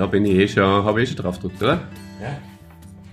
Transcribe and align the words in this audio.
Da 0.00 0.06
bin 0.06 0.24
ich 0.24 0.32
eh 0.32 0.48
schon, 0.48 0.62
habe 0.64 1.02
ich 1.02 1.10
eh 1.10 1.12
schon 1.12 1.22
drauf 1.22 1.36
gedrückt, 1.36 1.62
oder? 1.62 1.82
Ja. 2.22 2.38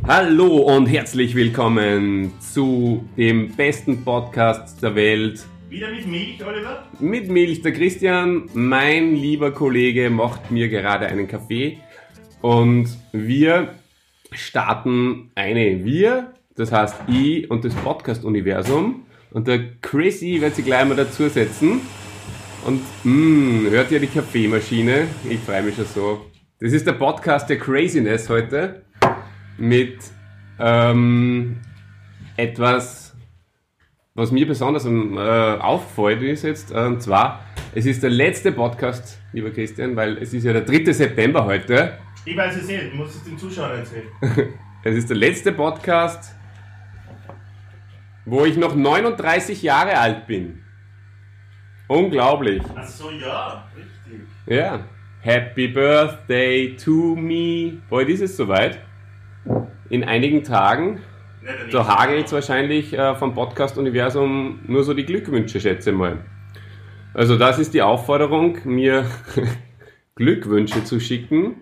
Hallo 0.07 0.55
und 0.73 0.85
herzlich 0.85 1.35
willkommen 1.35 2.31
zu 2.39 3.03
dem 3.17 3.53
besten 3.57 4.05
Podcast 4.05 4.81
der 4.81 4.95
Welt. 4.95 5.45
Wieder 5.67 5.91
mit 5.91 6.07
Milch, 6.07 6.41
Oliver? 6.47 6.85
Mit 7.01 7.29
Milch, 7.29 7.61
der 7.61 7.73
Christian, 7.73 8.49
mein 8.53 9.17
lieber 9.17 9.51
Kollege, 9.51 10.09
macht 10.09 10.49
mir 10.49 10.69
gerade 10.69 11.07
einen 11.07 11.27
Kaffee 11.27 11.77
und 12.41 12.87
wir 13.11 13.73
starten 14.31 15.29
eine 15.35 15.83
Wir, 15.83 16.31
das 16.55 16.71
heißt 16.71 16.95
ich 17.09 17.51
und 17.51 17.65
das 17.65 17.75
Podcast-Universum 17.75 19.03
und 19.31 19.45
der 19.49 19.73
Chrissy 19.81 20.39
wird 20.39 20.55
sich 20.55 20.63
gleich 20.63 20.87
mal 20.87 20.95
dazusetzen 20.95 21.81
und 22.65 22.81
mh, 23.03 23.71
hört 23.71 23.91
ihr 23.91 23.99
die 23.99 24.07
Kaffeemaschine? 24.07 25.07
Ich 25.29 25.39
freue 25.39 25.63
mich 25.63 25.75
schon 25.75 25.85
so. 25.93 26.21
Das 26.59 26.73
ist 26.73 26.87
der 26.87 26.93
Podcast 26.93 27.47
der 27.51 27.59
Craziness 27.59 28.29
heute 28.29 28.81
mit 29.59 29.99
ähm, 30.57 31.57
etwas, 32.35 33.15
was 34.15 34.31
mir 34.31 34.47
besonders 34.47 34.83
äh, 34.87 34.89
auffällt, 34.89 36.23
ist 36.23 36.41
jetzt, 36.41 36.71
äh, 36.71 36.79
und 36.79 37.03
zwar, 37.03 37.45
es 37.75 37.85
ist 37.85 38.01
der 38.01 38.09
letzte 38.09 38.51
Podcast, 38.51 39.19
lieber 39.33 39.51
Christian, 39.51 39.95
weil 39.95 40.17
es 40.17 40.33
ist 40.33 40.45
ja 40.45 40.53
der 40.53 40.63
3. 40.63 40.91
September 40.93 41.45
heute. 41.45 41.99
Ich 42.25 42.35
weiß 42.35 42.55
es 42.55 42.67
nicht, 42.67 42.85
ich 42.85 42.93
muss 42.95 43.13
es 43.13 43.23
den 43.23 43.37
Zuschauern 43.37 43.77
erzählen. 43.77 44.07
Es 44.83 44.95
ist 44.95 45.09
der 45.09 45.17
letzte 45.17 45.51
Podcast, 45.51 46.33
wo 48.25 48.45
ich 48.45 48.57
noch 48.57 48.73
39 48.73 49.61
Jahre 49.61 49.97
alt 49.99 50.25
bin. 50.25 50.63
Unglaublich. 51.87 52.63
Ach 52.73 52.87
so, 52.87 53.11
ja, 53.11 53.67
richtig. 53.75 54.21
Ja. 54.45 54.85
Happy 55.21 55.67
Birthday 55.67 56.75
to 56.77 57.15
me. 57.15 57.79
Bald 57.89 58.09
ist 58.09 58.21
es 58.21 58.37
soweit. 58.37 58.79
In 59.89 60.03
einigen 60.03 60.43
Tagen. 60.43 60.99
Ja, 61.45 61.51
der 61.53 61.55
Da 61.57 61.63
nächste- 61.63 61.87
hage 61.87 62.15
jetzt 62.17 62.33
wahrscheinlich 62.33 62.93
äh, 62.97 63.15
vom 63.15 63.33
Podcast-Universum 63.33 64.59
nur 64.67 64.83
so 64.83 64.93
die 64.93 65.05
Glückwünsche, 65.05 65.59
schätze 65.59 65.91
mal. 65.91 66.19
Also 67.13 67.37
das 67.37 67.57
ist 67.59 67.73
die 67.73 67.81
Aufforderung, 67.81 68.57
mir 68.65 69.05
Glückwünsche 70.15 70.83
zu 70.83 70.99
schicken. 70.99 71.61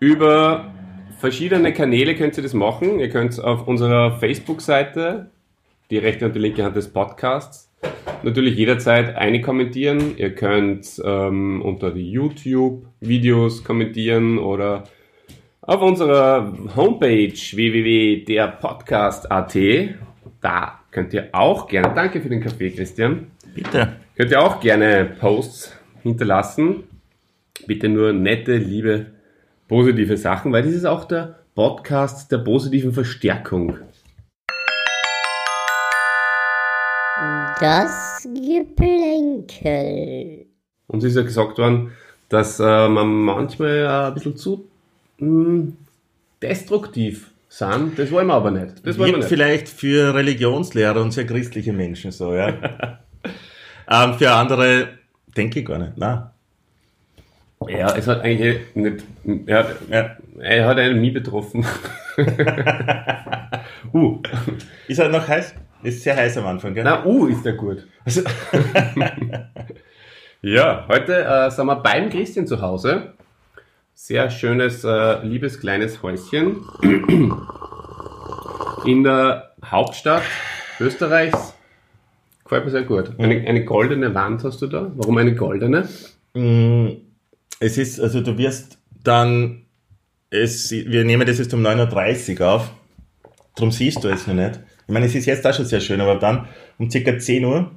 Über 0.00 0.72
verschiedene 1.18 1.72
Kanäle 1.72 2.14
könnt 2.14 2.36
ihr 2.36 2.42
das 2.42 2.54
machen. 2.54 2.98
Ihr 3.00 3.08
könnt 3.10 3.38
auf 3.42 3.66
unserer 3.66 4.18
Facebook-Seite, 4.18 5.30
die 5.90 5.98
rechte 5.98 6.26
und 6.26 6.34
die 6.34 6.40
linke 6.40 6.64
Hand 6.64 6.76
des 6.76 6.92
Podcasts, 6.92 7.73
natürlich 8.22 8.56
jederzeit 8.56 9.16
eine 9.16 9.40
kommentieren. 9.40 10.16
Ihr 10.16 10.32
könnt 10.34 11.02
ähm, 11.04 11.60
unter 11.62 11.90
die 11.90 12.08
YouTube-Videos 12.10 13.64
kommentieren 13.64 14.38
oder 14.38 14.84
auf 15.60 15.82
unserer 15.82 16.52
Homepage 16.76 17.32
www.derpodcast.at. 17.32 19.56
Da 20.40 20.80
könnt 20.90 21.12
ihr 21.14 21.28
auch 21.32 21.68
gerne, 21.68 21.92
danke 21.94 22.20
für 22.20 22.28
den 22.28 22.42
Kaffee, 22.42 22.70
Christian, 22.70 23.28
Bitte. 23.54 23.96
könnt 24.16 24.30
ihr 24.30 24.42
auch 24.42 24.60
gerne 24.60 25.10
Posts 25.18 25.76
hinterlassen. 26.02 26.84
Bitte 27.66 27.88
nur 27.88 28.12
nette, 28.12 28.56
liebe, 28.56 29.06
positive 29.68 30.16
Sachen, 30.16 30.52
weil 30.52 30.62
das 30.62 30.72
ist 30.72 30.84
auch 30.84 31.04
der 31.04 31.38
Podcast 31.54 32.30
der 32.30 32.38
positiven 32.38 32.92
Verstärkung. 32.92 33.78
Das 37.64 38.28
Geplänkel. 38.34 39.64
Uns 40.86 41.02
ist 41.02 41.16
ja 41.16 41.22
gesagt 41.22 41.56
worden, 41.56 41.92
dass 42.28 42.60
äh, 42.60 42.88
man 42.88 43.08
manchmal 43.08 43.70
äh, 43.78 43.88
ein 44.08 44.12
bisschen 44.12 44.36
zu 44.36 44.68
mh, 45.16 45.72
destruktiv 46.42 47.30
sind. 47.48 47.98
Das 47.98 48.10
wollen 48.10 48.26
wir 48.26 48.34
aber 48.34 48.50
nicht. 48.50 48.86
Das 48.86 48.98
wollen 48.98 49.12
wir 49.12 49.16
nicht. 49.16 49.28
vielleicht 49.28 49.70
für 49.70 50.12
Religionslehrer 50.14 51.00
und 51.00 51.12
sehr 51.12 51.24
christliche 51.24 51.72
Menschen 51.72 52.12
so, 52.12 52.34
ja. 52.34 52.48
ähm, 53.90 54.14
für 54.18 54.30
andere 54.30 54.88
denke 55.34 55.60
ich 55.60 55.66
gar 55.66 55.78
nicht. 55.78 55.96
Nein. 55.96 56.24
Ja, 57.66 57.96
es 57.96 58.06
hat 58.06 58.20
eigentlich 58.20 58.60
nicht. 58.74 59.04
Er 59.46 59.60
hat, 59.60 59.76
Ja. 59.88 60.16
er 60.38 60.66
hat 60.66 60.76
einen 60.76 61.00
nie 61.00 61.12
betroffen. 61.12 61.64
uh. 63.94 64.18
Ist 64.86 64.98
er 64.98 65.08
noch 65.08 65.26
heiß? 65.26 65.54
Ist 65.84 66.02
sehr 66.02 66.16
heiß 66.16 66.38
am 66.38 66.46
Anfang, 66.46 66.72
gell? 66.72 66.82
Na, 66.82 67.04
uh, 67.04 67.26
ist 67.26 67.44
der 67.44 67.52
gut. 67.52 67.86
ja, 70.40 70.86
heute 70.88 71.24
äh, 71.24 71.50
sind 71.50 71.66
wir 71.66 71.76
beim 71.76 72.08
Christian 72.08 72.46
zu 72.46 72.62
Hause. 72.62 73.12
Sehr 73.92 74.30
schönes, 74.30 74.82
äh, 74.82 75.22
liebes 75.22 75.60
kleines 75.60 76.02
Häuschen. 76.02 76.64
In 78.86 79.04
der 79.04 79.54
Hauptstadt 79.62 80.22
Österreichs. 80.80 81.52
Gefällt 82.44 82.64
mir 82.64 82.70
sehr 82.70 82.84
gut. 82.84 83.12
Eine, 83.18 83.46
eine 83.46 83.66
goldene 83.66 84.14
Wand 84.14 84.42
hast 84.42 84.62
du 84.62 84.68
da. 84.68 84.90
Warum 84.94 85.18
eine 85.18 85.34
goldene? 85.34 85.86
Mm, 86.32 86.92
Es 87.60 87.76
ist, 87.76 88.00
also 88.00 88.22
du 88.22 88.38
wirst 88.38 88.78
dann, 89.02 89.66
es, 90.30 90.70
wir 90.70 91.04
nehmen 91.04 91.26
das 91.26 91.36
jetzt 91.38 91.52
um 91.52 91.60
9.30 91.60 92.40
Uhr 92.40 92.48
auf, 92.48 92.70
darum 93.54 93.70
siehst 93.70 94.02
du 94.02 94.08
es 94.08 94.26
noch 94.26 94.34
nicht. 94.34 94.60
Ich 94.86 94.92
meine, 94.92 95.06
es 95.06 95.14
ist 95.14 95.26
jetzt 95.26 95.46
auch 95.46 95.54
schon 95.54 95.64
sehr 95.66 95.80
schön, 95.80 96.00
aber 96.00 96.16
dann 96.16 96.46
um 96.78 96.90
circa 96.90 97.18
10 97.18 97.44
Uhr, 97.44 97.70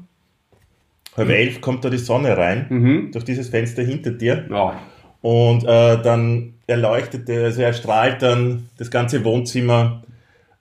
halb 1.15 1.29
elf, 1.29 1.61
kommt 1.61 1.83
da 1.85 1.89
die 1.89 1.97
Sonne 1.97 2.37
rein, 2.37 2.65
Mhm. 2.69 3.11
durch 3.11 3.23
dieses 3.25 3.49
Fenster 3.49 3.83
hinter 3.83 4.11
dir. 4.11 4.45
Ja. 4.49 4.79
Und 5.21 5.63
äh, 5.63 6.01
dann 6.01 6.53
erleuchtet, 6.67 7.27
er, 7.29 7.45
also 7.45 7.61
er 7.61 7.73
strahlt 7.73 8.21
dann 8.21 8.69
das 8.77 8.91
ganze 8.91 9.23
Wohnzimmer 9.23 10.03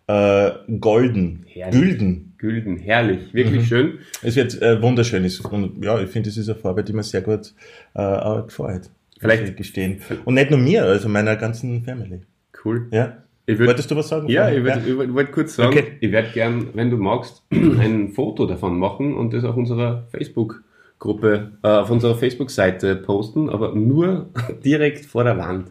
äh, 0.07 0.51
golden, 0.81 1.45
Herrlich. 1.49 1.81
gülden. 1.81 2.23
Gülden, 2.39 2.77
herrlich, 2.77 3.33
wirklich 3.33 3.67
schön. 3.67 3.99
Es 4.23 4.37
wird 4.37 4.61
äh, 4.61 4.81
wunderschön. 4.83 5.25
Ist, 5.25 5.41
und, 5.41 5.83
ja, 5.83 5.99
ich 5.99 6.11
finde, 6.11 6.29
das 6.29 6.37
ist 6.37 6.49
eine 6.51 6.59
Farbe, 6.59 6.85
die 6.85 6.93
mir 6.93 7.03
sehr 7.03 7.23
gut 7.23 7.55
äh, 7.95 8.43
gefällt. 8.43 8.91
Vielleicht- 9.19 9.57
gestehen. 9.57 10.01
Und 10.27 10.35
nicht 10.35 10.51
nur 10.51 10.61
mir, 10.61 10.85
also 10.85 11.09
meiner 11.09 11.35
ganzen 11.37 11.83
Family. 11.83 12.21
Cool. 12.63 12.89
Ja. 12.91 13.17
Ich 13.49 13.59
würd- 13.59 13.69
Wolltest 13.69 13.91
du 13.91 13.97
was 13.97 14.09
sagen? 14.09 14.29
Ja, 14.29 14.51
ich 14.51 14.65
wollte 14.65 14.81
ich 14.89 15.15
wollt- 15.15 15.31
kurz 15.33 15.55
sagen, 15.55 15.69
Okay. 15.71 15.93
ich 16.01 16.11
werde 16.11 16.29
gern, 16.35 16.69
wenn 16.75 16.91
du 16.91 16.97
magst, 16.97 17.45
ein 17.53 18.09
Foto 18.13 18.47
davon 18.47 18.79
machen 18.79 19.15
und 19.15 19.33
das 19.33 19.45
auf 19.45 19.57
unserer 19.57 20.03
Facebook-Gruppe, 20.11 21.53
äh, 21.63 21.69
auf 21.69 21.91
unserer 21.91 22.17
Facebook-Seite 22.17 22.97
posten, 22.97 23.49
aber 23.49 23.73
nur 23.75 24.27
direkt 24.65 25.07
vor 25.07 25.25
der 25.25 25.39
Wand. 25.39 25.71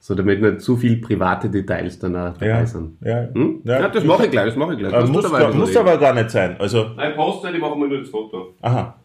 So, 0.00 0.16
damit 0.16 0.42
nicht 0.42 0.60
zu 0.62 0.76
viel 0.76 0.96
private 1.00 1.48
Details 1.48 2.00
dann 2.00 2.16
auch 2.16 2.32
dabei 2.34 2.46
Ja. 2.48 2.66
sind. 2.66 2.96
Ja. 3.02 3.28
Hm? 3.32 3.60
Ja, 3.62 3.88
das 3.88 4.02
mache 4.02 4.24
ich 4.24 4.32
gleich, 4.32 4.46
das 4.46 4.56
mache 4.56 4.72
ich 4.72 4.80
gleich. 4.80 4.92
Äh, 4.92 5.04
muss 5.06 5.22
dabei 5.22 5.38
gar, 5.38 5.54
muss 5.54 5.76
aber 5.76 5.96
gar 5.96 6.12
nicht 6.14 6.30
sein. 6.30 6.56
Also, 6.58 6.90
Nein, 6.96 7.14
poste 7.14 7.46
nicht, 7.46 7.56
ich 7.56 7.62
mache 7.62 7.76
mal 7.78 7.88
nur 7.88 8.00
das 8.00 8.08
Foto. 8.08 8.54
aha. 8.60 8.96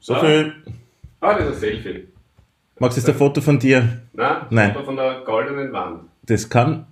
So 0.00 0.12
Ja. 0.12 0.18
viel. 0.20 0.52
Ah, 1.20 1.38
das 1.38 1.48
ist 1.48 1.54
ein 1.54 1.60
Selfie. 1.60 2.08
Magst 2.78 2.98
du 2.98 3.00
jetzt 3.00 3.08
ein 3.08 3.14
Foto 3.14 3.40
von 3.40 3.58
dir? 3.58 4.02
Nein, 4.12 4.36
Nein. 4.50 4.72
Foto 4.74 4.84
von 4.84 4.96
der 4.96 5.22
goldenen 5.24 5.72
Wand. 5.72 6.00
Das 6.26 6.48
kann. 6.48 6.86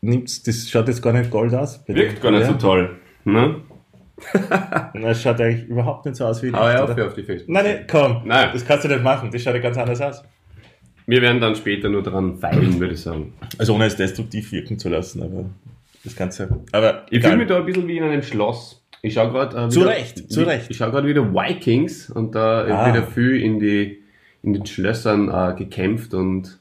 Nimmt's, 0.00 0.42
das 0.42 0.68
schaut 0.68 0.88
jetzt 0.88 1.02
gar 1.02 1.12
nicht 1.12 1.30
gold 1.30 1.54
aus. 1.54 1.80
Wirkt 1.86 2.20
gar 2.22 2.30
nicht 2.30 2.42
ja. 2.42 2.48
so 2.48 2.54
toll. 2.54 2.96
Ne? 3.24 3.56
Das 4.94 5.22
schaut 5.22 5.40
eigentlich 5.40 5.68
überhaupt 5.68 6.06
nicht 6.06 6.16
so 6.16 6.24
aus 6.24 6.42
wie 6.42 6.50
Hau 6.52 6.66
Licht, 6.66 6.98
ja 6.98 7.06
auf, 7.06 7.14
die 7.14 7.22
Facebook. 7.22 7.50
Nein, 7.50 7.64
nein, 7.64 7.84
komm. 7.90 8.22
Nein. 8.24 8.48
Das 8.52 8.64
kannst 8.64 8.84
du 8.84 8.88
nicht 8.88 9.02
machen. 9.02 9.30
Das 9.30 9.42
schaut 9.42 9.54
ja 9.54 9.60
ganz 9.60 9.76
anders 9.76 10.00
aus. 10.00 10.22
Wir 11.06 11.20
werden 11.22 11.40
dann 11.40 11.54
später 11.54 11.88
nur 11.90 12.02
daran 12.02 12.38
feilen, 12.38 12.80
würde 12.80 12.94
ich 12.94 13.00
sagen. 13.02 13.34
Also 13.58 13.74
ohne 13.74 13.84
es 13.86 13.96
destruktiv 13.96 14.50
wirken 14.52 14.78
zu 14.78 14.88
lassen, 14.88 15.22
aber 15.22 15.44
das 16.02 16.16
Ganze. 16.16 16.48
Aber 16.72 17.04
Ich 17.10 17.22
fühle 17.22 17.36
mich 17.36 17.46
da 17.46 17.58
ein 17.58 17.66
bisschen 17.66 17.86
wie 17.86 17.98
in 17.98 18.04
einem 18.04 18.22
Schloss. 18.22 18.82
Ich 19.02 19.14
schaue 19.14 19.30
gerade 19.30 19.66
äh, 19.66 19.68
Zu 19.68 19.80
wieder- 19.82 19.90
Recht, 19.90 20.32
zu 20.32 20.40
wie- 20.40 20.44
Recht. 20.44 20.70
Ich 20.70 20.78
schaue 20.78 20.90
gerade 20.90 21.06
wieder 21.06 21.32
Vikings 21.32 22.08
und 22.10 22.34
da 22.34 22.62
Ah. 22.64 22.86
wird 22.86 22.96
wieder 22.96 23.06
viel 23.06 23.40
in 23.42 23.60
die 23.60 24.02
in 24.42 24.52
den 24.54 24.64
Schlössern 24.66 25.28
äh, 25.28 25.54
gekämpft 25.56 26.14
und 26.14 26.58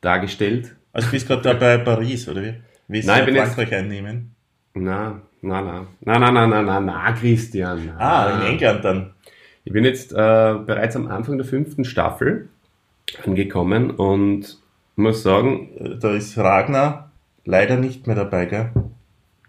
dargestellt. 0.00 0.76
Also 0.92 1.06
du 1.06 1.12
bist 1.12 1.26
gerade 1.26 1.42
dabei 1.42 1.78
Paris, 1.78 2.28
oder 2.28 2.42
wie? 2.42 2.54
Willst 2.88 3.06
Nein, 3.06 3.20
du 3.20 3.26
bin 3.26 3.36
Frankreich 3.36 3.70
jetzt... 3.70 3.78
einnehmen? 3.78 4.34
Nein, 4.74 5.22
nein, 5.42 5.64
nein. 5.64 5.86
Nein, 6.00 6.20
nein, 6.20 6.34
nein, 6.34 6.50
nein, 6.50 6.64
nein, 6.64 6.84
na, 6.86 7.12
Christian. 7.12 7.92
Ah, 7.98 8.40
in 8.40 8.54
England 8.54 8.84
dann. 8.84 9.10
Ich 9.64 9.72
bin 9.72 9.84
jetzt 9.84 10.12
äh, 10.12 10.14
bereits 10.14 10.96
am 10.96 11.08
Anfang 11.08 11.36
der 11.36 11.46
fünften 11.46 11.84
Staffel 11.84 12.48
angekommen 13.26 13.90
und 13.90 14.58
muss 14.96 15.22
sagen. 15.22 15.98
Da 16.00 16.14
ist 16.14 16.38
Ragnar 16.38 17.10
leider 17.44 17.76
nicht 17.76 18.06
mehr 18.06 18.16
dabei, 18.16 18.46
gell? 18.46 18.70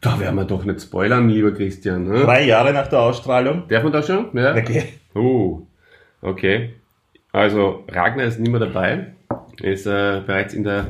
Da 0.01 0.19
werden 0.19 0.35
wir 0.35 0.45
doch 0.45 0.63
nicht 0.63 0.81
spoilern, 0.81 1.29
lieber 1.29 1.51
Christian. 1.51 2.07
Ne? 2.07 2.21
Drei 2.21 2.45
Jahre 2.45 2.73
nach 2.73 2.87
der 2.87 2.99
Ausstrahlung. 2.99 3.63
Darf 3.67 3.83
man 3.83 3.91
da 3.91 4.01
schon? 4.01 4.29
Ja. 4.33 4.55
Okay. 4.55 4.83
Uh, 5.13 5.65
okay. 6.21 6.75
Also, 7.31 7.83
Ragnar 7.87 8.25
ist 8.25 8.39
nicht 8.39 8.51
mehr 8.51 8.59
dabei. 8.59 9.13
Er 9.61 9.73
ist 9.73 9.85
äh, 9.85 10.21
bereits 10.25 10.53
in 10.53 10.63
der 10.63 10.87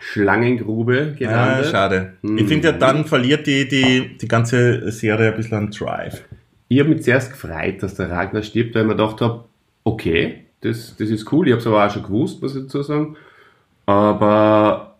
Schlangengrube 0.00 1.12
Ah, 1.14 1.18
gelandet. 1.18 1.66
schade. 1.70 2.12
Hm. 2.22 2.38
Ich 2.38 2.46
finde 2.46 2.68
ja, 2.68 2.72
dann 2.72 3.04
verliert 3.04 3.46
die, 3.46 3.66
die, 3.68 4.16
die 4.16 4.28
ganze 4.28 4.90
Serie 4.90 5.30
ein 5.30 5.36
bisschen 5.36 5.58
an 5.58 5.70
Drive. 5.70 6.24
ich 6.68 6.78
habe 6.80 6.88
mich 6.90 7.02
zuerst 7.02 7.30
gefreut, 7.32 7.82
dass 7.82 7.94
der 7.94 8.10
Ragnar 8.10 8.42
stirbt, 8.42 8.74
weil 8.74 8.82
ich 8.82 8.88
mir 8.88 8.96
gedacht 8.96 9.20
habe, 9.20 9.44
okay, 9.84 10.44
das, 10.60 10.96
das 10.96 11.08
ist 11.10 11.30
cool. 11.32 11.46
Ich 11.46 11.52
habe 11.52 11.60
es 11.60 11.66
aber 11.66 11.86
auch 11.86 11.90
schon 11.90 12.02
gewusst, 12.02 12.40
muss 12.42 12.54
ich 12.56 12.62
dazu 12.62 12.82
sagen. 12.82 13.16
Aber 13.86 14.96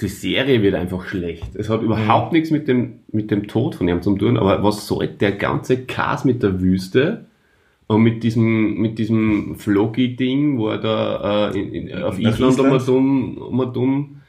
die 0.00 0.08
Serie 0.08 0.62
wird 0.62 0.74
einfach 0.74 1.06
schlecht. 1.06 1.54
Es 1.54 1.68
hat 1.68 1.82
überhaupt 1.82 2.32
nichts 2.32 2.50
mit 2.50 2.68
dem, 2.68 3.00
mit 3.12 3.30
dem 3.30 3.48
Tod 3.48 3.74
von 3.74 3.88
ihm 3.88 4.02
zu 4.02 4.16
tun, 4.16 4.36
aber 4.36 4.62
was 4.62 4.86
soll 4.86 5.08
der 5.08 5.32
ganze 5.32 5.84
Cast 5.84 6.24
mit 6.24 6.42
der 6.42 6.60
Wüste 6.60 7.26
und 7.88 8.02
mit 8.02 8.22
diesem, 8.22 8.74
mit 8.80 8.98
diesem 8.98 9.56
Floki-Ding, 9.56 10.56
wo 10.58 10.68
er 10.68 10.78
da 10.78 11.50
äh, 11.50 11.58
in, 11.58 11.72
in, 11.88 12.02
auf 12.02 12.18
Nach 12.18 12.32
Island 12.32 12.58
um 12.60 12.66
Island? 12.66 12.88
und 12.88 12.94
um, 12.96 13.38
um 13.38 13.58
und 13.60 13.76
um 13.76 14.20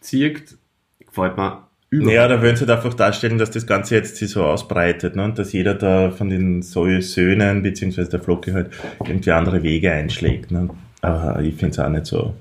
zirkt, 0.00 0.56
gefällt 1.04 1.36
mir 1.36 1.64
überhaupt 1.90 2.14
Ja, 2.14 2.28
da 2.28 2.40
würden 2.40 2.56
sie 2.56 2.60
halt 2.66 2.70
einfach 2.70 2.94
darstellen, 2.94 3.36
dass 3.38 3.50
das 3.50 3.66
Ganze 3.66 3.96
jetzt 3.96 4.16
sich 4.16 4.30
so 4.30 4.44
ausbreitet, 4.44 5.16
ne? 5.16 5.24
und 5.24 5.38
dass 5.38 5.52
jeder 5.52 5.74
da 5.74 6.10
von 6.12 6.30
den 6.30 6.62
Söhnen, 6.62 7.62
beziehungsweise 7.62 8.10
der 8.10 8.20
Flocke 8.20 8.54
halt, 8.54 8.70
irgendwie 9.04 9.32
andere 9.32 9.62
Wege 9.62 9.92
einschlägt. 9.92 10.50
Ne? 10.52 10.70
Aber 11.02 11.40
ich 11.42 11.54
finde 11.56 11.72
es 11.72 11.78
auch 11.80 11.88
nicht 11.88 12.06
so, 12.06 12.34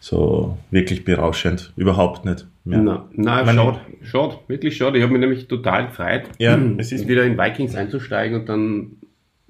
so 0.00 0.56
wirklich 0.70 1.04
berauschend. 1.04 1.72
Überhaupt 1.76 2.24
nicht. 2.24 2.46
Na, 2.64 3.06
na, 3.12 3.42
Man- 3.44 3.56
schade, 3.56 3.78
schade, 4.04 4.34
wirklich 4.46 4.76
schade. 4.76 4.98
Ich 4.98 5.02
habe 5.02 5.12
mich 5.12 5.20
nämlich 5.20 5.48
total 5.48 5.86
gefreut, 5.88 6.24
Ja, 6.38 6.56
es 6.78 6.92
ist- 6.92 7.08
wieder 7.08 7.24
in 7.24 7.36
Vikings 7.38 7.74
einzusteigen 7.74 8.40
und 8.40 8.48
dann, 8.48 8.90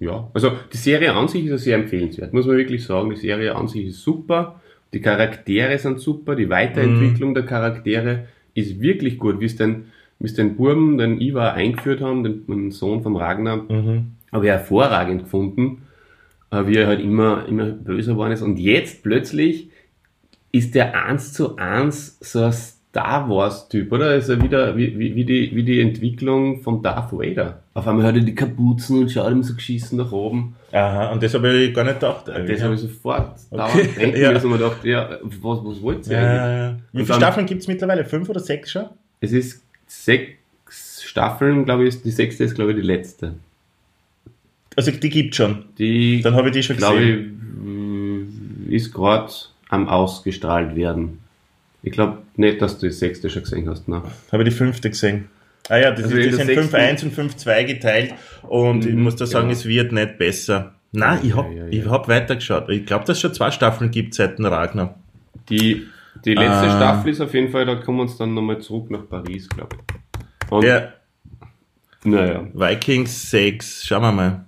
ja, 0.00 0.30
also 0.32 0.52
die 0.72 0.76
Serie 0.76 1.14
an 1.14 1.28
sich 1.28 1.44
ist 1.44 1.50
ja 1.50 1.58
sehr 1.58 1.76
empfehlenswert, 1.76 2.32
muss 2.32 2.46
man 2.46 2.56
wirklich 2.56 2.84
sagen. 2.84 3.10
Die 3.10 3.16
Serie 3.16 3.54
an 3.56 3.68
sich 3.68 3.86
ist 3.86 4.02
super, 4.02 4.60
die 4.92 5.00
Charaktere 5.00 5.76
sind 5.78 6.00
super, 6.00 6.34
die 6.36 6.48
Weiterentwicklung 6.48 7.34
der 7.34 7.44
Charaktere 7.44 8.26
ist 8.54 8.80
wirklich 8.80 9.18
gut, 9.18 9.40
wie 9.40 9.46
es 9.46 9.56
den, 9.56 9.86
wie 10.18 10.26
es 10.26 10.34
den 10.34 10.56
Burben, 10.56 10.98
den 10.98 11.20
Ivar 11.20 11.54
eingeführt 11.54 12.00
haben, 12.00 12.24
den, 12.24 12.46
den 12.46 12.70
Sohn 12.70 13.02
vom 13.02 13.16
Ragnar, 13.16 13.64
Mhm. 13.68 14.12
habe 14.32 14.44
ich 14.46 14.50
hervorragend 14.50 15.24
gefunden, 15.24 15.82
äh, 16.50 16.66
wie 16.66 16.76
er 16.76 16.86
halt 16.86 17.00
immer, 17.00 17.46
immer 17.46 17.66
böser 17.66 18.12
geworden 18.12 18.32
ist. 18.32 18.42
Und 18.42 18.58
jetzt 18.58 19.02
plötzlich 19.02 19.70
ist 20.52 20.74
der 20.74 21.04
eins 21.04 21.32
zu 21.32 21.56
eins 21.56 22.18
so 22.20 22.40
ein 22.42 22.54
Star 22.90 23.28
Wars-Typ, 23.28 23.92
oder? 23.92 24.14
Ist 24.16 24.28
er 24.28 24.42
wieder 24.42 24.76
wie, 24.76 24.98
wie, 24.98 25.14
wie, 25.14 25.24
die, 25.24 25.54
wie 25.54 25.62
die 25.62 25.80
Entwicklung 25.80 26.62
von 26.62 26.82
Darth 26.82 27.12
Vader. 27.12 27.62
Auf 27.74 27.86
einmal 27.86 28.06
hat 28.06 28.14
er 28.16 28.22
die 28.22 28.34
Kapuzen 28.34 29.00
und 29.00 29.10
schaut 29.12 29.30
ihm 29.30 29.42
so 29.42 29.54
geschissen 29.54 29.98
nach 29.98 30.10
oben. 30.10 30.56
Aha, 30.72 31.12
und 31.12 31.22
das 31.22 31.34
habe 31.34 31.52
ich 31.54 31.74
gar 31.74 31.84
nicht 31.84 32.00
gedacht. 32.00 32.26
Das 32.28 32.62
habe 32.62 32.74
ich 32.74 32.80
sofort 32.80 33.38
dauernd 33.50 33.74
Okay, 33.74 33.88
denken 33.98 34.20
ja. 34.20 34.32
müssen 34.32 34.46
und 34.46 34.52
mir 34.52 34.58
gedacht, 34.58 34.84
ja, 34.84 35.10
was, 35.22 35.58
was 35.64 35.82
wollt 35.82 36.06
ihr 36.06 36.12
ja, 36.14 36.18
eigentlich? 36.18 36.36
ja, 36.38 36.50
ja. 36.52 36.68
Wie 36.70 36.72
Und 36.72 36.80
viele 36.92 37.06
dann- 37.06 37.16
Staffeln 37.20 37.46
gibt 37.46 37.60
es 37.62 37.68
mittlerweile? 37.68 38.04
Fünf 38.04 38.28
oder 38.30 38.40
sechs 38.40 38.72
schon? 38.72 38.86
Es 39.20 39.32
ist 39.32 39.62
sechs 39.86 41.02
Staffeln, 41.04 41.64
glaube 41.66 41.86
ich, 41.86 42.02
die 42.02 42.10
sechste 42.10 42.44
ist, 42.44 42.54
glaube 42.54 42.70
ich, 42.72 42.76
die 42.78 42.82
letzte. 42.86 43.34
Also 44.76 44.90
die 44.92 45.08
gibt 45.10 45.34
schon. 45.34 45.64
Die, 45.78 46.20
Dann 46.22 46.34
habe 46.34 46.48
ich 46.48 46.54
die 46.54 46.62
schon 46.62 46.76
glaube 46.76 46.98
gesehen. 47.00 48.64
ich, 48.66 48.72
äh, 48.72 48.76
ist 48.76 48.92
gerade 48.94 49.32
am 49.68 49.88
ausgestrahlt 49.88 50.74
werden. 50.76 51.18
Ich 51.82 51.92
glaube 51.92 52.18
nicht, 52.36 52.60
dass 52.60 52.78
du 52.78 52.86
die 52.86 52.92
sechste 52.92 53.30
schon 53.30 53.42
gesehen 53.42 53.68
hast. 53.68 53.88
Ne? 53.88 54.02
Habe 54.32 54.42
ich 54.42 54.48
die 54.50 54.54
fünfte 54.54 54.90
gesehen. 54.90 55.28
Ah 55.68 55.76
ja, 55.76 55.90
das, 55.90 56.04
Also 56.04 56.16
ist, 56.16 56.38
das 56.38 56.46
sind 56.46 56.46
sechsten- 56.46 56.74
5-1 56.76 57.02
und 57.04 57.14
5-2 57.14 57.64
geteilt 57.64 58.14
und 58.42 58.86
ich 58.86 58.94
Mhm, 58.94 59.02
muss 59.02 59.16
da 59.16 59.26
sagen, 59.26 59.48
genau. 59.48 59.58
es 59.58 59.66
wird 59.66 59.92
nicht 59.92 60.18
besser. 60.18 60.74
Nein, 60.92 61.20
ich 61.22 61.36
habe 61.36 61.48
Ja, 61.54 61.64
ja, 61.64 61.64
ja. 61.66 61.70
ich 61.82 61.86
hab 61.86 62.08
weitergeschaut. 62.08 62.68
Ich 62.70 62.86
glaube, 62.86 63.04
dass 63.04 63.18
es 63.18 63.20
schon 63.20 63.34
zwei 63.34 63.50
Staffeln 63.50 63.90
gibt 63.90 64.14
seit 64.14 64.38
dem 64.38 64.46
Ragnar. 64.46 64.94
Die, 65.50 65.86
die 66.24 66.34
letzte 66.34 66.68
Ah. 66.68 66.76
Staffel 66.78 67.10
ist 67.12 67.20
auf 67.20 67.34
jeden 67.34 67.50
Fall, 67.50 67.66
da 67.66 67.74
kommen 67.76 67.98
wir 67.98 68.02
uns 68.02 68.16
dann 68.16 68.32
nochmal 68.34 68.60
zurück 68.60 68.90
nach 68.90 69.06
Paris, 69.08 69.48
glaube 69.48 69.76
ich. 69.76 70.50
Und, 70.50 70.64
Ja, 70.64 70.94
naja, 72.04 72.46
Vikings 72.54 73.30
6, 73.30 73.84
schauen 73.86 74.02
wir 74.02 74.12
mal. 74.12 74.44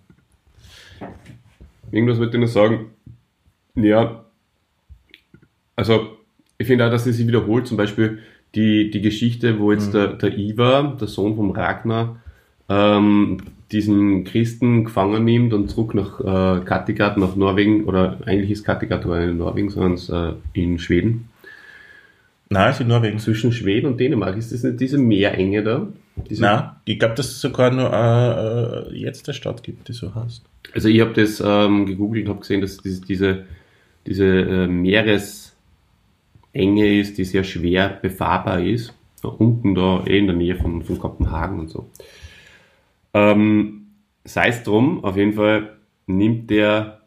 irgendwas 1.92 2.18
wollte 2.18 2.38
ich 2.38 2.40
noch 2.40 2.48
sagen. 2.48 2.90
Ja, 3.74 4.24
also 5.76 6.16
ich 6.60 6.66
finde 6.66 6.86
auch, 6.86 6.90
dass 6.90 7.06
es 7.06 7.16
sich 7.16 7.26
wiederholt. 7.26 7.66
Zum 7.66 7.78
Beispiel 7.78 8.18
die, 8.54 8.90
die 8.90 9.00
Geschichte, 9.00 9.58
wo 9.58 9.72
jetzt 9.72 9.94
der, 9.94 10.08
der 10.08 10.36
Ivar, 10.36 10.96
der 11.00 11.08
Sohn 11.08 11.34
vom 11.34 11.52
Ragnar, 11.52 12.16
ähm, 12.68 13.38
diesen 13.72 14.24
Christen 14.24 14.84
gefangen 14.84 15.24
nimmt 15.24 15.54
und 15.54 15.70
zurück 15.70 15.94
nach 15.94 16.20
äh, 16.20 16.64
Kattegat, 16.64 17.16
nach 17.16 17.34
Norwegen, 17.34 17.84
oder 17.84 18.18
eigentlich 18.26 18.50
ist 18.50 18.64
Kattegat 18.64 19.04
gar 19.04 19.20
nicht 19.20 19.30
in 19.30 19.38
Norwegen, 19.38 19.70
sondern 19.70 20.38
äh, 20.54 20.60
in 20.60 20.78
Schweden. 20.78 21.30
Nein, 22.50 22.72
ist 22.72 22.80
in 22.80 22.88
Norwegen. 22.88 23.18
Zwischen 23.20 23.52
Schweden 23.52 23.86
und 23.86 23.98
Dänemark 23.98 24.36
ist 24.36 24.52
das 24.52 24.62
nicht 24.62 24.80
diese 24.80 24.98
Meerenge 24.98 25.62
da? 25.62 25.86
Diese, 26.28 26.42
Nein, 26.42 26.70
ich 26.84 26.98
glaube, 26.98 27.14
dass 27.14 27.28
es 27.28 27.40
sogar 27.40 27.70
nur 27.70 27.90
äh, 27.90 28.90
äh, 28.90 28.98
jetzt 28.98 29.26
eine 29.26 29.34
Stadt 29.34 29.62
gibt, 29.62 29.88
die 29.88 29.94
so 29.94 30.14
heißt. 30.14 30.42
Also 30.74 30.88
ich 30.88 31.00
habe 31.00 31.14
das 31.14 31.42
ähm, 31.42 31.86
gegoogelt 31.86 32.26
und 32.26 32.32
habe 32.32 32.40
gesehen, 32.40 32.60
dass 32.60 32.76
das 32.76 33.00
diese, 33.00 33.46
diese 34.06 34.26
äh, 34.26 34.66
Meeresenge 36.52 37.00
ist, 37.00 37.18
die 37.18 37.24
sehr 37.24 37.44
schwer 37.44 37.98
befahrbar 38.02 38.60
ist. 38.60 38.94
Da 39.22 39.28
unten 39.28 39.74
da, 39.74 40.04
eh 40.06 40.18
in 40.18 40.26
der 40.26 40.36
Nähe 40.36 40.56
von, 40.56 40.82
von 40.82 40.98
Kopenhagen 40.98 41.60
und 41.60 41.68
so. 41.68 41.90
Ähm, 43.12 43.76
Sei 44.24 44.48
es 44.48 44.62
drum, 44.62 45.02
auf 45.02 45.16
jeden 45.16 45.32
Fall 45.32 45.76
nimmt 46.06 46.50
der 46.50 47.00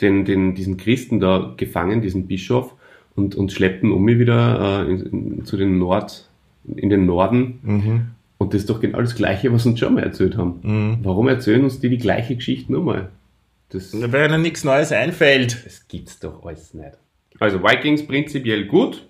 den, 0.00 0.24
den, 0.24 0.54
diesen 0.54 0.76
Christen 0.76 1.20
da 1.20 1.54
gefangen, 1.56 2.02
diesen 2.02 2.26
Bischof, 2.26 2.74
und, 3.14 3.36
und 3.36 3.52
schleppt 3.52 3.84
ihn 3.84 3.92
um 3.92 4.06
wieder 4.08 4.86
äh, 4.86 4.90
in, 4.90 5.00
in, 5.06 5.44
zu 5.44 5.56
den 5.56 5.78
Nord, 5.78 6.28
in 6.64 6.90
den 6.90 7.06
Norden. 7.06 7.60
Mhm. 7.62 8.06
Und 8.38 8.52
das 8.52 8.62
ist 8.62 8.70
doch 8.70 8.80
genau 8.80 9.00
das 9.00 9.14
Gleiche, 9.14 9.52
was 9.52 9.64
uns 9.64 9.78
schon 9.78 9.94
mal 9.94 10.02
erzählt 10.02 10.36
haben. 10.36 10.58
Mhm. 10.62 10.98
Warum 11.04 11.28
erzählen 11.28 11.62
uns 11.62 11.78
die 11.78 11.88
die 11.88 11.98
gleiche 11.98 12.34
Geschichte 12.34 12.72
nochmal? 12.72 13.10
Das, 13.68 13.94
Weil 13.94 14.28
ihnen 14.28 14.42
nichts 14.42 14.64
Neues 14.64 14.90
einfällt. 14.90 15.64
das 15.64 15.86
gibt's 15.86 16.18
doch 16.18 16.44
alles 16.44 16.74
nicht. 16.74 16.98
Also 17.40 17.62
Vikings 17.62 18.06
prinzipiell 18.06 18.66
gut, 18.66 19.06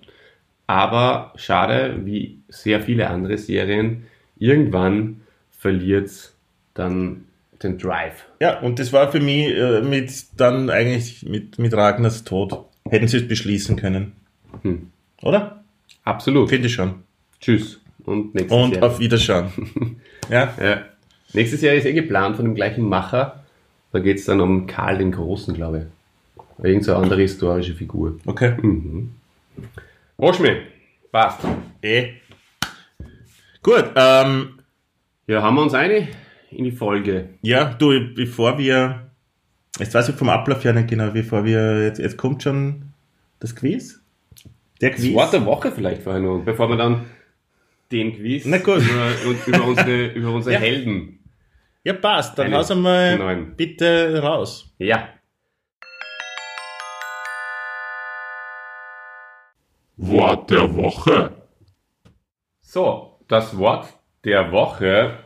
aber 0.67 1.33
schade, 1.35 1.99
wie 2.03 2.39
sehr 2.49 2.81
viele 2.81 3.09
andere 3.09 3.37
Serien, 3.37 4.07
irgendwann 4.37 5.21
verliert 5.51 6.33
dann 6.73 7.25
den 7.61 7.77
Drive. 7.77 8.25
Ja, 8.41 8.59
und 8.59 8.79
das 8.79 8.91
war 8.93 9.11
für 9.11 9.19
mich 9.19 9.47
äh, 9.55 9.81
mit 9.81 10.11
dann 10.37 10.69
eigentlich 10.69 11.23
mit, 11.23 11.57
mit 11.59 11.73
Ragnars 11.73 12.23
Tod. 12.23 12.65
Hätten 12.87 13.07
sie 13.07 13.17
es 13.17 13.27
beschließen 13.27 13.75
können. 13.77 14.13
Hm. 14.61 14.91
Oder? 15.21 15.63
Absolut. 16.03 16.49
Finde 16.49 16.67
ich 16.67 16.73
schon. 16.73 16.95
Tschüss. 17.39 17.81
Und 18.03 18.35
nächste 18.35 18.53
Und 18.53 18.73
Serie. 18.75 18.87
auf 18.87 18.99
Wiederschauen. 18.99 19.51
ja. 20.29 20.53
ja. 20.61 20.81
Nächste 21.33 21.57
Serie 21.57 21.79
ist 21.79 21.85
eh 21.85 21.93
geplant 21.93 22.35
von 22.35 22.45
dem 22.45 22.55
gleichen 22.55 22.87
Macher. 22.87 23.43
Da 23.91 23.99
geht's 23.99 24.25
dann 24.25 24.41
um 24.41 24.67
Karl 24.67 24.99
den 24.99 25.11
Großen, 25.11 25.53
glaube 25.55 25.77
ich. 25.79 25.83
Irgend 26.63 26.83
so 26.85 26.93
eine 26.93 27.03
andere 27.03 27.21
historische 27.21 27.73
Figur. 27.73 28.17
Okay. 28.25 28.55
Mhm. 28.61 29.11
Oschmi, 30.17 30.57
passt. 31.11 31.39
Eh. 31.81 32.13
Gut, 33.61 33.85
ähm, 33.95 34.59
Ja, 35.27 35.41
haben 35.41 35.55
wir 35.55 35.63
uns 35.63 35.73
eine 35.73 36.07
in 36.51 36.63
die 36.63 36.71
Folge. 36.71 37.29
ja, 37.41 37.73
du, 37.73 38.13
bevor 38.13 38.57
wir, 38.57 39.09
jetzt 39.79 39.93
weiß 39.93 40.09
ich 40.09 40.15
vom 40.15 40.29
Ablauf 40.29 40.63
ja 40.63 40.71
nicht 40.71 40.87
genau, 40.87 41.09
bevor 41.11 41.43
wir, 41.43 41.83
jetzt, 41.83 41.99
jetzt 41.99 42.17
kommt 42.17 42.43
schon 42.43 42.83
das 43.39 43.55
Quiz. 43.55 44.01
Der 44.81 44.91
Das 44.91 44.99
Quiz. 45.01 45.13
Wort 45.13 45.33
der 45.33 45.45
Woche 45.45 45.71
vielleicht 45.71 46.03
vorher 46.03 46.21
noch, 46.21 46.43
bevor 46.45 46.69
wir 46.69 46.77
dann 46.77 47.05
den 47.91 48.15
Quiz 48.15 48.45
Na 48.45 48.57
gut. 48.59 48.77
Über, 48.77 49.11
über 49.47 49.65
unsere, 49.67 50.05
über 50.13 50.31
unsere 50.31 50.53
Ja. 50.55 50.59
Helden. 50.61 51.19
Ja, 51.83 51.93
passt, 51.93 52.37
dann 52.39 52.53
haus 52.53 52.71
einmal 52.71 53.37
bitte 53.57 54.19
raus. 54.21 54.71
Ja. 54.79 55.09
Wort 59.97 60.49
der 60.51 60.75
Woche. 60.75 61.31
So, 62.61 63.19
das 63.27 63.57
Wort 63.57 63.93
der 64.23 64.51
Woche 64.51 65.19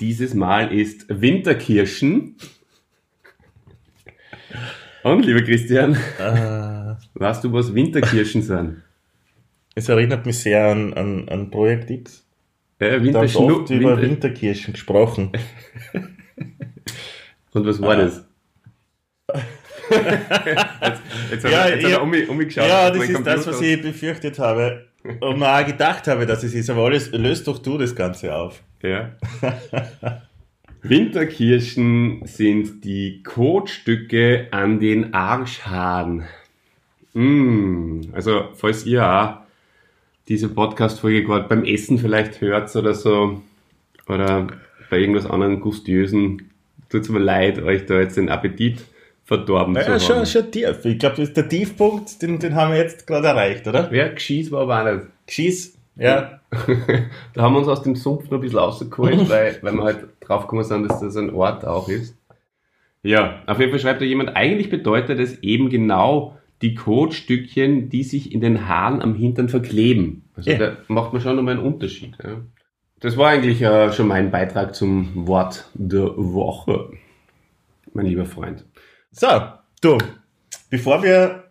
dieses 0.00 0.34
Mal 0.34 0.72
ist 0.72 1.06
Winterkirschen. 1.08 2.36
Und, 5.02 5.24
lieber 5.26 5.42
Christian, 5.42 5.94
Äh, 6.18 6.94
weißt 7.14 7.42
du, 7.44 7.52
was 7.52 7.74
Winterkirschen 7.74 8.42
sind? 8.42 8.82
es 9.74 9.88
erinnert 9.88 10.26
mich 10.26 10.38
sehr 10.38 10.66
an, 10.70 10.92
an, 10.94 11.28
an 11.28 11.50
Projekt 11.50 11.90
X. 11.90 12.24
Äh, 12.78 13.00
Da 13.10 13.20
haben 13.22 13.36
oft 13.36 13.70
über 13.70 13.90
Winter 13.96 14.02
Winterkirchen 14.02 14.74
gesprochen. 14.74 15.32
Und 17.52 17.66
was 17.66 17.80
war 17.80 17.92
Ah. 17.92 17.96
das? 17.96 18.28
Jetzt 19.92 21.00
jetzt, 21.30 21.44
Ja, 21.44 21.50
hat, 21.64 21.70
er- 21.70 21.76
jetzt 21.76 21.84
hat 21.84 21.90
ja. 21.90 21.98
um 22.00 22.38
das 22.90 23.08
ist 23.08 23.26
das, 23.26 23.46
was 23.46 23.60
ich 23.60 23.82
befürchtet 23.82 24.38
habe. 24.38 24.86
Und 25.20 25.38
mir 25.38 25.48
auch 25.52 25.66
gedacht 25.66 26.06
habe, 26.06 26.26
dass 26.26 26.44
es 26.44 26.54
ist. 26.54 26.70
Aber 26.70 26.84
alles, 26.84 27.10
löst 27.10 27.48
doch 27.48 27.58
du 27.58 27.76
das 27.76 27.94
Ganze 27.94 28.34
auf. 28.36 28.62
Ja. 28.82 29.10
Winterkirschen 30.82 32.22
sind 32.26 32.84
die 32.84 33.22
Kotstücke 33.22 34.48
an 34.50 34.80
den 34.80 35.14
Arschhaaren. 35.14 36.24
Mm, 37.14 38.00
also, 38.12 38.48
falls 38.54 38.84
ihr 38.86 39.06
auch 39.06 39.34
diese 40.28 40.48
Podcast-Folge 40.48 41.24
gerade 41.24 41.48
beim 41.48 41.64
Essen 41.64 41.98
vielleicht 41.98 42.40
hört 42.40 42.74
oder 42.74 42.94
so, 42.94 43.42
oder 44.08 44.48
bei 44.90 44.98
irgendwas 44.98 45.26
anderem 45.26 45.60
Gustiösen, 45.60 46.50
tut's 46.88 47.08
mir 47.08 47.18
leid, 47.18 47.62
euch 47.62 47.86
da 47.86 48.00
jetzt 48.00 48.16
den 48.16 48.28
Appetit 48.28 48.84
verdorben 49.36 49.74
Ja, 49.74 49.82
zu 49.98 50.00
schon, 50.00 50.16
haben. 50.16 50.26
schon 50.26 50.50
tief. 50.50 50.84
Ich 50.84 50.98
glaube, 50.98 51.16
das 51.16 51.28
ist 51.28 51.36
der 51.36 51.48
Tiefpunkt, 51.48 52.20
den, 52.22 52.38
den 52.38 52.54
haben 52.54 52.72
wir 52.72 52.78
jetzt 52.78 53.06
gerade 53.06 53.28
erreicht, 53.28 53.66
oder? 53.66 53.92
Ja, 53.92 54.08
Geschieß 54.08 54.50
war 54.52 54.62
aber 54.62 54.80
auch 54.80 54.94
nicht. 54.94 55.06
Geschieß. 55.26 55.78
Ja. 55.96 56.40
da 57.34 57.42
haben 57.42 57.54
wir 57.54 57.58
uns 57.60 57.68
aus 57.68 57.82
dem 57.82 57.96
Sumpf 57.96 58.24
noch 58.30 58.38
ein 58.38 58.40
bisschen 58.40 58.58
rausgeholt, 58.58 59.28
weil, 59.30 59.58
weil 59.62 59.72
wir 59.74 59.82
halt 59.84 60.06
draufgekommen 60.20 60.64
sind, 60.64 60.88
dass 60.88 61.00
das 61.00 61.16
ein 61.16 61.30
Ort 61.34 61.64
auch 61.64 61.88
ist. 61.88 62.16
Ja, 63.02 63.42
auf 63.46 63.58
jeden 63.58 63.70
Fall 63.72 63.80
schreibt 63.80 64.00
da 64.00 64.04
jemand, 64.04 64.36
eigentlich 64.36 64.70
bedeutet 64.70 65.18
es 65.18 65.42
eben 65.42 65.68
genau 65.70 66.36
die 66.62 66.74
Kotstückchen, 66.74 67.88
die 67.88 68.04
sich 68.04 68.32
in 68.32 68.40
den 68.40 68.68
Haaren 68.68 69.02
am 69.02 69.14
Hintern 69.14 69.48
verkleben. 69.48 70.24
Also 70.36 70.50
Ja. 70.50 70.58
da 70.58 70.76
macht 70.88 71.12
man 71.12 71.20
schon 71.20 71.34
nochmal 71.36 71.54
einen 71.56 71.66
Unterschied. 71.66 72.14
Ja. 72.22 72.40
Das 73.00 73.16
war 73.16 73.30
eigentlich 73.30 73.60
äh, 73.62 73.92
schon 73.92 74.06
mein 74.06 74.30
Beitrag 74.30 74.74
zum 74.76 75.26
Wort 75.26 75.68
der 75.74 76.12
Woche, 76.16 76.90
mein 77.92 78.06
lieber 78.06 78.24
Freund. 78.26 78.64
So, 79.12 79.28
du, 79.82 79.98
bevor 80.70 81.02
wir 81.02 81.44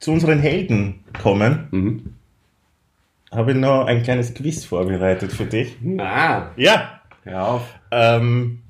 zu 0.00 0.12
unseren 0.12 0.38
Helden 0.38 1.04
kommen, 1.22 1.68
Mhm. 1.70 2.14
habe 3.30 3.52
ich 3.52 3.58
noch 3.58 3.84
ein 3.86 4.02
kleines 4.02 4.32
Quiz 4.34 4.64
vorbereitet 4.64 5.32
für 5.32 5.44
dich. 5.46 5.76
Ah, 5.98 6.50
Ja, 6.56 7.00
hör 7.24 7.46
auf. 7.46 7.74
ähm, 7.90 8.62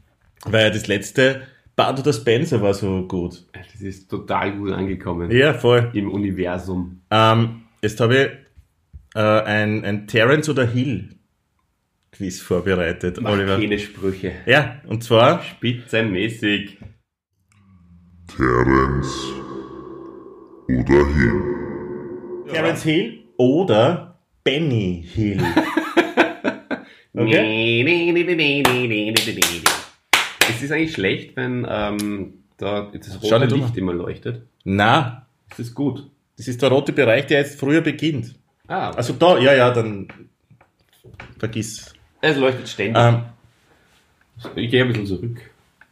weil 0.45 0.71
das 0.71 0.87
letzte 0.87 1.43
Bud 1.77 1.99
oder 2.01 2.13
Spencer 2.13 2.61
war 2.63 2.75
so 2.75 3.07
gut. 3.07 3.45
Das 3.53 3.81
ist 3.81 4.09
total 4.11 4.57
gut 4.57 4.73
angekommen 4.73 5.31
Ja, 5.31 5.55
voll. 5.55 5.91
im 5.95 6.11
Universum. 6.11 7.03
Ähm, 7.11 7.63
jetzt 7.83 8.01
habe 8.01 8.17
ich 8.17 8.31
äh, 9.15 9.21
ein, 9.21 9.85
ein 9.85 10.07
Terence 10.07 10.49
oder 10.49 10.67
Hill 10.67 11.11
Quiz 12.13 12.41
vorbereitet, 12.41 13.19
Mach 13.21 13.31
Oliver. 13.33 13.59
keine 13.59 13.79
Sprüche. 13.79 14.33
Ja, 14.47 14.81
und 14.87 15.05
zwar 15.05 15.43
Spitzenmäßig. 15.43 16.79
Terence 18.27 19.33
oder 20.69 21.07
Hill. 21.07 22.45
Terence 22.51 22.83
Hill 22.83 23.25
oder 23.37 24.19
Benny 24.45 25.05
Hill. 25.13 25.43
Okay. 27.19 27.83
Nee, 27.83 27.83
nee, 27.83 28.13
nee, 28.13 28.25
nee, 28.25 28.35
nee, 28.35 28.63
nee, 28.63 28.87
nee, 28.87 29.11
nee, 29.11 29.13
nee, 29.27 29.33
nee. 29.33 30.65
ist 30.65 30.71
eigentlich 30.71 30.93
schlecht, 30.93 31.35
wenn 31.35 31.67
ähm, 31.67 32.45
da 32.59 32.93
das 32.93 33.23
rote 33.23 33.47
Licht 33.47 33.71
mal. 33.71 33.79
immer 33.79 33.95
leuchtet. 33.95 34.43
Na, 34.65 35.27
das 35.49 35.61
ist 35.61 35.75
gut. 35.75 36.11
Das 36.37 36.47
ist 36.47 36.61
der 36.61 36.69
rote 36.69 36.93
Bereich, 36.93 37.27
der 37.27 37.39
jetzt 37.39 37.59
früher 37.59 37.81
beginnt. 37.81 38.35
Ah. 38.69 38.89
Okay. 38.89 38.97
Also 38.99 39.15
da, 39.15 39.39
ja, 39.39 39.55
ja, 39.55 39.71
dann 39.71 40.09
vergiss. 41.39 41.95
Es 42.21 42.37
leuchtet 42.37 42.69
ständig. 42.69 43.03
Ähm, 43.03 43.23
ich 44.55 44.71
gehe 44.71 44.83
ein 44.83 44.89
bisschen 44.89 45.07
zurück. 45.07 45.41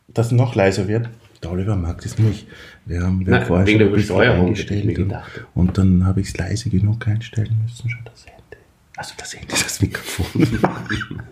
Dass 0.09 0.31
noch 0.31 0.55
leiser 0.55 0.87
wird. 0.89 1.09
Oliver 1.47 1.77
mag 1.77 2.01
das 2.03 2.19
nicht. 2.19 2.47
Wir 2.87 3.03
haben, 3.03 3.25
wir 3.25 3.33
Nein, 3.33 3.47
vorher 3.47 3.67
wegen 3.67 4.01
schon 4.03 4.19
der 4.19 4.33
eingestellt 4.35 4.85
mir 4.85 4.99
und, 4.99 5.15
und 5.55 5.79
dann 5.79 6.05
habe 6.07 6.21
ich 6.21 6.29
es 6.29 6.37
leise 6.37 6.71
genug 6.71 7.07
einstellen 7.07 7.57
müssen, 7.63 7.91
schon 7.91 8.05
das 8.05 8.27
Handy. 8.27 8.57
Also 8.97 9.15
das 9.19 9.35
Handy, 9.35 9.49
das 9.49 9.81
Mikrofon. 9.81 10.43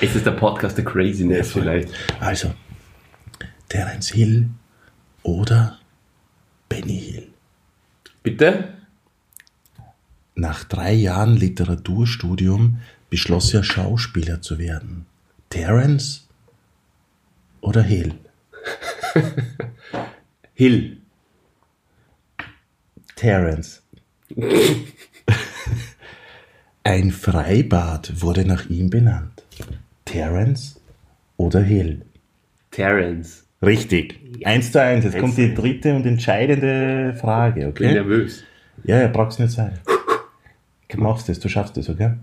Ist 0.00 0.16
es 0.16 0.24
der 0.24 0.30
Podcast 0.32 0.78
der 0.78 0.84
Craziness 0.84 1.54
Ja, 1.54 1.60
vielleicht? 1.60 1.88
also, 2.20 2.52
Terence 3.68 4.08
Hill 4.08 4.48
oder 5.22 5.78
Benny 6.68 6.98
Hill. 6.98 7.28
Bitte? 8.22 8.74
Nach 10.34 10.64
drei 10.64 10.92
Jahren 10.94 11.36
Literaturstudium 11.36 12.78
beschloss 13.10 13.52
er, 13.52 13.62
Schauspieler 13.62 14.40
zu 14.40 14.58
werden. 14.58 15.04
Terence 15.50 16.28
oder 17.60 17.82
Hill? 17.82 18.14
Hill. 20.54 20.98
Terence. 23.16 23.82
Ein 26.84 27.10
Freibad 27.10 28.22
wurde 28.22 28.44
nach 28.46 28.68
ihm 28.70 28.90
benannt. 28.90 29.44
Terence 30.04 30.80
oder 31.36 31.60
Hill? 31.60 32.02
Terence. 32.70 33.44
Richtig. 33.62 34.18
Eins 34.44 34.72
zu 34.72 34.80
eins. 34.80 35.04
Jetzt 35.04 35.18
kommt 35.18 35.36
die 35.36 35.54
dritte 35.54 35.94
und 35.94 36.06
entscheidende 36.06 37.14
Frage, 37.20 37.60
Bin 37.60 37.68
okay? 37.68 37.92
nervös. 37.92 38.44
Ja, 38.84 39.00
ja, 39.00 39.08
brauchst 39.08 39.38
nicht 39.38 39.52
sein. 39.52 39.78
Du 40.88 40.98
machst 41.00 41.28
das, 41.28 41.38
du 41.38 41.48
schaffst 41.48 41.76
das, 41.76 41.90
okay? 41.90 42.14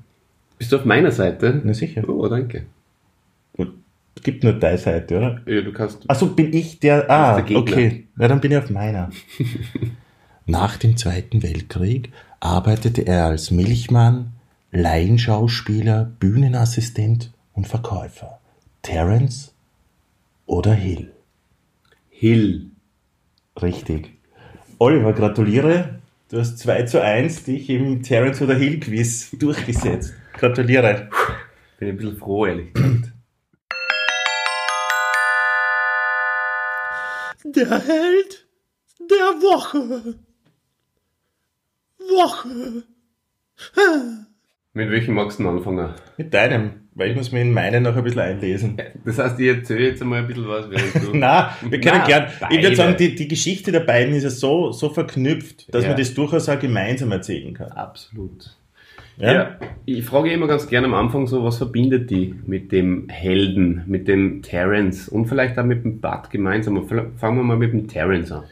Bist 0.58 0.72
du 0.72 0.78
auf 0.78 0.86
meiner 0.86 1.12
Seite? 1.12 1.62
Na 1.64 1.74
sicher. 1.74 2.08
Oh, 2.10 2.28
danke. 2.28 2.66
Es 4.28 4.34
gibt 4.34 4.44
nur 4.44 4.52
deine 4.52 4.78
Seite, 4.78 5.18
oder? 5.18 5.42
Ja, 5.46 5.62
du 5.62 5.72
kannst. 5.72 6.04
Achso, 6.10 6.26
bin 6.26 6.52
ich 6.52 6.82
der. 6.82 7.10
Ah, 7.10 7.40
der 7.40 7.56
okay. 7.56 8.08
Ja, 8.20 8.28
dann 8.28 8.42
bin 8.42 8.52
ich 8.52 8.58
auf 8.58 8.70
meiner. 8.70 9.10
Nach 10.46 10.76
dem 10.76 10.98
Zweiten 10.98 11.44
Weltkrieg 11.44 12.12
arbeitete 12.42 13.08
er 13.08 13.28
als 13.28 13.52
Milchmann, 13.52 14.34
Laienschauspieler, 14.74 16.12
Bühnenassistent 16.20 17.32
und 17.54 17.70
Verkäufer. 17.70 18.42
Terence 18.82 19.54
oder 20.46 20.74
Hill? 20.74 21.14
Hill. 22.10 22.72
Richtig. 23.62 24.12
Oliver, 24.78 25.14
gratuliere. 25.14 26.00
Du 26.30 26.38
hast 26.38 26.60
2 26.60 26.84
zu 26.84 27.02
1 27.02 27.46
dich 27.46 27.70
im 27.70 28.04
Terence 28.04 28.42
oder 28.42 28.56
Hill 28.56 28.82
Quiz 28.82 29.32
durchgesetzt. 29.40 30.14
Gratuliere. 30.34 31.08
Bin 31.80 31.88
ein 31.88 31.96
bisschen 31.96 32.18
froh, 32.18 32.46
ehrlich 32.46 32.74
gesagt. 32.74 33.14
Der 37.58 37.70
Held 37.72 38.46
der 39.00 39.42
Woche. 39.42 40.16
Woche. 41.98 42.84
Mit 44.74 44.92
welchem 44.92 45.16
magst 45.16 45.40
du 45.40 45.50
anfangen? 45.50 45.90
Mit 46.18 46.34
deinem, 46.36 46.88
weil 46.94 47.10
ich 47.10 47.16
muss 47.18 47.32
mir 47.32 47.42
in 47.42 47.52
meinen 47.52 47.82
noch 47.82 47.96
ein 47.96 48.04
bisschen 48.04 48.20
einlesen. 48.22 48.78
Das 49.04 49.18
heißt, 49.18 49.40
ich 49.40 49.48
erzähle 49.48 49.88
jetzt 49.88 50.02
einmal 50.04 50.20
ein 50.20 50.28
bisschen 50.28 50.48
was. 50.48 50.68
Na, 51.14 51.58
wir 51.68 51.82
können 51.82 52.02
Na, 52.02 52.06
gern. 52.06 52.28
Ich 52.52 52.62
würde 52.62 52.76
sagen, 52.76 52.96
die, 52.98 53.16
die 53.16 53.28
Geschichte 53.28 53.72
der 53.72 53.80
beiden 53.80 54.14
ist 54.14 54.24
ja 54.24 54.30
so, 54.30 54.72
so 54.72 54.90
verknüpft, 54.90 55.74
dass 55.74 55.84
Ja. 55.84 55.90
man 55.90 55.98
das 55.98 56.14
durchaus 56.14 56.48
auch 56.50 56.60
gemeinsam 56.60 57.12
erzählen 57.12 57.56
kann. 57.56 57.72
Absolut. 57.72 58.56
Ja? 59.18 59.34
Ja? 59.34 59.60
ich 59.86 60.06
frage 60.06 60.32
immer 60.32 60.48
ganz 60.48 60.68
gerne 60.68 60.88
am 60.88 60.94
Anfang 60.94 61.28
so, 61.28 61.44
was 61.44 61.58
verbindet 61.58 62.10
die 62.10 62.36
mit 62.46 62.72
dem 62.72 63.10
Helden, 63.10 63.84
mit 63.88 64.08
dem 64.08 64.42
Terence 64.42 65.10
und 65.10 65.26
vielleicht 65.26 65.58
auch 65.58 65.66
mit 65.66 65.84
dem 65.84 66.00
Bud 66.02 66.30
gemeinsam. 66.30 66.88
Fangen 66.88 67.38
wir 67.38 67.44
mal 67.44 67.58
mit 67.58 67.74
dem 67.74 67.88
Terence 67.88 68.32
an. 68.32 68.44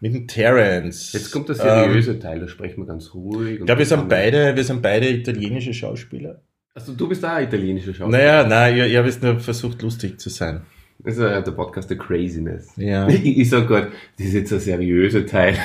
Mit 0.00 0.14
dem 0.14 0.26
Terence. 0.26 1.12
Jetzt 1.12 1.30
kommt 1.30 1.48
der 1.48 1.56
Ähm, 1.56 1.90
seriöse 1.90 2.18
Teil, 2.18 2.40
da 2.40 2.48
sprechen 2.48 2.78
wir 2.82 2.86
ganz 2.86 3.14
ruhig. 3.14 3.60
ich 3.60 3.66
glaube, 3.66 3.78
wir 3.78 3.86
sind 3.86 4.08
beide, 4.08 4.54
wir 4.54 4.64
sind 4.64 4.82
beide 4.82 5.08
italienische 5.08 5.72
Schauspieler. 5.72 6.42
Also 6.74 6.92
du 6.92 7.08
bist 7.08 7.24
auch 7.24 7.38
italienischer 7.38 7.94
Schauspieler. 7.94 8.18
Naja, 8.18 8.46
nein, 8.46 8.76
ich, 8.76 8.82
ich 8.90 8.96
habe 8.96 9.06
jetzt 9.06 9.22
nur 9.22 9.38
versucht, 9.38 9.80
lustig 9.82 10.18
zu 10.18 10.28
sein. 10.28 10.62
Das 11.00 11.14
ist 11.16 11.20
ja 11.20 11.40
der 11.40 11.50
Podcast 11.52 11.90
der 11.90 11.98
Craziness. 11.98 12.72
Ja. 12.76 13.06
Ich, 13.08 13.50
sag 13.50 13.68
Gott, 13.68 13.88
das 14.16 14.26
ist 14.28 14.34
jetzt 14.34 14.52
ein 14.52 14.60
seriöser 14.60 15.26
Teil. 15.26 15.56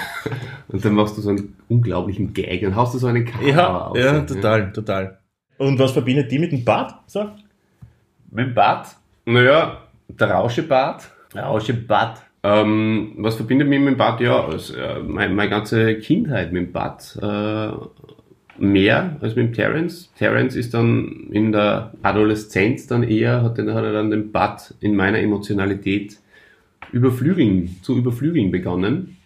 Und 0.67 0.83
dann 0.83 0.93
machst 0.93 1.17
du 1.17 1.21
so 1.21 1.29
einen 1.29 1.55
unglaublichen 1.69 2.33
Gag 2.33 2.63
und 2.63 2.75
haust 2.75 2.93
du 2.93 2.97
so 2.97 3.07
einen 3.07 3.25
Cover 3.25 3.47
Ja, 3.47 3.77
auf. 3.87 3.97
ja, 3.97 4.19
total, 4.21 4.71
total. 4.73 5.17
Und 5.57 5.79
was 5.79 5.91
verbindet 5.91 6.31
die 6.31 6.39
mit 6.39 6.51
dem 6.51 6.63
Bart? 6.65 6.93
So? 7.07 7.29
Mit 8.31 8.47
dem 8.47 8.53
Bart? 8.53 8.87
Naja, 9.25 9.81
der 10.07 10.31
Rauschebart. 10.31 11.09
Rauschebart. 11.35 12.21
Ähm, 12.43 13.13
was 13.17 13.35
verbindet 13.35 13.67
mich 13.67 13.79
mit 13.79 13.89
dem 13.89 13.97
Bart? 13.97 14.21
Ja, 14.21 14.45
also, 14.45 14.75
äh, 14.75 14.99
meine, 14.99 15.33
meine 15.33 15.49
ganze 15.49 15.95
Kindheit 15.99 16.51
mit 16.53 16.67
dem 16.67 16.71
Bart. 16.71 17.17
Äh, 17.21 17.71
mehr 18.59 19.17
als 19.21 19.35
mit 19.35 19.47
dem 19.47 19.53
Terence. 19.53 20.11
Terence 20.17 20.55
ist 20.55 20.73
dann 20.73 21.27
in 21.31 21.51
der 21.51 21.93
Adoleszenz 22.01 22.87
dann 22.87 23.03
eher, 23.03 23.41
hat, 23.43 23.57
dann, 23.57 23.73
hat 23.73 23.83
er 23.83 23.93
dann 23.93 24.11
den 24.11 24.31
Bart 24.31 24.73
in 24.79 24.95
meiner 24.95 25.19
Emotionalität 25.19 26.17
überflügeln, 26.91 27.77
zu 27.81 27.97
überflügeln 27.97 28.51
begonnen. 28.51 29.17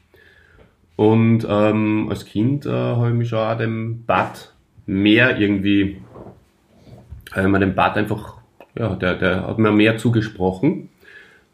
Und 0.95 1.45
ähm, 1.49 2.07
als 2.09 2.25
Kind 2.25 2.65
äh, 2.65 2.69
habe 2.69 3.09
ich 3.09 3.15
mich 3.15 3.33
auch 3.33 3.57
dem 3.57 4.05
Bart 4.05 4.53
mehr 4.85 5.39
irgendwie, 5.39 5.97
habe 7.31 7.47
mir 7.47 7.59
den 7.59 7.75
Bart 7.75 7.97
einfach, 7.97 8.37
ja, 8.77 8.95
der, 8.95 9.15
der 9.15 9.47
hat 9.47 9.57
mir 9.59 9.71
mehr 9.71 9.97
zugesprochen. 9.97 10.89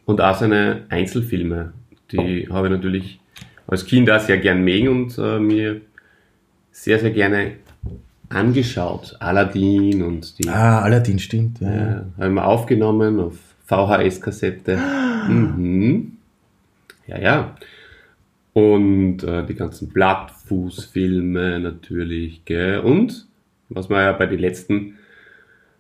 Und 0.06 0.22
auch 0.22 0.36
seine 0.36 0.86
Einzelfilme, 0.90 1.74
die 2.12 2.48
habe 2.50 2.68
ich 2.68 2.72
natürlich 2.72 3.20
als 3.68 3.86
Kind 3.86 4.10
auch 4.10 4.20
sehr 4.20 4.40
gern 4.40 4.64
mögen 4.64 4.88
und 4.88 5.18
äh, 5.20 5.40
mir 5.40 5.82
sehr, 6.72 6.98
sehr 6.98 7.12
gerne 7.12 7.52
angeschaut. 8.30 9.16
Aladdin 9.20 10.04
und 10.04 10.38
die 10.40 10.48
Ah, 10.50 10.82
Aladdin 10.82 11.20
stimmt. 11.20 11.60
Ja. 11.62 11.74
ja, 11.74 12.06
haben 12.18 12.34
wir 12.36 12.46
aufgenommen 12.46 13.20
auf 13.20 13.38
VHS-Kassette. 13.68 14.78
Mhm. 15.28 16.14
Ja, 17.08 17.20
ja. 17.20 17.56
Und 18.54 19.24
äh, 19.24 19.46
die 19.46 19.56
ganzen 19.56 19.90
Blattfußfilme 19.90 21.60
natürlich, 21.60 22.46
gell? 22.46 22.80
Und, 22.80 23.28
was 23.70 23.90
wir 23.90 24.02
ja 24.02 24.12
bei 24.12 24.26
den 24.26 24.40
letzten 24.40 24.96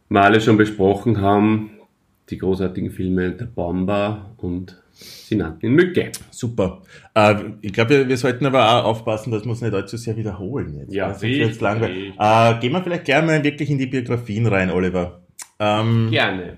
Male 0.07 0.41
schon 0.41 0.57
besprochen 0.57 1.21
haben, 1.21 1.71
die 2.29 2.37
großartigen 2.37 2.91
Filme 2.91 3.31
Der 3.31 3.45
Bomber 3.45 4.31
und 4.37 4.77
Sie 4.99 5.35
nannten 5.35 5.67
ihn 5.67 5.73
Mücke. 5.73 6.11
Super. 6.31 6.81
Äh, 7.13 7.35
ich 7.61 7.71
glaube, 7.71 8.07
wir, 8.07 8.17
sollten 8.17 8.45
aber 8.45 8.67
auch 8.69 8.85
aufpassen, 8.85 9.31
dass 9.31 9.43
wir 9.43 9.51
uns 9.51 9.61
nicht 9.61 9.73
allzu 9.73 9.95
sehr 9.95 10.17
wiederholen 10.17 10.75
jetzt. 10.79 10.93
Ja, 10.93 11.09
Sonst 11.09 11.21
wird's 11.21 11.39
richtig. 11.45 11.61
langweilig. 11.61 12.13
Äh, 12.19 12.59
gehen 12.59 12.73
wir 12.73 12.83
vielleicht 12.83 13.05
gleich 13.05 13.23
mal 13.23 13.43
wirklich 13.43 13.69
in 13.69 13.77
die 13.77 13.85
Biografien 13.87 14.47
rein, 14.47 14.71
Oliver. 14.71 15.21
Ähm, 15.59 16.09
Gerne. 16.11 16.57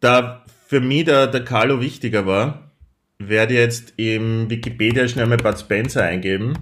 Da 0.00 0.44
für 0.66 0.80
mich 0.80 1.04
der, 1.04 1.26
der 1.28 1.44
Carlo 1.44 1.80
wichtiger 1.80 2.26
war, 2.26 2.72
werde 3.18 3.54
ich 3.54 3.60
jetzt 3.60 3.94
im 3.96 4.50
Wikipedia 4.50 5.06
schnell 5.08 5.26
mal 5.26 5.36
Bud 5.38 5.58
Spencer 5.58 6.02
eingeben 6.02 6.54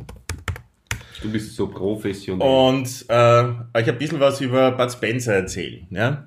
Du 1.22 1.32
bist 1.32 1.56
so 1.56 1.68
professionell. 1.68 2.46
und 2.46 3.06
äh, 3.08 3.44
euch 3.78 3.88
ein 3.88 3.98
bisschen 3.98 4.20
was 4.20 4.40
über 4.40 4.72
Bud 4.72 4.92
Spencer 4.92 5.34
erzählen. 5.34 5.86
Ja? 5.90 6.26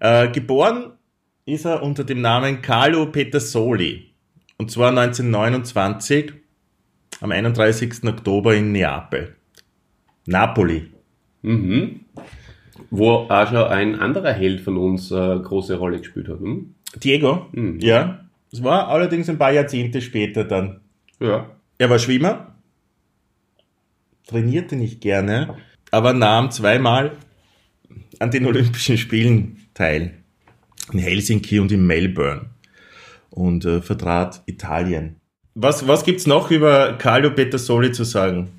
Äh, 0.00 0.28
geboren 0.32 0.92
ist 1.46 1.64
er 1.66 1.82
unter 1.82 2.04
dem 2.04 2.20
Namen 2.20 2.62
Carlo 2.62 3.06
Petersoli 3.06 4.10
und 4.58 4.70
zwar 4.70 4.90
1929 4.90 6.32
am 7.20 7.32
31. 7.32 8.04
Oktober 8.04 8.54
in 8.54 8.72
Neapel. 8.72 9.36
Napoli. 10.26 10.90
Mhm. 11.42 12.00
Wo 12.90 13.10
auch 13.28 13.48
schon 13.48 13.56
ein 13.68 13.94
anderer 13.98 14.32
Held 14.32 14.60
von 14.62 14.76
uns 14.76 15.10
äh, 15.10 15.14
große 15.38 15.76
Rolle 15.76 15.98
gespielt 15.98 16.28
hat. 16.28 16.40
Hm? 16.40 16.74
Diego, 16.96 17.46
Mhm. 17.52 17.78
ja. 17.80 18.20
Es 18.52 18.62
war 18.62 18.88
allerdings 18.88 19.28
ein 19.28 19.38
paar 19.38 19.52
Jahrzehnte 19.52 20.00
später 20.00 20.44
dann. 20.44 20.80
Ja. 21.18 21.50
Er 21.76 21.90
war 21.90 21.98
Schwimmer, 21.98 22.54
trainierte 24.26 24.76
nicht 24.76 25.00
gerne, 25.00 25.56
aber 25.90 26.12
nahm 26.12 26.50
zweimal 26.52 27.16
an 28.20 28.30
den 28.30 28.46
Olympischen 28.46 28.96
Spielen 28.96 29.58
teil. 29.74 30.23
In 30.92 30.98
Helsinki 30.98 31.58
und 31.58 31.72
in 31.72 31.86
Melbourne. 31.86 32.46
Und 33.30 33.64
äh, 33.64 33.80
vertrat 33.80 34.42
Italien. 34.46 35.16
Was, 35.54 35.86
was 35.86 36.04
gibt's 36.04 36.26
noch 36.26 36.50
über 36.50 36.94
Carlo 36.98 37.30
Petersoli 37.30 37.92
zu 37.92 38.04
sagen? 38.04 38.50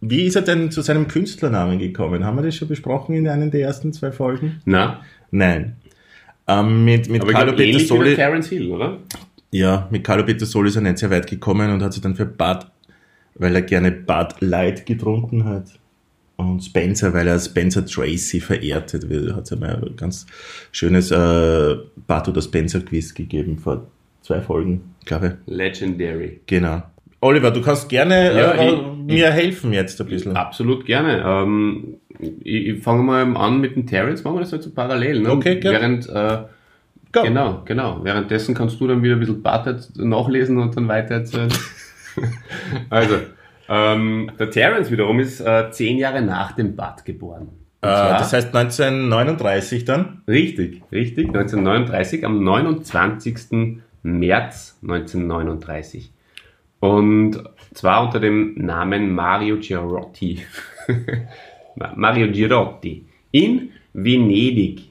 Wie 0.00 0.22
ist 0.22 0.36
er 0.36 0.42
denn 0.42 0.70
zu 0.70 0.82
seinem 0.82 1.08
Künstlernamen 1.08 1.78
gekommen? 1.78 2.24
Haben 2.24 2.36
wir 2.36 2.42
das 2.42 2.54
schon 2.56 2.68
besprochen 2.68 3.14
in 3.14 3.28
einer 3.28 3.46
der 3.48 3.62
ersten 3.62 3.92
zwei 3.92 4.12
Folgen? 4.12 4.60
Na, 4.64 5.00
Nein. 5.30 5.76
Ähm, 6.48 6.84
mit 6.84 7.08
mit 7.08 7.22
aber 7.22 7.32
Carlo 7.32 7.52
Petersoli. 7.52 8.14
Terence 8.14 8.48
Hill, 8.48 8.70
oder? 8.70 8.98
Ja, 9.50 9.88
mit 9.90 10.04
Carlo 10.04 10.24
Petersoli 10.24 10.68
ist 10.68 10.76
er 10.76 10.82
nicht 10.82 10.98
sehr 10.98 11.10
weit 11.10 11.26
gekommen 11.26 11.72
und 11.72 11.82
hat 11.82 11.92
sich 11.92 12.02
dann 12.02 12.14
für 12.14 12.26
Bud, 12.26 12.66
weil 13.34 13.54
er 13.54 13.62
gerne 13.62 13.90
Bud 13.90 14.40
Light 14.40 14.86
getrunken 14.86 15.44
hat. 15.44 15.78
Und 16.36 16.62
Spencer, 16.62 17.14
weil 17.14 17.26
er 17.28 17.38
Spencer 17.38 17.86
Tracy 17.86 18.40
verehrt 18.40 18.92
hat. 18.92 19.04
Hat 19.34 19.44
es 19.44 19.52
einmal 19.52 19.82
ein 19.82 19.96
ganz 19.96 20.26
schönes 20.70 21.10
äh, 21.10 21.76
Bud 22.06 22.28
oder 22.28 22.42
Spencer 22.42 22.80
Quiz 22.80 23.14
gegeben 23.14 23.58
vor 23.58 23.86
zwei 24.22 24.40
Folgen, 24.42 24.94
glaube 25.06 25.38
Legendary. 25.46 26.24
ich. 26.24 26.46
Genau. 26.46 26.82
Oliver, 27.20 27.50
du 27.50 27.62
kannst 27.62 27.88
gerne 27.88 28.36
Ja, 28.36 28.52
äh, 28.52 28.74
ich- 28.74 28.82
mir 29.06 29.30
helfen 29.30 29.72
jetzt 29.72 29.98
ein 30.00 30.08
bisschen. 30.08 30.36
Absolut 30.36 30.84
gerne. 30.84 31.22
Ähm, 31.24 31.94
ich, 32.42 32.66
ich 32.68 32.82
fange 32.82 33.02
mal 33.02 33.36
an 33.36 33.60
mit 33.60 33.74
dem 33.76 33.86
Terence, 33.86 34.22
machen 34.24 34.36
wir 34.36 34.40
das 34.40 34.52
halt 34.52 34.62
so 34.62 34.70
parallel. 34.70 35.20
Ne? 35.20 35.30
Okay, 35.30 35.58
gerne. 35.60 35.78
Während, 35.80 36.08
äh, 36.08 36.38
Go. 37.12 37.22
genau, 37.22 37.62
genau. 37.64 38.00
Währenddessen 38.04 38.54
kannst 38.54 38.78
du 38.80 38.86
dann 38.88 39.02
wieder 39.02 39.14
ein 39.14 39.20
bisschen 39.20 39.42
Bart 39.42 39.88
nachlesen 39.96 40.58
und 40.58 40.76
dann 40.76 40.86
weiter 40.88 41.14
erzählen. 41.14 41.48
also, 42.90 43.14
ähm, 43.68 44.30
der 44.38 44.50
Terence 44.50 44.90
wiederum 44.90 45.20
ist 45.20 45.40
äh, 45.40 45.70
zehn 45.70 45.98
Jahre 45.98 46.22
nach 46.22 46.52
dem 46.52 46.76
Bart 46.76 47.04
geboren. 47.04 47.48
Äh, 47.82 47.86
das 47.88 48.32
heißt 48.32 48.54
1939 48.54 49.84
dann. 49.84 50.22
Richtig, 50.28 50.82
richtig. 50.92 51.26
1939, 51.28 52.24
am 52.24 52.42
29. 52.44 53.80
März 54.02 54.78
1939. 54.82 56.12
Und 56.80 57.42
zwar 57.74 58.04
unter 58.04 58.20
dem 58.20 58.54
Namen 58.56 59.14
Mario 59.14 59.56
Girotti. 59.58 60.42
Ma- 61.76 61.92
Mario 61.96 62.30
Girotti. 62.30 63.04
In 63.32 63.70
Venedig. 63.92 64.90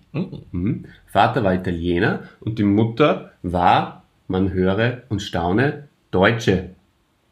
Mhm. 0.52 0.86
Vater 1.08 1.44
war 1.44 1.54
Italiener 1.54 2.24
und 2.42 2.60
die 2.60 2.64
Mutter 2.64 3.32
war, 3.44 4.04
man 4.28 4.52
höre 4.52 5.04
und 5.10 5.22
staune, 5.22 5.88
Deutsche. 6.12 6.72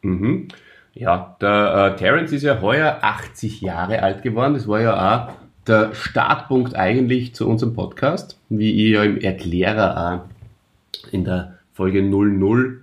Mhm. 0.02 0.48
Ja, 0.94 1.36
der 1.40 1.92
äh, 1.94 1.96
Terence 1.96 2.30
ist 2.30 2.44
ja 2.44 2.60
heuer 2.60 2.98
80 3.02 3.60
Jahre 3.60 4.02
alt 4.02 4.22
geworden. 4.22 4.54
Das 4.54 4.68
war 4.68 4.80
ja 4.80 4.94
auch 4.94 5.34
der 5.66 5.92
Startpunkt 5.92 6.76
eigentlich 6.76 7.34
zu 7.34 7.48
unserem 7.48 7.74
Podcast, 7.74 8.38
wie 8.48 8.86
ich 8.86 8.92
ja 8.92 9.02
im 9.02 9.18
Erklärer 9.18 10.22
auch 10.22 11.12
in 11.12 11.24
der 11.24 11.58
Folge 11.72 12.00
00 12.02 12.80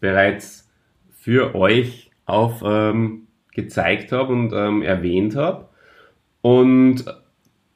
bereits 0.00 0.68
für 1.18 1.54
euch 1.54 2.10
auf 2.26 2.62
ähm, 2.62 3.22
habe 3.56 4.32
und 4.32 4.52
ähm, 4.52 4.82
erwähnt 4.82 5.34
habe. 5.34 5.68
Und 6.42 7.06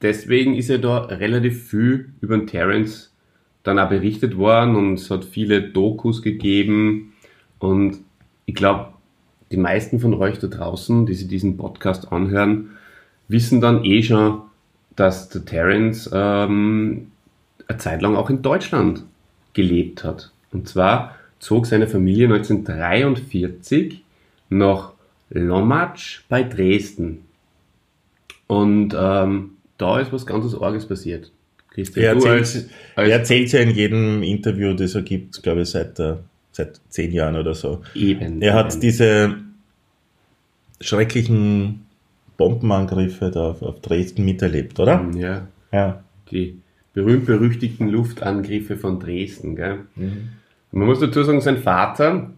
deswegen 0.03 0.53
ist 0.53 0.69
ja 0.69 0.77
da 0.77 1.05
relativ 1.05 1.69
viel 1.69 2.13
über 2.21 2.37
den 2.37 2.45
Terence 2.45 3.11
dann 3.63 3.79
auch 3.79 3.89
berichtet 3.89 4.37
worden 4.37 4.75
und 4.75 4.93
es 4.99 5.09
hat 5.09 5.25
viele 5.25 5.61
Dokus 5.61 6.21
gegeben 6.21 7.13
und 7.57 7.99
ich 8.45 8.55
glaube, 8.55 8.93
die 9.51 9.57
meisten 9.57 9.99
von 9.99 10.13
euch 10.13 10.39
da 10.39 10.47
draußen, 10.47 11.05
die 11.05 11.13
sich 11.13 11.27
diesen 11.27 11.57
Podcast 11.57 12.11
anhören, 12.11 12.71
wissen 13.27 13.61
dann 13.61 13.83
eh 13.83 14.03
schon, 14.03 14.41
dass 14.95 15.29
der 15.29 15.45
Terence 15.45 16.09
ähm, 16.13 17.11
eine 17.67 17.77
Zeit 17.77 18.01
lang 18.01 18.15
auch 18.15 18.29
in 18.29 18.41
Deutschland 18.41 19.03
gelebt 19.53 20.03
hat. 20.03 20.31
Und 20.51 20.67
zwar 20.67 21.15
zog 21.39 21.65
seine 21.65 21.87
Familie 21.87 22.25
1943 22.25 24.03
nach 24.49 24.93
Lommatsch 25.29 26.21
bei 26.29 26.43
Dresden. 26.43 27.19
Und 28.47 28.95
ähm, 28.97 29.51
da 29.77 29.99
ist 29.99 30.11
was 30.11 30.25
ganz 30.25 30.53
Arges 30.53 30.85
passiert. 30.85 31.31
Christian, 31.73 32.03
Er 32.03 32.13
erzählt, 32.13 32.33
als, 32.33 32.55
er 32.55 32.69
als 32.95 33.11
erzählt 33.11 33.51
ja 33.53 33.59
in 33.61 33.69
jedem 33.71 34.23
Interview, 34.23 34.73
das 34.73 34.93
er 34.93 35.03
gibt, 35.03 35.41
glaube 35.41 35.61
ich, 35.61 35.69
seit, 35.69 35.99
äh, 35.99 36.15
seit 36.51 36.81
zehn 36.89 37.11
Jahren 37.11 37.35
oder 37.35 37.53
so. 37.53 37.81
eben. 37.95 38.41
Er 38.41 38.53
hat 38.53 38.73
eben. 38.73 38.81
diese 38.81 39.35
schrecklichen 40.79 41.85
Bombenangriffe 42.37 43.29
da 43.31 43.51
auf, 43.51 43.61
auf 43.61 43.81
Dresden 43.81 44.25
miterlebt, 44.25 44.79
oder? 44.79 45.05
Ja, 45.15 45.47
Ja. 45.71 46.03
die 46.31 46.57
berühmt-berüchtigten 46.93 47.87
Luftangriffe 47.87 48.77
von 48.77 48.99
Dresden. 48.99 49.55
Gell? 49.55 49.79
Man 49.95 50.87
muss 50.87 50.99
dazu 50.99 51.23
sagen, 51.23 51.41
sein 51.41 51.57
Vater, 51.57 52.31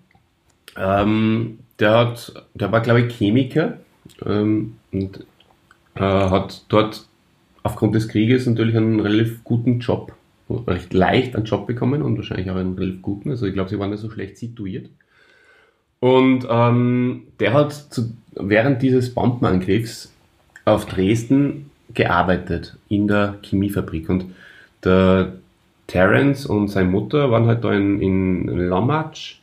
ähm, 0.77 1.59
der, 1.79 1.91
hat, 1.97 2.33
der 2.53 2.71
war, 2.71 2.81
glaube 2.81 3.01
ich, 3.01 3.15
Chemiker 3.15 3.77
ähm, 4.25 4.75
und 4.91 5.21
äh, 5.95 5.99
hat 6.01 6.65
dort 6.69 7.07
aufgrund 7.63 7.95
des 7.95 8.09
Krieges 8.09 8.45
natürlich 8.45 8.75
einen 8.75 8.99
relativ 8.99 9.43
guten 9.43 9.79
Job, 9.79 10.13
recht 10.49 10.93
leicht 10.93 11.35
einen 11.35 11.45
Job 11.45 11.67
bekommen 11.67 12.01
und 12.01 12.17
wahrscheinlich 12.17 12.49
auch 12.51 12.55
einen 12.55 12.77
relativ 12.77 13.01
guten. 13.01 13.29
Also 13.31 13.45
ich 13.45 13.53
glaube, 13.53 13.69
sie 13.69 13.79
waren 13.79 13.91
nicht 13.91 14.01
so 14.01 14.09
schlecht 14.09 14.37
situiert. 14.37 14.89
Und 15.99 16.45
ähm, 16.49 17.23
der 17.39 17.53
hat 17.53 17.73
zu, 17.73 18.13
während 18.35 18.81
dieses 18.81 19.13
Bombenangriffs 19.13 20.13
auf 20.65 20.85
Dresden 20.85 21.69
gearbeitet 21.93 22.77
in 22.89 23.07
der 23.07 23.39
Chemiefabrik. 23.43 24.09
Und 24.09 24.25
der 24.83 25.33
Terence 25.87 26.45
und 26.45 26.67
seine 26.67 26.89
Mutter 26.89 27.31
waren 27.31 27.45
halt 27.45 27.63
da 27.63 27.71
in, 27.73 28.01
in 28.01 28.47
Lommatsch 28.47 29.39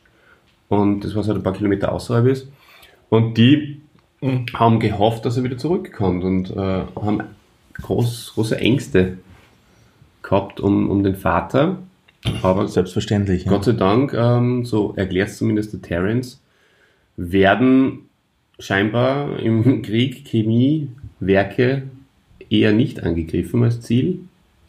und 0.69 1.03
das 1.03 1.15
was 1.15 1.27
halt 1.27 1.37
ein 1.37 1.43
paar 1.43 1.53
Kilometer 1.53 1.91
außerhalb 1.91 2.27
ist. 2.27 2.47
Und 3.09 3.37
die 3.37 3.81
Mhm. 4.21 4.45
haben 4.53 4.79
gehofft, 4.79 5.25
dass 5.25 5.37
er 5.37 5.43
wieder 5.43 5.57
zurückkommt 5.57 6.23
und 6.23 6.51
äh, 6.51 6.55
haben 6.55 7.23
groß, 7.73 8.33
große 8.35 8.57
Ängste 8.57 9.17
gehabt 10.21 10.59
um, 10.59 10.89
um 10.89 11.03
den 11.03 11.15
Vater. 11.15 11.77
Aber 12.43 12.67
Selbstverständlich. 12.67 13.45
Gott 13.45 13.63
sei 13.63 13.71
Dank, 13.71 14.13
ähm, 14.13 14.65
so 14.65 14.93
erklärt 14.95 15.29
es 15.29 15.37
zumindest 15.37 15.73
der 15.73 15.81
Terence, 15.81 16.39
werden 17.17 18.01
scheinbar 18.59 19.39
im 19.39 19.81
Krieg 19.83 20.27
Chemiewerke 20.27 21.83
eher 22.49 22.73
nicht 22.73 23.01
angegriffen 23.03 23.63
als 23.63 23.81
Ziel 23.81 24.19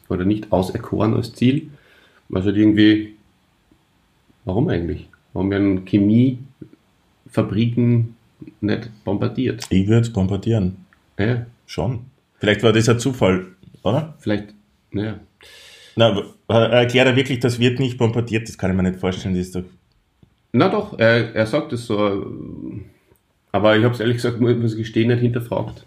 oder 0.08 0.24
nicht 0.24 0.50
auserkoren 0.52 1.12
als 1.14 1.34
Ziel. 1.34 1.68
Halt 2.32 2.56
irgendwie, 2.56 3.16
warum 4.46 4.68
eigentlich? 4.68 5.10
Warum 5.34 5.50
werden 5.50 5.84
Chemiefabriken 5.84 8.16
nicht 8.60 8.90
bombardiert? 9.04 9.66
Ich 9.68 9.86
würde 9.86 10.08
bombardieren. 10.10 10.78
Ja, 11.18 11.44
Schon. 11.72 12.00
Vielleicht 12.38 12.62
war 12.62 12.74
das 12.74 12.86
ein 12.88 12.98
Zufall, 12.98 13.46
oder? 13.82 14.14
vielleicht, 14.18 14.48
naja. 14.90 15.18
Na, 15.96 16.22
äh, 16.48 16.54
erklärt 16.54 17.06
er 17.08 17.16
wirklich, 17.16 17.40
das 17.40 17.58
wird 17.58 17.78
nicht 17.78 17.98
bombardiert? 17.98 18.48
Das 18.48 18.58
kann 18.58 18.70
ich 18.70 18.76
mir 18.76 18.82
nicht 18.82 19.00
vorstellen. 19.00 19.34
Das 19.34 19.46
ist 19.46 19.54
doch 19.56 19.64
Na 20.52 20.68
doch, 20.68 20.98
er, 20.98 21.34
er 21.34 21.46
sagt 21.46 21.72
es 21.72 21.86
so. 21.86 22.06
äh, 22.06 22.82
Aber 23.52 23.76
ich 23.76 23.84
habe 23.84 23.94
es 23.94 24.00
ehrlich 24.00 24.16
gesagt, 24.16 24.40
muss 24.40 24.56
muss 24.56 24.72
ich 24.72 24.78
gestehen, 24.78 25.08
nicht 25.08 25.20
hinterfragt. 25.20 25.86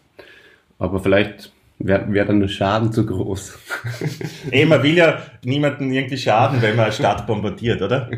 Aber 0.80 1.00
vielleicht 1.00 1.52
Wäre 1.78 2.12
wär 2.14 2.24
dann 2.26 2.40
der 2.40 2.48
Schaden 2.48 2.94
zu 2.94 3.06
groß. 3.06 3.60
Ey, 4.52 4.66
man 4.66 4.82
will 4.82 4.96
ja 4.96 5.22
niemanden 5.44 5.92
irgendwie 5.92 6.18
schaden, 6.18 6.62
wenn 6.62 6.76
man 6.76 6.86
eine 6.86 6.94
Stadt 6.94 7.28
bombardiert, 7.28 7.82
oder? 7.82 8.10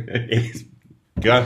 Ja. 1.23 1.43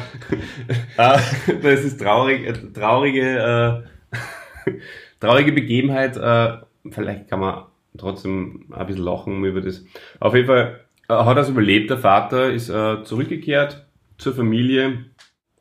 Das 0.97 1.79
ist 1.85 1.99
traurig, 1.99 2.45
äh, 2.45 2.53
traurige, 2.73 3.85
äh, 4.11 4.71
traurige 5.21 5.53
Begebenheit. 5.53 6.17
Äh, 6.17 6.57
vielleicht 6.91 7.29
kann 7.29 7.39
man 7.39 7.63
trotzdem 7.97 8.65
ein 8.71 8.87
bisschen 8.87 9.03
lachen 9.03 9.43
über 9.43 9.61
das. 9.61 9.83
Auf 10.19 10.33
jeden 10.35 10.47
Fall 10.47 10.79
äh, 11.09 11.13
hat 11.13 11.37
er 11.37 11.43
es 11.43 11.49
überlebt. 11.49 11.89
Der 11.89 11.97
Vater 11.97 12.51
ist 12.51 12.69
äh, 12.69 13.03
zurückgekehrt 13.03 13.85
zur 14.17 14.33
Familie. 14.33 15.05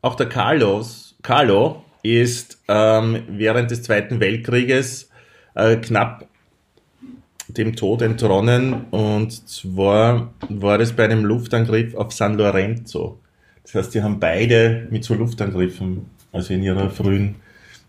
auch 0.02 0.14
der 0.14 0.28
Carlos, 0.28 1.16
Carlo 1.22 1.84
ist 2.02 2.62
ähm, 2.68 3.22
während 3.28 3.70
des 3.70 3.82
Zweiten 3.82 4.20
Weltkrieges 4.20 5.10
äh, 5.54 5.76
knapp 5.76 6.26
dem 7.48 7.74
Tod 7.74 8.02
entronnen 8.02 8.84
und 8.90 9.48
zwar 9.48 10.32
war 10.48 10.80
es 10.80 10.92
bei 10.92 11.04
einem 11.04 11.24
Luftangriff 11.24 11.94
auf 11.94 12.12
San 12.12 12.36
Lorenzo. 12.36 13.18
Das 13.64 13.74
heißt, 13.74 13.94
die 13.94 14.02
haben 14.02 14.20
beide 14.20 14.86
mit 14.90 15.04
so 15.04 15.14
Luftangriffen, 15.14 16.06
also 16.32 16.54
in 16.54 16.62
ihrer 16.62 16.90
frühen 16.90 17.36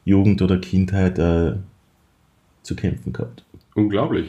Jugend 0.03 0.41
oder 0.41 0.57
Kindheit, 0.57 1.19
äh, 1.19 1.53
zu 2.63 2.75
kämpfen 2.75 3.13
gehabt. 3.13 3.43
Unglaublich. 3.75 4.27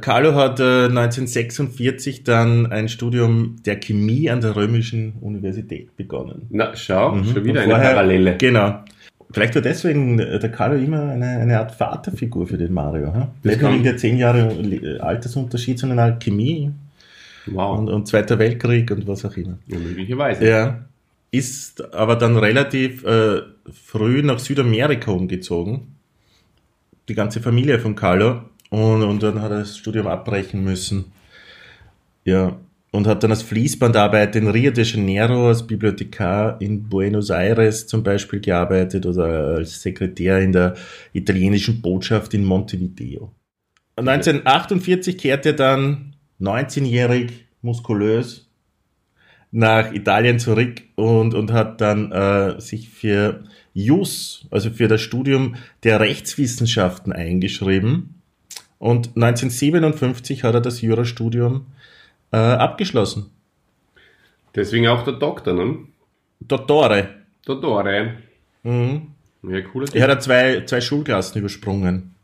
Carlo 0.00 0.34
hat 0.34 0.60
äh, 0.60 0.84
1946 0.88 2.22
dann 2.24 2.66
ein 2.66 2.88
Studium 2.88 3.56
der 3.64 3.76
Chemie 3.80 4.28
an 4.30 4.40
der 4.42 4.54
Römischen 4.54 5.14
Universität 5.20 5.96
begonnen. 5.96 6.42
Na, 6.50 6.74
schau, 6.76 7.14
Mhm. 7.14 7.24
schon 7.24 7.44
wieder 7.44 7.52
Und 7.52 7.58
eine 7.64 7.74
vorher- 7.74 7.90
Parallele. 7.94 8.36
Genau. 8.36 8.84
Vielleicht 9.32 9.54
war 9.56 9.62
deswegen 9.62 10.18
der 10.18 10.50
Carlo 10.52 10.76
immer 10.76 11.02
eine, 11.10 11.26
eine 11.26 11.58
Art 11.58 11.72
Vaterfigur 11.72 12.46
für 12.46 12.56
den 12.58 12.72
Mario. 12.72 13.12
Hm? 13.12 13.24
Nicht 13.42 13.60
nur 13.60 13.72
wegen 13.72 13.82
der 13.82 13.96
zehn 13.96 14.18
Jahre 14.18 14.54
Altersunterschied, 15.00 15.78
sondern 15.78 15.98
auch 15.98 16.18
Chemie 16.20 16.70
Wow. 17.46 17.78
und, 17.78 17.88
und 17.88 18.06
Zweiter 18.06 18.38
Weltkrieg 18.38 18.90
und 18.90 19.06
was 19.08 19.24
auch 19.24 19.36
immer. 19.36 19.58
Ja, 19.66 19.78
möglicherweise. 19.78 20.44
Er 20.44 20.84
ist 21.32 21.92
aber 21.94 22.16
dann 22.16 22.36
relativ 22.36 23.04
äh, 23.04 23.40
früh 23.72 24.22
nach 24.22 24.38
Südamerika 24.38 25.10
umgezogen. 25.10 25.95
Die 27.08 27.14
ganze 27.14 27.40
Familie 27.40 27.78
von 27.78 27.94
Carlo. 27.94 28.42
Und, 28.70 29.02
und 29.02 29.22
dann 29.22 29.40
hat 29.40 29.50
er 29.50 29.60
das 29.60 29.78
Studium 29.78 30.06
abbrechen 30.06 30.64
müssen. 30.64 31.12
Ja. 32.24 32.56
Und 32.92 33.06
hat 33.06 33.22
dann 33.22 33.30
als 33.30 33.42
Fließbandarbeit 33.42 34.36
in 34.36 34.48
Rio 34.48 34.70
de 34.70 34.84
Janeiro 34.84 35.48
als 35.48 35.66
Bibliothekar 35.66 36.60
in 36.60 36.88
Buenos 36.88 37.30
Aires 37.30 37.86
zum 37.86 38.02
Beispiel 38.02 38.40
gearbeitet 38.40 39.04
oder 39.04 39.56
als 39.56 39.82
Sekretär 39.82 40.40
in 40.40 40.52
der 40.52 40.74
italienischen 41.12 41.82
Botschaft 41.82 42.32
in 42.32 42.44
Montevideo. 42.44 43.32
1948 43.96 45.18
kehrte 45.18 45.50
er 45.50 45.54
dann 45.54 46.16
19-jährig, 46.40 47.46
muskulös, 47.62 48.46
nach 49.50 49.92
Italien 49.92 50.38
zurück 50.38 50.82
und, 50.96 51.34
und 51.34 51.52
hat 51.52 51.80
dann 51.80 52.12
äh, 52.12 52.60
sich 52.60 52.90
für 52.90 53.44
JUS, 53.76 54.46
also 54.50 54.70
für 54.70 54.88
das 54.88 55.02
Studium 55.02 55.56
der 55.82 56.00
Rechtswissenschaften 56.00 57.12
eingeschrieben. 57.12 58.22
Und 58.78 59.08
1957 59.16 60.44
hat 60.44 60.54
er 60.54 60.62
das 60.62 60.80
Jurastudium 60.80 61.66
äh, 62.32 62.38
abgeschlossen. 62.38 63.30
Deswegen 64.54 64.88
auch 64.88 65.04
der 65.04 65.14
Doktor, 65.14 65.52
ne? 65.52 65.76
Dottore. 66.40 67.08
Dottore. 67.44 68.14
Mhm. 68.62 69.08
Ja, 69.42 69.60
cooler 69.60 69.94
Er 69.94 70.08
hat 70.08 70.22
zwei, 70.22 70.62
zwei 70.64 70.80
Schulklassen 70.80 71.38
übersprungen. 71.38 72.14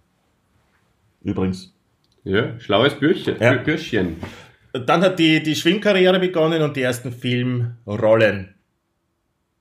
Übrigens. 1.23 1.75
Ja, 2.25 2.59
schlaues 2.61 2.95
Bürchen. 2.95 3.37
Ja. 3.39 3.55
Bürschchen. 3.55 4.17
Dann 4.73 5.03
hat 5.03 5.19
die, 5.19 5.43
die 5.43 5.55
Schwimmkarriere 5.55 6.19
begonnen 6.19 6.63
und 6.63 6.77
die 6.77 6.83
ersten 6.83 7.13
Filmrollen. 7.13 8.55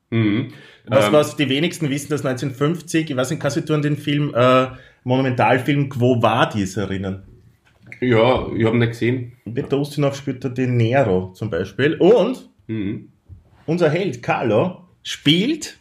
Mhm. 0.09 0.53
Was, 0.87 1.07
Ähm, 1.07 1.13
was 1.13 1.35
die 1.35 1.47
wenigsten 1.49 1.89
wissen, 1.89 2.09
dass 2.09 2.25
1950, 2.25 3.09
ich 3.11 3.15
weiß 3.15 3.29
nicht, 3.31 3.41
kannst 3.41 3.57
du 3.57 3.61
dich 3.61 3.71
an 3.71 3.81
den 3.81 3.97
Film, 3.97 4.33
äh, 4.35 4.67
Monumentalfilm 5.03 5.89
Quo 5.89 6.21
Vadis 6.21 6.77
erinnern? 6.77 7.23
Ja, 7.99 8.47
ich 8.55 8.65
habe 8.65 8.75
ihn 8.75 8.79
nicht 8.79 8.89
gesehen. 8.91 9.33
Peter 9.53 9.77
Ustinov 9.77 10.15
spielt 10.15 10.43
da 10.43 10.49
den 10.49 10.77
Nero 10.77 11.31
zum 11.33 11.49
Beispiel. 11.49 11.95
Und 11.95 12.49
Mhm. 12.67 13.09
unser 13.65 13.89
Held 13.89 14.23
Carlo 14.23 14.87
spielt 15.03 15.77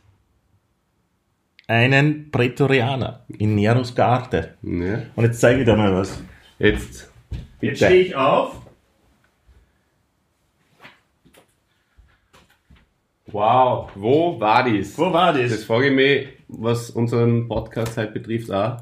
einen 1.67 2.31
Prätorianer 2.31 3.25
in 3.39 3.55
Neros 3.55 3.95
Garde. 3.95 4.55
Ja. 4.63 5.03
Und 5.15 5.25
jetzt 5.25 5.41
zeige 5.41 5.61
ich 5.61 5.65
dir 5.65 5.77
mal 5.77 5.95
was. 5.95 6.23
Jetzt. 6.59 7.11
Jetzt 7.61 7.79
stehe 7.79 8.01
ich 8.03 8.17
auf. 8.17 8.57
Wow, 13.33 13.91
wo 13.95 14.39
war 14.41 14.65
dies? 14.65 14.97
Wo 14.99 15.13
war 15.13 15.33
Das 15.33 15.51
das? 15.51 15.65
frage 15.65 15.89
ich 15.89 15.95
mich, 15.95 16.29
was 16.49 16.91
unseren 16.91 17.49
Podcast 17.49 17.97
halt 17.97 18.13
betrifft, 18.15 18.51
auch. 18.51 18.79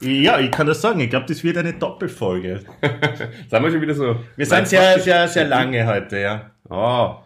Ja, 0.00 0.38
ich 0.40 0.50
kann 0.50 0.66
das 0.66 0.80
sagen. 0.80 1.00
Ich 1.00 1.10
glaube, 1.10 1.26
das 1.26 1.44
wird 1.44 1.56
eine 1.58 1.74
Doppelfolge. 1.74 2.60
Sind 3.50 3.62
wir 3.62 3.70
schon 3.70 3.80
wieder 3.80 3.94
so? 3.94 4.16
Wir 4.36 4.46
sind 4.46 4.66
sehr, 4.66 4.98
sehr, 4.98 5.28
sehr 5.28 5.44
lange 5.44 5.86
heute, 5.86 6.18
ja. 6.18 6.50
Oh. 6.68 7.16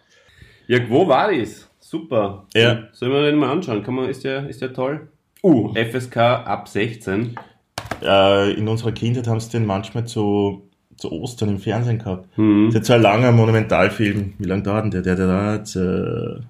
Ja, 0.66 0.78
wo 0.88 1.08
war 1.08 1.32
das? 1.32 1.68
Super. 1.80 2.46
Ja. 2.54 2.82
Sollen 2.92 3.12
wir 3.12 3.22
den 3.22 3.36
mal 3.38 3.50
anschauen? 3.50 3.82
Kann 3.82 3.94
man, 3.94 4.08
ist 4.10 4.24
der, 4.24 4.46
ist 4.48 4.60
der 4.60 4.72
toll? 4.74 5.08
Uh, 5.42 5.72
FSK 5.74 6.16
ab 6.18 6.68
16. 6.68 7.36
Äh, 8.02 8.52
in 8.52 8.68
unserer 8.68 8.92
Kindheit 8.92 9.26
haben 9.26 9.40
sie 9.40 9.50
den 9.52 9.64
manchmal 9.64 10.04
zu, 10.04 10.65
zu 10.96 11.12
Ostern 11.12 11.50
im 11.50 11.58
Fernsehen 11.58 11.98
gehabt. 11.98 12.26
Hm. 12.36 12.70
Das 12.72 12.82
ist 12.82 12.90
ein 12.90 13.02
langer 13.02 13.32
Monumentalfilm. 13.32 14.34
Wie 14.38 14.44
lange 14.46 14.62
dauert 14.62 14.84
denn 14.84 14.90
der? 14.90 15.02
Der, 15.02 15.16
der 15.16 15.26
dauert 15.26 15.76
äh, 15.76 16.40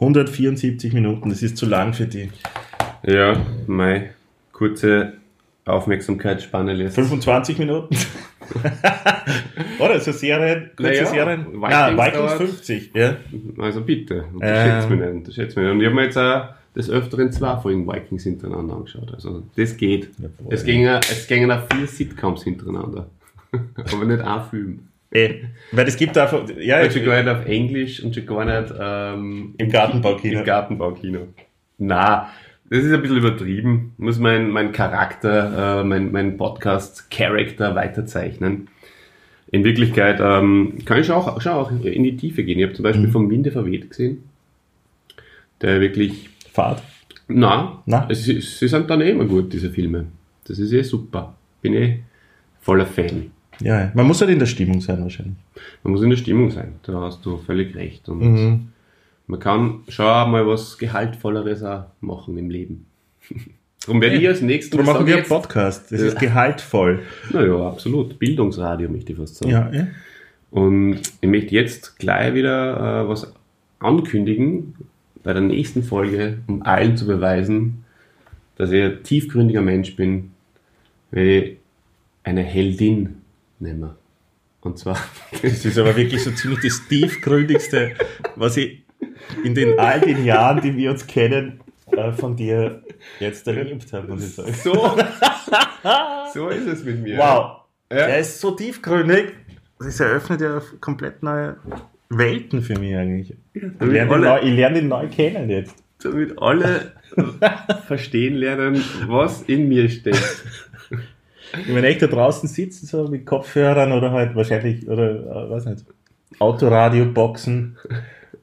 174 0.00 0.92
Minuten. 0.92 1.30
Das 1.30 1.42
ist 1.42 1.56
zu 1.56 1.66
lang 1.66 1.92
für 1.94 2.06
die. 2.06 2.30
Ja, 3.02 3.36
meine 3.66 4.10
kurze 4.52 5.14
Aufmerksamkeitsspanne 5.64 6.74
lässt. 6.74 6.94
25 6.94 7.58
Minuten? 7.58 7.96
Oder 9.80 9.98
so 10.00 10.12
Serien, 10.12 10.70
kurze 10.76 10.92
Naja, 10.92 11.06
Serien? 11.06 11.46
Vikings 11.46 11.70
Nein, 11.70 11.96
Vikings 11.96 12.16
dauert- 12.16 12.36
50. 12.38 12.90
Ja. 12.94 13.16
Also 13.58 13.80
bitte, 13.82 14.24
unterschätzt 14.32 14.86
Äh. 14.86 14.90
mich 14.90 15.00
nicht, 15.00 15.10
unterschätzt 15.14 15.56
mich 15.56 15.64
nicht. 15.64 15.72
Und 15.74 15.80
ich 15.80 15.86
habe 15.86 15.94
mir 15.96 16.04
jetzt 16.04 16.16
auch 16.18 16.48
des 16.76 16.90
Öfteren 16.90 17.32
zwei 17.32 17.56
Folgen 17.56 17.86
Vikings 17.86 18.24
hintereinander 18.24 18.76
angeschaut. 18.76 19.12
Also 19.14 19.42
das 19.56 19.76
geht. 19.76 20.10
Jawohl. 20.18 20.52
es, 20.52 20.64
gingen, 20.64 21.00
es 21.10 21.26
gingen 21.26 21.50
auch 21.50 21.62
vier 21.72 21.86
Sitcoms 21.86 22.44
hintereinander. 22.44 23.06
Aber 23.74 24.04
nicht 24.04 24.20
ein 24.20 24.42
Film. 24.50 24.80
Eh, 25.10 25.34
weil 25.72 25.86
es 25.88 25.96
gibt 25.96 26.18
einfach, 26.18 26.42
ja, 26.58 26.82
Und 26.82 26.92
schon 26.92 27.04
gar 27.04 27.22
nicht 27.22 27.28
auf 27.32 27.46
Englisch 27.46 28.02
und 28.02 28.14
schon 28.14 28.26
gar 28.26 28.44
nicht 28.44 28.74
ähm, 28.78 29.54
Im 29.56 29.70
Gartenbaukino. 29.70 30.40
Im 30.40 30.44
Gartenbaukino. 30.44 31.20
Na, 31.78 32.28
das 32.68 32.80
ist 32.84 32.92
ein 32.92 33.00
bisschen 33.00 33.18
übertrieben. 33.18 33.94
Muss 33.96 34.18
mein, 34.18 34.50
mein 34.50 34.72
Charakter, 34.72 35.80
äh, 35.80 35.84
mein, 35.84 36.10
mein 36.12 36.36
Podcast-Character 36.36 37.74
weiterzeichnen. 37.74 38.68
In 39.52 39.62
Wirklichkeit 39.62 40.18
ähm, 40.20 40.78
kann 40.84 41.00
ich 41.00 41.10
auch, 41.10 41.40
schon 41.40 41.52
auch 41.52 41.70
in 41.70 42.02
die 42.02 42.16
Tiefe 42.16 42.42
gehen. 42.42 42.58
Ich 42.58 42.64
habe 42.64 42.74
zum 42.74 42.82
Beispiel 42.82 43.06
Mhm. 43.06 43.12
vom 43.12 43.30
Winde 43.30 43.52
verweht 43.52 43.88
gesehen. 43.88 44.24
Der 45.62 45.80
wirklich, 45.80 46.28
Fahrt. 46.56 46.82
na, 47.28 47.82
Na? 47.86 48.06
Es, 48.10 48.24
sie 48.24 48.68
sind 48.68 48.88
dann 48.90 49.00
eh 49.02 49.10
immer 49.10 49.26
gut, 49.26 49.52
diese 49.52 49.70
Filme. 49.70 50.06
Das 50.46 50.58
ist 50.58 50.72
eh 50.72 50.82
super. 50.82 51.34
Bin 51.62 51.74
eh 51.74 52.00
voller 52.60 52.86
Fan. 52.86 53.30
Ja, 53.60 53.90
man 53.94 54.06
muss 54.06 54.20
halt 54.20 54.30
in 54.30 54.38
der 54.38 54.46
Stimmung 54.46 54.80
sein 54.80 55.00
wahrscheinlich. 55.02 55.36
Man 55.82 55.92
muss 55.92 56.02
in 56.02 56.10
der 56.10 56.16
Stimmung 56.16 56.50
sein. 56.50 56.74
Da 56.82 56.92
hast 57.00 57.24
du 57.24 57.38
völlig 57.38 57.74
recht. 57.74 58.08
Und 58.08 58.20
Mhm. 58.20 58.68
Man 59.28 59.40
kann 59.40 59.80
schon 59.88 60.30
mal 60.30 60.46
was 60.46 60.78
Gehaltvolleres 60.78 61.62
auch 61.64 61.86
machen 62.00 62.38
im 62.38 62.48
Leben. 62.48 62.86
Darum 63.86 64.00
werde 64.00 64.16
ich 64.16 64.26
als 64.28 64.40
nächstes 64.40 64.70
Darum 64.70 64.86
machen 64.86 65.06
wir 65.06 65.16
einen 65.16 65.26
Podcast. 65.26 65.90
Das 65.92 66.00
Ja. 66.00 66.06
ist 66.08 66.18
gehaltvoll. 66.20 67.00
Naja, 67.32 67.56
absolut. 67.68 68.18
Bildungsradio 68.18 68.88
möchte 68.88 69.12
ich 69.12 69.18
fast 69.18 69.36
sagen. 69.36 69.50
Ja, 69.50 69.70
ja. 69.72 69.86
Und 70.50 71.00
ich 71.20 71.28
möchte 71.28 71.54
jetzt 71.54 71.98
gleich 71.98 72.34
wieder 72.34 73.02
äh, 73.04 73.08
was 73.08 73.32
ankündigen 73.80 74.74
bei 75.26 75.32
der 75.32 75.42
nächsten 75.42 75.82
Folge, 75.82 76.38
um 76.46 76.62
allen 76.62 76.96
zu 76.96 77.04
beweisen, 77.04 77.84
dass 78.54 78.70
ich 78.70 78.80
ein 78.80 79.02
tiefgründiger 79.02 79.60
Mensch 79.60 79.96
bin, 79.96 80.30
werde 81.10 81.30
ich 81.30 81.56
eine 82.22 82.42
Heldin 82.42 83.22
nehmen. 83.58 83.90
Und 84.60 84.78
zwar, 84.78 84.96
Das 85.42 85.64
ist 85.64 85.78
aber 85.78 85.96
wirklich 85.96 86.22
so 86.22 86.30
ziemlich 86.30 86.60
das 86.60 86.86
tiefgründigste, 86.86 87.96
was 88.36 88.56
ich 88.56 88.84
in 89.42 89.56
den 89.56 89.80
all 89.80 90.00
den 90.00 90.24
Jahren, 90.24 90.60
die 90.60 90.76
wir 90.76 90.92
uns 90.92 91.04
kennen, 91.08 91.58
äh, 91.90 92.12
von 92.12 92.36
dir 92.36 92.84
jetzt 93.18 93.48
erlebt 93.48 93.92
habe, 93.92 94.06
muss 94.06 94.24
ich 94.24 94.32
sagen. 94.32 94.54
so, 94.54 94.74
so 96.34 96.48
ist 96.50 96.68
es 96.68 96.84
mit 96.84 97.02
mir. 97.02 97.18
Wow. 97.18 97.62
Ja. 97.90 97.96
Er 97.96 98.20
ist 98.20 98.40
so 98.40 98.52
tiefgründig. 98.52 99.32
Das 99.80 99.98
eröffnet 99.98 100.40
ja 100.40 100.62
komplett 100.80 101.24
neue 101.24 101.56
Welten 102.08 102.62
für 102.62 102.78
mich 102.78 102.94
eigentlich. 102.96 103.34
Ich 103.54 103.62
lerne, 103.80 104.10
alle- 104.12 104.26
neu, 104.26 104.38
ich 104.42 104.54
lerne 104.54 104.78
ihn 104.80 104.88
neu 104.88 105.08
kennen 105.08 105.50
jetzt. 105.50 105.74
damit 106.02 106.40
alle 106.40 106.92
verstehen 107.86 108.34
lernen, 108.36 108.82
was 109.06 109.42
in 109.42 109.68
mir 109.68 109.88
steckt. 109.88 110.44
Wenn 111.66 111.84
echt 111.84 112.02
da 112.02 112.06
draußen 112.08 112.48
sitzen, 112.48 112.86
so 112.86 113.08
mit 113.08 113.24
Kopfhörern 113.24 113.92
oder 113.92 114.10
halt 114.12 114.34
wahrscheinlich, 114.34 114.86
oder, 114.88 115.46
äh, 115.46 115.50
weiß 115.50 115.66
nicht, 115.66 115.84
Autoradio-Boxen 116.38 117.76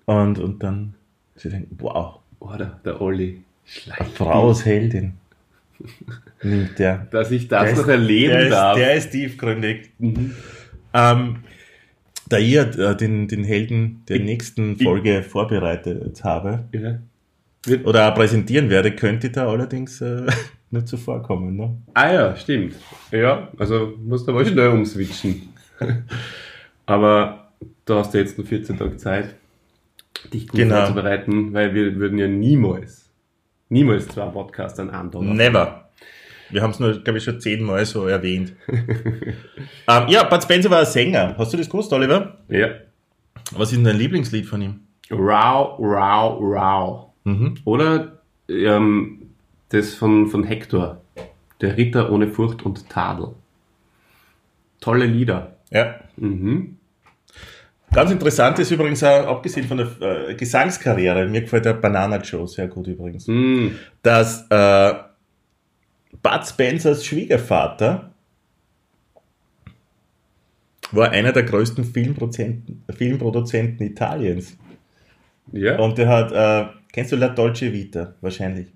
und, 0.06 0.40
und 0.40 0.64
dann 0.64 0.94
sie 1.36 1.50
denken, 1.50 1.76
wow, 1.80 2.20
Oder 2.40 2.80
der 2.84 3.02
Olli. 3.02 3.44
eine 3.98 4.10
Frau 4.10 4.50
als 4.50 4.66
Heldin. 4.66 5.14
Nimmt 6.42 6.80
der. 6.80 7.08
Dass 7.12 7.30
ich 7.32 7.48
das 7.48 7.64
Der 7.66 7.72
noch 7.74 7.82
ist- 7.82 7.88
erleben 7.90 8.34
der 8.34 8.50
darf. 8.50 8.78
Ist, 8.78 8.82
der 8.84 8.94
ist 8.96 9.10
tiefgründig. 9.12 9.92
Ähm, 10.94 11.38
da 12.34 12.40
ich 12.40 12.56
äh, 12.56 12.96
den, 12.96 13.28
den 13.28 13.44
Helden 13.44 14.04
der 14.10 14.20
nächsten 14.20 14.78
Folge 14.78 15.22
vorbereitet 15.24 16.24
habe 16.24 16.66
ja. 16.74 17.00
Wird, 17.66 17.86
oder 17.86 18.12
präsentieren 18.12 18.70
werde, 18.70 18.92
könnte 18.96 19.30
da 19.30 19.48
allerdings 19.48 20.02
äh, 20.02 20.26
nur 20.72 20.86
zuvorkommen. 20.86 21.56
Ne? 21.56 21.78
ah 21.94 22.12
ja, 22.12 22.36
stimmt. 22.36 22.76
Ja, 23.12 23.50
also 23.58 23.94
musst 24.04 24.28
du 24.28 24.32
aber 24.32 24.44
schnell 24.46 24.70
umswitchen. 24.70 25.50
aber 26.86 27.52
du 27.86 27.94
hast 27.96 28.14
ja 28.14 28.20
jetzt 28.20 28.38
nur 28.38 28.48
14 28.48 28.78
Tage 28.78 28.98
Zeit, 28.98 29.36
dich 30.34 30.48
gut 30.48 30.60
Genau. 30.60 30.78
vorzubereiten, 30.78 31.54
weil 31.54 31.74
wir 31.74 31.96
würden 31.96 32.18
ja 32.18 32.28
niemals, 32.28 33.10
niemals 33.70 34.08
zwei 34.08 34.26
Podcasts 34.26 34.80
an 34.80 34.90
einem 34.90 35.12
Tag. 35.12 35.22
Never. 35.22 35.83
Wir 36.54 36.62
haben 36.62 36.72
es 36.72 36.80
nur, 36.80 37.00
glaube 37.04 37.18
ich, 37.18 37.24
schon 37.24 37.40
zehnmal 37.40 37.86
so 37.86 38.06
erwähnt. 38.08 38.54
ähm, 38.68 40.04
ja, 40.08 40.24
Bud 40.24 40.44
Spencer 40.44 40.70
war 40.70 40.80
ein 40.80 40.86
Sänger. 40.86 41.36
Hast 41.38 41.54
du 41.54 41.58
das 41.58 41.70
gewusst, 41.70 41.92
Oliver? 41.94 42.38
Ja. 42.50 42.70
Was 43.52 43.72
ist 43.72 43.78
denn 43.78 43.84
dein 43.84 43.98
Lieblingslied 43.98 44.46
von 44.46 44.62
ihm? 44.62 44.80
Rau, 45.12 45.76
rau, 45.76 46.38
rau. 46.40 47.14
Mhm. 47.24 47.56
Oder 47.66 48.20
ähm, 48.48 49.30
das 49.70 49.96
von, 49.96 50.28
von 50.28 50.44
Hector. 50.44 51.02
Der 51.62 51.78
Ritter 51.78 52.12
ohne 52.12 52.28
Furcht 52.28 52.64
und 52.64 52.90
Tadel. 52.90 53.30
Tolle 54.80 55.06
Lieder. 55.06 55.56
Ja. 55.72 55.96
Mhm. 56.18 56.78
Ganz 57.94 58.12
interessant 58.12 58.58
ist 58.58 58.72
übrigens 58.72 59.04
auch, 59.04 59.28
abgesehen 59.28 59.68
von 59.68 59.78
der 59.78 60.30
äh, 60.30 60.34
Gesangskarriere, 60.34 61.28
mir 61.28 61.42
gefällt 61.42 61.66
der 61.66 61.74
Banana 61.74 62.18
Joe 62.18 62.48
sehr 62.48 62.68
gut 62.68 62.88
übrigens, 62.88 63.28
Mm. 63.28 63.68
dass 64.02 64.48
äh, 64.50 64.94
Bud 66.24 66.48
Spencers 66.48 67.06
Schwiegervater 67.06 68.14
war 70.92 71.10
einer 71.10 71.32
der 71.32 71.44
größten 71.44 71.84
Filmproduzenten, 71.84 72.84
Filmproduzenten 72.96 73.86
Italiens. 73.86 74.58
Ja, 75.52 75.78
Und 75.80 75.98
der 75.98 76.08
hat, 76.08 76.32
äh, 76.32 76.70
kennst 76.92 77.12
du 77.12 77.18
La 77.18 77.30
Dolce 77.30 77.74
Vita? 77.74 78.16
Wahrscheinlich. 78.22 78.68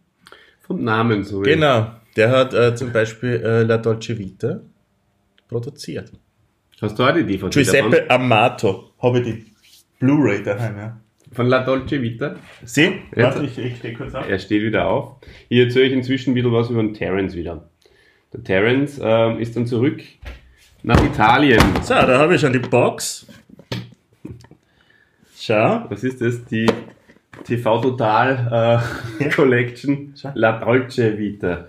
vom 0.62 0.84
Namen 0.84 1.24
so. 1.24 1.42
Genau. 1.42 1.92
Der 2.16 2.30
hat 2.30 2.54
äh, 2.54 2.76
zum 2.76 2.92
Beispiel 2.92 3.42
äh, 3.44 3.64
La 3.64 3.78
Dolce 3.78 4.18
Vita 4.18 4.60
produziert. 5.48 6.12
Hast 6.82 7.00
du 7.00 7.04
auch 7.04 7.14
die 7.14 7.24
DVD 7.26 7.50
Giuseppe 7.50 8.10
Amato. 8.10 8.92
Habe 9.02 9.20
ich 9.20 9.26
die 9.26 9.46
Blu-ray 10.00 10.44
daheim, 10.44 10.78
ja. 10.78 11.00
Von 11.32 11.48
La 11.48 11.63
Dolce 11.63 12.02
Vita? 12.02 12.36
Sie? 12.63 13.02
Warte, 13.16 13.46
ich, 13.46 13.58
ich 13.58 13.78
stehe 13.78 13.94
kurz 13.94 14.16
auf. 14.16 14.28
Er 14.28 14.40
steht 14.40 14.62
wieder 14.63 14.88
auf. 14.88 15.18
Hier 15.50 15.66
erzähle 15.66 15.86
ich 15.86 15.94
inzwischen 15.94 16.32
ein 16.32 16.34
bisschen 16.36 16.52
was 16.52 16.70
über 16.70 16.82
den 16.82 16.94
Terence 16.94 17.36
wieder. 17.36 17.70
Der 18.34 18.44
Terence 18.44 19.00
ähm, 19.02 19.40
ist 19.40 19.56
dann 19.56 19.66
zurück 19.66 20.02
nach 20.84 21.04
Italien. 21.04 21.62
So, 21.82 21.94
da 21.94 22.20
habe 22.20 22.36
ich 22.36 22.42
schon 22.42 22.54
die 22.54 22.60
Box. 22.60 23.28
Schau. 25.38 25.86
Was 25.90 26.04
ist 26.04 26.22
das? 26.22 26.44
Die 26.46 26.68
TV 27.44 27.82
Total 27.82 28.82
äh, 29.20 29.30
Collection 29.30 30.13
Schau. 30.20 30.32
La 30.34 30.54
Dolce 30.60 31.18
Vita. 31.18 31.68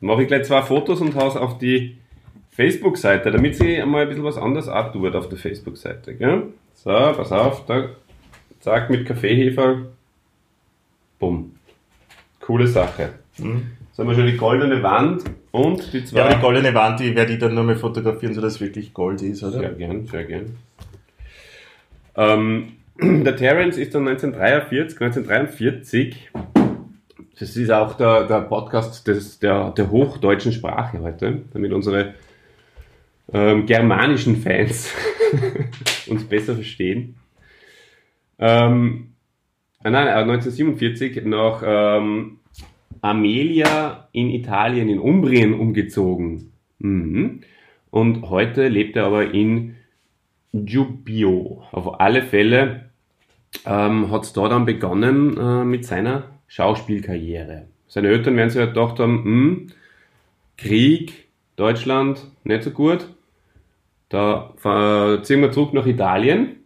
Mache 0.00 0.22
ich 0.22 0.28
gleich 0.28 0.44
zwei 0.44 0.62
Fotos 0.62 1.00
und 1.00 1.14
haus 1.14 1.36
auf 1.36 1.58
die 1.58 1.98
Facebook-Seite, 2.50 3.30
damit 3.30 3.56
sie 3.56 3.80
einmal 3.80 4.02
ein 4.02 4.08
bisschen 4.08 4.24
was 4.24 4.36
anderes 4.36 4.68
auch 4.68 4.92
tut 4.92 5.14
auf 5.16 5.28
der 5.28 5.38
Facebook-Seite. 5.38 6.16
So, 6.74 6.90
pass 6.90 7.32
auf, 7.32 7.66
da, 7.66 7.88
zack, 8.64 8.88
mit 8.88 9.04
Kaffeehefer. 9.04 9.82
Bumm. 11.18 11.54
Coole 12.40 12.66
Sache. 12.66 13.10
Jetzt 13.36 13.98
haben 13.98 14.08
wir 14.08 14.14
schon 14.14 14.26
die 14.26 14.38
goldene 14.38 14.82
Wand 14.82 15.24
und 15.50 15.92
die 15.92 16.04
zwei. 16.04 16.18
Ja, 16.18 16.24
aber 16.24 16.34
die 16.36 16.40
goldene 16.40 16.74
Wand, 16.74 17.00
die 17.00 17.14
werde 17.14 17.34
ich 17.34 17.38
dann 17.38 17.54
nur 17.54 17.64
mal 17.64 17.76
fotografieren, 17.76 18.32
sodass 18.32 18.54
es 18.54 18.60
wirklich 18.60 18.94
Gold 18.94 19.20
ist, 19.20 19.42
oder? 19.42 19.58
Sehr 19.58 19.72
gern, 19.72 20.06
sehr 20.06 20.24
gern. 20.24 20.56
Ähm, 22.16 22.72
der 23.00 23.36
Terence 23.36 23.76
ist 23.76 23.94
dann 23.94 24.08
1943, 24.08 25.00
1943, 25.00 26.30
das 27.38 27.56
ist 27.56 27.70
auch 27.70 27.94
der, 27.98 28.26
der 28.26 28.40
Podcast 28.42 29.06
des, 29.06 29.40
der, 29.40 29.72
der 29.72 29.90
hochdeutschen 29.90 30.52
Sprache 30.52 31.00
heute, 31.00 31.42
damit 31.52 31.72
unsere 31.72 32.14
ähm, 33.32 33.66
germanischen 33.66 34.36
Fans 34.36 34.90
uns 36.06 36.24
besser 36.24 36.54
verstehen. 36.54 37.16
Ähm, 38.38 39.14
ah, 39.82 39.90
nein, 39.90 40.06
äh, 40.06 40.10
1947 40.10 41.24
nach 41.24 41.62
ähm, 41.64 42.38
Amelia 43.00 44.08
in 44.12 44.30
Italien, 44.30 44.88
in 44.88 44.98
Umbrien 44.98 45.54
umgezogen. 45.54 46.52
Mhm. 46.78 47.40
Und 47.90 48.28
heute 48.28 48.68
lebt 48.68 48.96
er 48.96 49.06
aber 49.06 49.32
in 49.32 49.76
Giubbio. 50.52 51.64
Auf 51.72 52.00
alle 52.00 52.22
Fälle 52.22 52.90
ähm, 53.66 54.10
hat 54.10 54.24
es 54.24 54.32
da 54.32 54.48
dann 54.48 54.64
begonnen 54.64 55.36
äh, 55.36 55.64
mit 55.64 55.84
seiner 55.84 56.30
Schauspielkarriere. 56.46 57.66
Seine 57.86 58.08
Eltern 58.08 58.36
werden 58.36 58.50
sich 58.50 58.60
halt 58.60 58.74
gedacht 58.74 58.98
haben, 58.98 59.24
hm, 59.24 59.66
Krieg, 60.56 61.28
Deutschland, 61.56 62.26
nicht 62.42 62.62
so 62.62 62.70
gut. 62.70 63.08
Da 64.08 64.54
äh, 64.64 65.22
ziehen 65.22 65.40
wir 65.40 65.52
zurück 65.52 65.74
nach 65.74 65.86
Italien. 65.86 66.56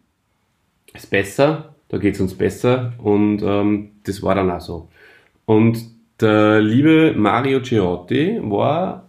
Ist 0.98 1.10
besser, 1.10 1.76
da 1.90 1.98
geht 1.98 2.16
es 2.16 2.20
uns 2.20 2.34
besser. 2.34 2.92
Und 2.98 3.40
ähm, 3.40 3.92
das 4.02 4.20
war 4.20 4.34
dann 4.34 4.50
auch 4.50 4.60
so. 4.60 4.88
Und 5.46 5.78
der 6.20 6.60
liebe 6.60 7.14
Mario 7.16 7.60
Ciotti 7.62 8.40
war 8.42 9.08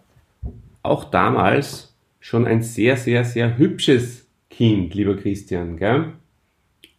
auch 0.84 1.06
damals 1.06 1.98
schon 2.20 2.46
ein 2.46 2.62
sehr, 2.62 2.96
sehr, 2.96 3.26
sehr 3.26 3.58
hübsches 3.58 4.30
Kind, 4.52 4.94
lieber 4.94 5.18
Christian. 5.18 5.78
Gell? 5.78 6.14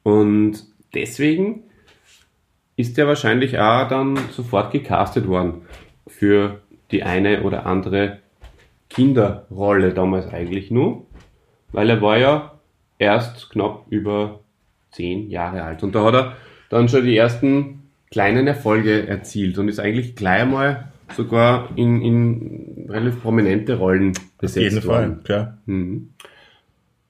Und 0.03 0.65
deswegen 0.93 1.63
ist 2.75 2.99
er 2.99 3.07
wahrscheinlich 3.07 3.61
auch 3.61 3.87
dann 3.87 4.19
sofort 4.33 4.73
gecastet 4.73 5.29
worden 5.29 5.63
für 6.09 6.63
die 6.91 7.05
eine 7.05 7.45
oder 7.45 7.65
andere 7.65 8.19
Kinderrolle 8.89 9.95
damals 9.95 10.27
eigentlich 10.27 10.73
nur, 10.73 11.07
weil 11.71 11.91
er 11.91 12.03
war 12.03 12.19
ja 12.19 12.59
erst 12.99 13.51
knapp 13.51 13.87
über 13.89 14.40
zehn 14.91 15.31
Jahre 15.31 15.63
alt. 15.63 15.83
Und 15.83 15.95
da 15.95 16.05
hat 16.05 16.15
er 16.15 16.37
dann 16.69 16.89
schon 16.89 17.05
die 17.05 17.17
ersten 17.17 17.91
kleinen 18.11 18.47
Erfolge 18.47 19.07
erzielt 19.07 19.59
und 19.59 19.69
ist 19.69 19.79
eigentlich 19.79 20.17
gleich 20.17 20.47
mal 20.47 20.93
sogar 21.17 21.71
in, 21.77 22.03
in 22.03 22.87
relativ 22.89 23.23
prominente 23.23 23.77
Rollen 23.77 24.13
besetzt 24.39 24.67
Auf 24.67 24.73
jeden 24.73 24.83
Fall, 24.83 25.09
worden. 25.09 25.25
klar. 25.25 25.59
Mhm. 25.67 26.11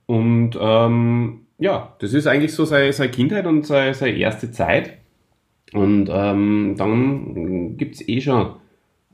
Und 0.06 0.58
ähm, 0.60 1.46
ja, 1.58 1.94
das 2.00 2.14
ist 2.14 2.26
eigentlich 2.26 2.54
so 2.54 2.64
seine, 2.64 2.92
seine 2.92 3.10
Kindheit 3.10 3.46
und 3.46 3.66
seine, 3.66 3.94
seine 3.94 4.16
erste 4.16 4.50
Zeit. 4.50 4.98
Und 5.72 6.08
ähm, 6.10 6.74
dann 6.76 7.76
gibt's 7.76 8.06
eh 8.08 8.20
schon 8.20 8.56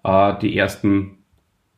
äh, 0.05 0.35
die 0.40 0.57
ersten 0.57 1.18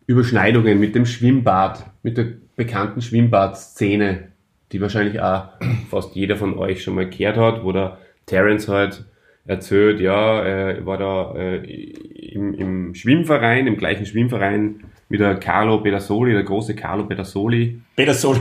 Überschneidungen 0.07 0.79
mit 0.79 0.94
dem 0.94 1.05
Schwimmbad, 1.05 1.90
mit 2.03 2.16
der 2.16 2.27
bekannten 2.55 3.03
Schwimmbadszene, 3.03 4.29
die 4.72 4.81
wahrscheinlich 4.81 5.20
auch 5.20 5.48
fast 5.90 6.14
jeder 6.14 6.37
von 6.37 6.59
euch 6.59 6.83
schon 6.83 6.94
mal 6.94 7.09
gehört 7.09 7.37
hat, 7.37 7.64
wo 7.64 7.72
der 7.72 7.98
Terence 8.26 8.68
halt 8.68 9.04
erzählt, 9.46 10.00
ja, 10.00 10.42
er 10.42 10.85
war 10.87 10.98
da 10.98 11.35
äh, 11.35 11.57
im, 11.57 12.54
im 12.54 12.94
Schwimmverein, 12.94 13.66
im 13.66 13.78
gleichen 13.78 14.04
Schwimmverein 14.04 14.85
wie 15.09 15.16
der 15.16 15.37
Carlo 15.37 15.78
Pedersoli, 15.78 16.33
der 16.33 16.42
große 16.42 16.74
Carlo 16.74 17.04
Pedersoli. 17.04 17.81
Peter 17.96 18.14
Soli. 18.14 18.40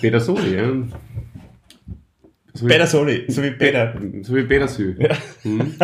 Pedersoli, 0.00 0.56
ja. 0.56 0.72
So 2.54 2.66
wie, 2.66 2.68
Peter 2.70 2.86
Soli, 2.86 3.24
so 3.28 3.42
wie 3.42 3.50
Peter. 3.50 3.94
so 4.22 4.34
wie 4.34 4.42
Pedersü. 4.42 4.94
Ja, 4.98 5.16
mhm. 5.44 5.74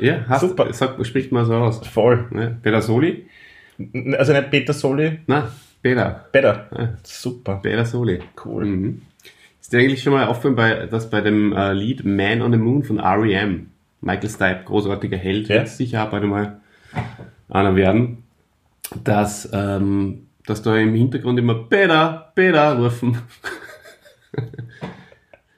ja 0.00 0.24
hast, 0.28 0.40
Super. 0.40 0.72
Sag, 0.72 1.04
spricht 1.06 1.32
mal 1.32 1.44
so 1.44 1.54
aus. 1.54 1.86
Voll. 1.86 2.26
Ne? 2.30 2.58
Pedersoli? 2.62 3.26
Also 4.16 4.32
nicht 4.32 4.50
Peter 4.50 4.72
Soli, 4.72 5.18
Peter. 5.82 6.26
Peter. 6.32 6.68
Ja. 6.76 6.88
Super. 7.02 7.56
Pedersoli. 7.62 8.20
Cool. 8.44 8.64
Mhm. 8.66 9.02
Ist 9.60 9.72
dir 9.72 9.78
eigentlich 9.80 10.02
schon 10.02 10.12
mal 10.12 10.26
aufgefallen, 10.26 10.56
bei, 10.56 10.86
dass 10.86 11.10
bei 11.10 11.20
dem 11.20 11.52
äh, 11.52 11.72
Lied 11.72 12.04
Man 12.04 12.42
on 12.42 12.52
the 12.52 12.58
Moon 12.58 12.82
von 12.82 12.98
R.E.M. 12.98 13.68
Michael 14.00 14.28
Stipe, 14.30 14.62
großartiger 14.64 15.16
Held, 15.16 15.48
Ja. 15.48 15.56
wird 15.56 15.68
sicher 15.68 16.04
auch 16.04 16.10
bald 16.10 16.24
mal 16.24 16.60
einer 17.48 17.76
werden, 17.76 18.24
dass, 19.04 19.48
ähm, 19.52 20.26
dass 20.46 20.62
da 20.62 20.76
im 20.76 20.94
Hintergrund 20.94 21.38
immer 21.38 21.54
Peter, 21.54 22.32
Peter 22.34 22.76
rufen. 22.78 23.18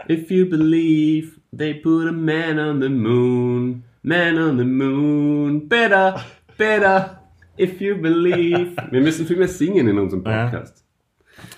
If 0.09 0.31
you 0.31 0.47
believe, 0.49 1.41
They 1.57 1.75
put 1.75 2.09
a 2.09 2.13
man 2.13 2.59
on 2.59 2.81
the 2.83 2.89
moon, 2.89 3.85
man 4.03 4.37
on 4.39 4.59
the 4.59 4.65
moon, 4.65 5.69
better, 5.69 6.21
better, 6.59 7.21
if 7.59 7.81
you 7.81 7.97
believe. 8.01 8.73
Wir 8.91 9.01
müssen 9.01 9.27
viel 9.27 9.37
mehr 9.37 9.49
singen 9.49 9.89
in 9.89 9.99
unserem 9.99 10.25
Ja. 10.25 10.45
Podcast. 10.47 10.85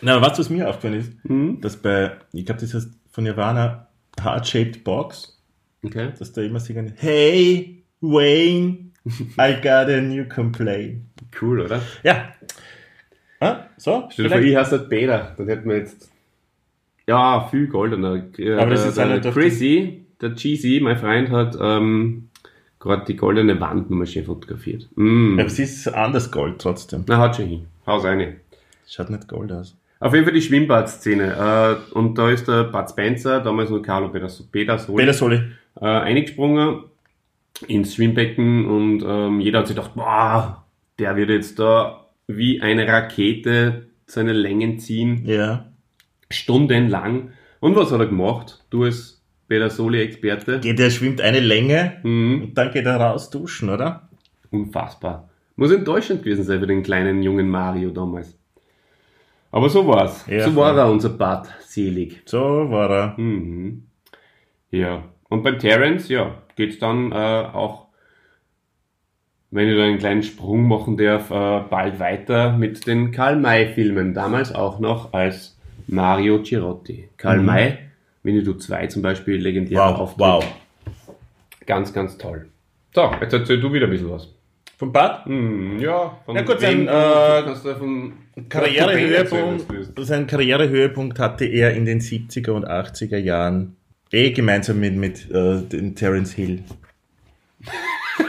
Na, 0.00 0.20
was, 0.20 0.38
was 0.38 0.50
mir 0.50 0.68
aufgefallen 0.68 1.00
ist, 1.00 1.24
Mhm. 1.24 1.60
dass 1.60 1.76
bei, 1.76 2.12
ich 2.32 2.46
glaube, 2.46 2.60
das 2.60 2.74
heißt 2.74 2.90
von 3.10 3.24
Nirvana 3.24 3.88
Heart-Shaped 4.20 4.82
Box, 4.84 5.38
Okay. 5.84 6.12
dass 6.18 6.32
da 6.32 6.42
immer 6.42 6.60
singen, 6.60 6.92
Hey, 6.96 7.84
Wayne, 8.00 8.90
I 9.38 9.54
got 9.62 9.88
a 9.88 10.00
new 10.00 10.24
complaint. 10.28 11.02
Cool, 11.40 11.60
oder? 11.60 11.80
Ja. 12.02 12.32
Ah, 13.40 13.66
so, 13.76 14.08
Stell 14.10 14.24
dir 14.24 14.30
vor, 14.30 14.40
ich 14.40 14.56
heiße 14.56 14.78
halt 14.78 14.88
Peter, 14.88 15.34
dann 15.36 15.46
hätten 15.48 15.68
wir 15.68 15.76
jetzt, 15.76 16.10
ja, 17.06 17.46
viel 17.50 17.68
goldener. 17.68 18.24
Äh, 18.38 18.54
Aber 18.54 18.70
das 18.70 18.80
der, 18.82 18.90
ist 18.90 18.98
halt 18.98 19.24
der 19.24 19.28
auf 19.30 19.36
Chrissy, 19.36 20.06
der 20.20 20.34
Cheesy, 20.34 20.80
mein 20.82 20.96
Freund, 20.96 21.30
hat 21.30 21.56
ähm, 21.60 22.25
gerade 22.80 23.04
die 23.06 23.16
goldene 23.16 23.60
Wandnummer 23.60 24.06
schön 24.06 24.24
fotografiert. 24.24 24.88
Mm. 24.96 25.38
Aber 25.38 25.46
es 25.46 25.58
ist 25.58 25.88
anders 25.88 26.30
Gold 26.30 26.60
trotzdem. 26.60 27.04
Na, 27.08 27.18
haut 27.18 27.36
schon 27.36 27.46
hin. 27.46 27.66
Haus 27.86 28.04
rein. 28.04 28.36
Schaut 28.88 29.10
nicht 29.10 29.26
Gold 29.28 29.50
aus. 29.52 29.76
Auf 29.98 30.12
jeden 30.12 30.24
Fall 30.26 30.34
die 30.34 30.42
Schwimmbadszene. 30.42 31.80
Äh, 31.92 31.94
und 31.94 32.16
da 32.18 32.30
ist 32.30 32.46
der 32.48 32.64
Bud 32.64 32.88
Spencer, 32.90 33.40
damals 33.40 33.70
noch 33.70 33.80
Carlo 33.80 34.08
Pedersoli, 34.10 34.48
Peter 34.52 34.78
Soli. 34.78 35.40
äh, 35.80 35.84
eingesprungen 35.86 36.84
ins 37.66 37.94
Schwimmbecken 37.94 38.66
und 38.66 39.02
ähm, 39.06 39.40
jeder 39.40 39.60
hat 39.60 39.66
sich 39.68 39.76
gedacht, 39.76 39.94
boah, 39.94 40.64
der 40.98 41.16
wird 41.16 41.30
jetzt 41.30 41.58
da 41.58 42.06
wie 42.26 42.60
eine 42.60 42.86
Rakete 42.86 43.86
seine 44.06 44.32
Längen 44.34 44.78
ziehen, 44.78 45.22
Ja. 45.24 45.66
stundenlang. 46.30 47.30
Und 47.60 47.74
was 47.76 47.90
hat 47.90 48.00
er 48.00 48.06
gemacht? 48.06 48.62
Du 48.70 48.84
als 48.84 49.15
Pedersoli-Experte? 49.48 50.60
Geht, 50.60 50.78
der 50.78 50.90
schwimmt 50.90 51.20
eine 51.20 51.40
Länge 51.40 51.98
Mhm. 52.02 52.42
und 52.42 52.54
dann 52.58 52.70
geht 52.72 52.86
er 52.86 52.96
raus 52.96 53.30
duschen, 53.30 53.68
oder? 53.70 54.08
Unfassbar. 54.50 55.28
Muss 55.56 55.70
enttäuschend 55.72 56.22
gewesen 56.22 56.44
sein 56.44 56.60
für 56.60 56.66
den 56.66 56.82
kleinen 56.82 57.22
jungen 57.22 57.48
Mario 57.48 57.90
damals. 57.90 58.36
Aber 59.50 59.68
so 59.70 59.86
war's. 59.86 60.26
Ja, 60.28 60.44
so 60.44 60.54
war 60.56 60.76
er, 60.76 60.90
unser 60.90 61.08
Bad, 61.10 61.48
selig. 61.60 62.22
So 62.26 62.38
war 62.70 62.90
er. 62.90 63.14
Mhm. 63.18 63.84
Ja. 64.70 65.04
Und 65.28 65.42
beim 65.42 65.58
Terence, 65.58 66.08
ja, 66.08 66.42
geht's 66.56 66.78
dann 66.78 67.10
äh, 67.12 67.14
auch, 67.14 67.86
wenn 69.50 69.68
ich 69.68 69.76
da 69.76 69.84
einen 69.84 69.98
kleinen 69.98 70.22
Sprung 70.22 70.68
machen 70.68 70.96
darf, 70.96 71.30
äh, 71.30 71.60
bald 71.70 71.98
weiter 72.00 72.52
mit 72.52 72.86
den 72.86 73.12
Karl-May-Filmen. 73.12 74.12
Damals 74.12 74.54
auch 74.54 74.78
noch 74.78 75.12
als 75.14 75.58
Mario 75.86 76.42
Girotti. 76.42 77.08
Karl 77.16 77.38
Mhm. 77.38 77.44
May, 77.46 77.78
Winnetou 78.26 78.54
2 78.54 78.88
zum 78.88 79.02
Beispiel, 79.02 79.36
legendärer 79.36 79.92
Wow, 79.92 80.00
Auftritt. 80.00 80.18
wow. 80.20 80.44
Ganz, 81.64 81.92
ganz 81.92 82.18
toll. 82.18 82.48
So, 82.94 83.10
jetzt 83.20 83.32
erzähl 83.32 83.60
du 83.60 83.72
wieder 83.72 83.86
ein 83.86 83.90
bisschen 83.90 84.10
was. 84.10 84.28
Vom 84.78 84.92
Bad? 84.92 85.24
Hm, 85.24 85.78
ja, 85.78 86.18
von 86.26 86.34
Na 86.34 86.42
gut, 86.42 86.60
wem 86.60 86.86
sein, 86.86 86.88
äh, 86.88 87.74
von 87.76 88.12
Karrierehöhepunkt, 88.48 89.66
seinen 90.06 90.26
Karrierehöhepunkt 90.26 91.18
hatte 91.18 91.46
er 91.46 91.72
in 91.74 91.86
den 91.86 92.00
70er 92.00 92.50
und 92.50 92.66
80er 92.68 93.16
Jahren. 93.16 93.76
Eh 94.12 94.30
gemeinsam 94.30 94.78
mit, 94.78 94.94
mit 94.94 95.30
äh, 95.30 95.62
dem 95.62 95.94
Terence 95.94 96.32
Hill. 96.32 96.62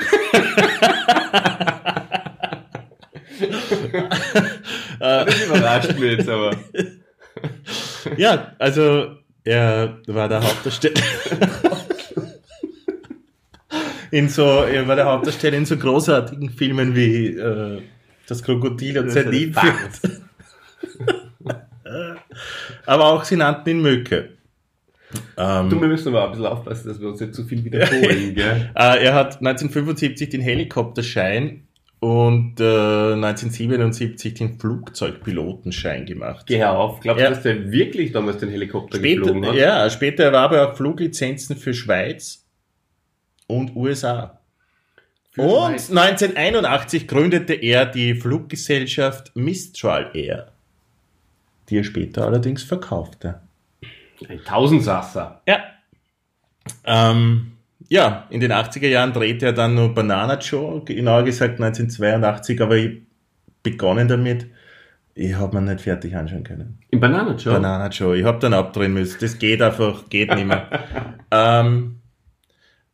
Das 5.00 5.46
überrascht 5.46 6.00
mich 6.00 6.18
jetzt 6.18 6.30
aber. 6.30 6.56
Ja, 8.18 8.54
also 8.58 9.17
er 9.48 9.98
war 10.08 10.28
der 10.28 10.44
Hauptdarsteller. 10.44 11.02
in 14.12 14.30
so, 14.30 14.64
er 14.64 14.88
war 14.88 14.96
der 14.96 15.06
Hauptdarsteller 15.06 15.58
in 15.58 15.66
so 15.66 15.78
großartigen 15.78 16.50
Filmen 16.50 16.96
wie 16.96 17.28
äh, 17.28 17.82
Das 18.28 18.44
Krokodil 18.44 19.00
und 19.00 19.10
sein 19.10 19.30
Nilpferd. 19.30 20.02
Aber 22.86 23.06
auch 23.06 23.24
sie 23.24 23.38
nannten 23.38 23.70
ihn 23.70 23.82
Möcke. 23.82 24.30
Ähm, 25.38 25.70
Du, 25.70 25.80
wir 25.80 25.88
müssen 25.88 26.10
aber 26.10 26.26
ein 26.26 26.32
bisschen 26.32 26.46
aufpassen, 26.46 26.90
dass 26.90 27.00
wir 27.00 27.08
uns 27.08 27.22
nicht 27.22 27.34
zu 27.34 27.46
viel 27.46 27.64
wiederholen, 27.64 28.36
gell? 28.36 28.72
Äh, 28.76 29.06
er 29.06 29.14
hat 29.14 29.38
1975 29.38 30.30
den 30.30 30.42
Helikopterschein 30.42 31.67
und 32.00 32.60
äh, 32.60 33.14
1977 33.14 34.36
den 34.36 34.60
Flugzeugpilotenschein 34.60 36.06
gemacht. 36.06 36.46
Geh 36.48 36.64
auf. 36.64 37.00
Glaubst 37.00 37.24
du, 37.24 37.30
dass 37.30 37.44
der 37.44 37.72
wirklich 37.72 38.12
damals 38.12 38.38
den 38.38 38.50
Helikopter 38.50 39.00
geflogen 39.00 39.44
Später, 39.44 39.54
hat? 39.54 39.60
ja, 39.60 39.90
später 39.90 40.24
erwarb 40.26 40.52
er 40.52 40.70
auch 40.70 40.76
Fluglizenzen 40.76 41.56
für 41.56 41.74
Schweiz 41.74 42.46
und 43.48 43.76
USA. 43.76 44.40
Für 45.32 45.42
und 45.42 45.80
Schweiz. 45.80 45.90
1981 45.90 47.08
gründete 47.08 47.54
er 47.54 47.88
die 47.88 48.14
Fluggesellschaft 48.14 49.36
Mistral 49.36 50.12
Air, 50.14 50.52
die 51.70 51.80
er 51.80 51.84
später 51.84 52.26
allerdings 52.26 52.62
verkaufte. 52.64 53.42
Ein 54.30 54.44
Tausendsasser. 54.44 55.42
Ja. 55.48 55.64
Ähm, 56.86 57.57
ja, 57.90 58.28
in 58.30 58.40
den 58.40 58.52
80er 58.52 58.88
Jahren 58.88 59.14
drehte 59.14 59.48
er 59.48 59.54
dann 59.54 59.76
nur 59.76 59.94
Banana 59.94 60.38
Joe, 60.40 60.84
genauer 60.84 61.24
gesagt 61.24 61.62
1982, 61.62 62.62
aber 62.62 62.76
ich 62.76 63.02
begonnen 63.64 64.08
damit, 64.08 64.48
ich 65.18 65.34
habe 65.34 65.60
mir 65.60 65.74
nicht 65.74 65.82
fertig 65.82 66.16
anschauen 66.16 66.44
können. 66.44 66.80
Im 66.92 67.00
Bananajoe? 67.00 67.54
Banana 67.54 67.88
Joe, 67.90 68.16
ich 68.18 68.24
habe 68.24 68.38
dann 68.40 68.54
abdrehen 68.54 68.94
müssen. 68.94 69.18
Das 69.20 69.40
geht 69.40 69.62
einfach, 69.62 70.08
geht 70.10 70.34
nicht 70.34 70.46
mehr. 70.46 70.70
ähm, 71.32 72.02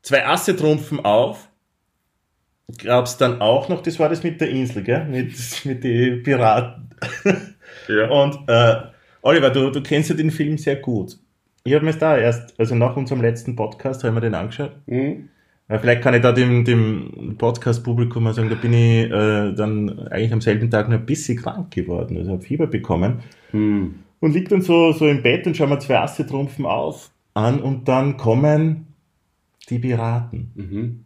zwei 0.02 0.26
Asse 0.26 0.56
trumpfen 0.56 1.04
auf. 1.04 1.50
Gab's 2.82 3.18
dann 3.18 3.42
auch 3.42 3.68
noch, 3.68 3.82
das 3.84 4.00
war 4.00 4.08
das 4.08 4.24
mit 4.24 4.40
der 4.40 4.50
Insel, 4.50 4.84
gell? 4.84 5.04
Mit, 5.06 5.34
mit 5.66 5.84
den 5.84 6.24
Piraten. 6.24 6.90
Ja. 7.90 8.10
Und 8.10 8.48
äh, 8.48 8.76
Oliver, 9.22 9.50
du, 9.50 9.70
du 9.70 9.84
kennst 9.84 10.10
ja 10.10 10.16
den 10.16 10.32
Film 10.32 10.58
sehr 10.58 10.78
gut. 10.78 11.18
Ich 11.66 11.74
habe 11.74 11.86
mir 11.86 11.94
da 11.94 12.18
erst, 12.18 12.60
also 12.60 12.76
nach 12.76 12.98
unserem 12.98 13.22
letzten 13.22 13.56
Podcast, 13.56 14.04
habe 14.04 14.10
ich 14.10 14.16
mir 14.16 14.22
den 14.22 14.36
angeschaut. 14.36 14.76
Hm? 14.88 15.30
Äh, 15.70 15.80
Vielleicht 15.80 16.02
kann 16.02 16.14
ich 16.14 16.22
da 16.22 16.34
dem, 16.34 16.66
dem 16.66 17.36
Podcast-Publikum 17.38 18.24
mal 18.24 18.34
sagen, 18.34 18.50
da 18.50 18.56
bin 18.56 18.74
ich 18.74 19.06
äh, 19.10 19.54
dann 19.54 20.08
eigentlich 20.10 20.34
am 20.34 20.42
selben 20.42 20.70
Tag 20.70 20.90
noch 20.90 20.98
ein 20.98 21.06
bisschen 21.06 21.38
krank 21.38 21.72
geworden, 21.72 22.18
also 22.18 22.32
habe 22.34 22.42
Fieber 22.42 22.68
bekommen 22.68 23.20
Hm. 23.52 23.96
und 24.20 24.34
liegt 24.34 24.52
dann 24.52 24.62
so, 24.62 24.92
so 24.92 25.08
im 25.08 25.22
Bett 25.22 25.46
und 25.48 25.56
schauen 25.56 25.70
wir 25.70 25.80
zwei 25.80 26.00
Asse-Trumpfen 26.00 26.66
auf 26.66 27.12
an 27.36 27.62
und 27.62 27.88
dann 27.88 28.18
kommen 28.18 28.88
die 29.70 29.80
Piraten. 29.80 30.52
Mhm. 30.56 31.06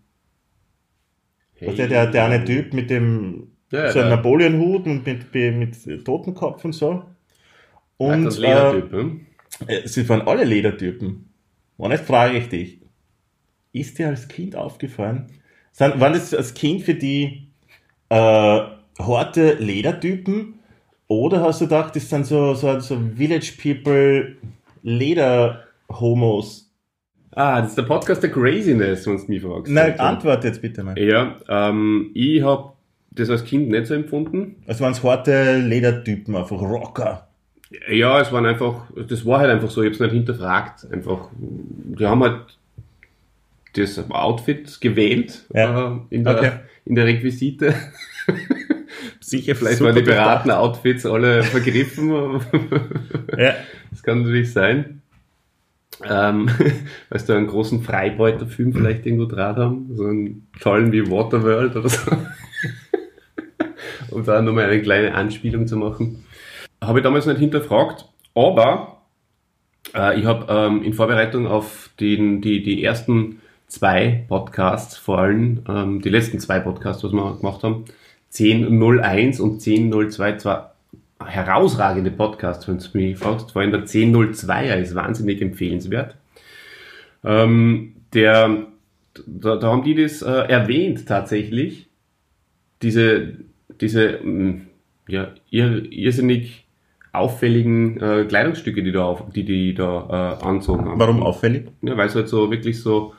Hey. 1.56 1.76
Der, 1.76 1.88
der, 1.88 2.08
der 2.08 2.26
eine 2.26 2.43
Typ 2.43 2.74
mit 2.74 2.89
dem 2.89 3.48
Ja, 3.72 3.91
so 3.91 4.00
einem 4.00 4.10
Napoleon-Hut 4.10 4.86
und 4.88 5.06
mit, 5.06 5.34
mit 5.34 6.06
Totenkopf 6.06 6.65
und 6.65 6.74
so. 6.74 7.04
Und 7.98 8.13
Und 8.13 8.26
das 8.26 8.38
Ledertyp, 8.39 8.91
hm? 8.91 9.22
Äh, 9.22 9.26
sie 9.86 10.07
waren 10.10 10.21
alle 10.21 10.43
Ledertypen. 10.43 11.29
Und 11.77 11.91
jetzt 11.91 12.05
frage 12.05 12.38
ich 12.38 12.49
dich, 12.49 12.79
ist 13.73 13.99
dir 13.99 14.07
als 14.07 14.27
Kind 14.27 14.55
aufgefallen, 14.55 15.27
sind, 15.71 15.99
waren 15.99 16.13
das 16.13 16.33
als 16.33 16.53
Kind 16.53 16.81
für 16.83 16.95
die 16.95 17.49
äh, 18.10 18.15
harte 18.99 19.53
Ledertypen 19.60 20.55
oder 21.07 21.41
hast 21.41 21.62
du 21.62 21.65
gedacht, 21.65 21.95
das 21.95 22.10
sind 22.10 22.25
so, 22.25 22.53
so, 22.53 22.79
so 22.79 22.99
Village 23.15 23.53
People 23.62 24.36
Leder-Homos? 24.83 26.72
Ah, 27.32 27.61
das 27.61 27.69
ist 27.69 27.78
der 27.78 27.84
Podcast 27.84 28.24
der 28.24 28.32
Craziness, 28.32 29.05
wenn 29.05 29.17
du 29.17 29.24
mich 29.28 29.41
fragst. 29.41 29.72
Na, 29.72 29.82
Also, 29.82 30.03
antwort 30.03 30.43
jetzt 30.43 30.61
bitte 30.61 30.84
mal. 30.84 30.97
Ja, 30.97 31.38
ähm, 31.47 32.09
ich 32.15 32.41
habe 32.41 32.74
das 33.11 33.30
als 33.30 33.45
Kind 33.45 33.69
nicht 33.69 33.86
so 33.86 33.93
empfunden. 33.93 34.55
Also 34.65 34.84
waren 34.84 34.93
es 34.93 35.03
harte 35.03 35.57
Ledertypen, 35.59 36.36
einfach 36.36 36.59
Rocker. 36.59 37.26
Ja, 37.89 38.22
es 38.22 38.32
waren 38.32 38.45
einfach, 38.45 38.86
das 38.95 39.26
war 39.26 39.39
halt 39.39 39.51
einfach 39.51 39.70
so, 39.70 39.82
ich 39.82 39.88
habe 39.88 39.95
es 39.95 39.99
nicht 39.99 40.11
hinterfragt. 40.13 40.88
Einfach, 40.91 41.30
die 41.38 42.05
haben 42.05 42.24
halt 42.24 42.57
das 43.74 44.09
Outfit 44.09 44.80
gewählt 44.82 45.45
Ja. 45.53 46.01
äh, 46.09 46.15
in, 46.15 46.24
der, 46.24 46.38
Okay. 46.38 46.51
in 46.86 46.95
der 46.95 47.05
Requisite. 47.05 47.74
Sicher, 49.20 49.55
Vielleicht 49.55 49.78
super 49.80 49.89
waren 49.89 49.95
die 49.97 50.03
durchdacht. 50.03 50.43
Piraten-Outfits 50.43 51.05
alle 51.05 51.43
vergriffen. 51.43 52.11
Ja. 53.38 53.53
Das 53.91 54.01
kann 54.01 54.24
natürlich 54.24 54.51
sein. 54.53 55.01
Ähm, 56.03 56.49
weil 57.09 57.20
sie 57.20 57.28
da 57.28 57.36
einen 57.38 57.47
großen 57.47 57.84
Freibeuterfilm 57.84 58.72
vielleicht 58.74 59.05
irgendwo 59.05 59.26
draht 59.26 59.57
haben. 59.57 59.89
So 59.95 60.05
einen 60.05 60.47
tollen 60.61 60.91
wie 60.93 61.09
Waterworld 61.11 61.76
oder 61.76 61.89
so. 61.89 62.11
um 64.11 64.24
da 64.24 64.41
nochmal 64.41 64.70
eine 64.70 64.82
kleine 64.82 65.13
Anspielung 65.13 65.68
zu 65.68 65.76
machen. 65.78 66.24
Habe 66.88 66.99
ich 66.99 67.03
damals 67.03 67.25
nicht 67.25 67.39
hinterfragt, 67.39 68.05
aber 68.33 69.01
äh, 69.93 70.17
ich 70.17 70.25
habe 70.25 70.45
ähm, 70.49 70.83
in 70.83 70.93
Vorbereitung 70.93 71.45
auf 71.45 71.89
den, 71.99 72.39
die, 72.39 72.63
die 72.63 72.81
ersten 72.81 73.41
zwei 73.67 74.23
Podcasts, 74.29 74.95
vor 74.95 75.19
allem 75.19 75.63
ähm, 75.67 76.01
die 76.01 76.07
letzten 76.07 76.39
zwei 76.39 76.61
Podcasts, 76.61 77.03
was 77.03 77.11
wir 77.11 77.35
gemacht 77.35 77.61
haben, 77.63 77.83
10.01 78.31 79.41
und 79.41 79.61
10.02, 79.61 80.38
zwar 80.38 80.75
herausragende 81.19 82.09
Podcasts, 82.09 82.69
wenn 82.69 82.77
du 82.77 82.85
mich 82.93 83.17
fragst, 83.17 83.51
vor 83.51 83.61
allem 83.61 83.71
der 83.71 83.83
10.02er 83.83 84.77
ist 84.77 84.95
wahnsinnig 84.95 85.41
empfehlenswert. 85.41 86.15
Ähm, 87.25 87.95
der, 88.13 88.65
da, 89.25 89.57
da 89.57 89.67
haben 89.67 89.83
die 89.83 89.95
das 89.95 90.21
äh, 90.21 90.31
erwähnt 90.31 91.05
tatsächlich. 91.05 91.88
Diese, 92.81 93.33
diese 93.81 94.19
mh, 94.23 94.61
ja, 95.09 95.33
ir, 95.49 95.91
irrsinnig 95.91 96.66
auffälligen 97.18 97.99
äh, 98.01 98.26
Kleidungsstücke, 98.26 98.84
die 98.84 98.91
da 98.91 99.05
auf, 99.05 99.24
die, 99.34 99.45
die 99.45 99.74
da 99.74 100.39
äh, 100.41 100.45
anzogen 100.45 100.86
haben. 100.86 100.99
Warum 100.99 101.24
auffällig? 101.24 101.68
Ja, 101.82 101.97
weil 101.97 102.07
es 102.07 102.15
halt 102.15 102.28
so 102.30 102.49
wirklich 102.49 102.82
so 102.82 103.13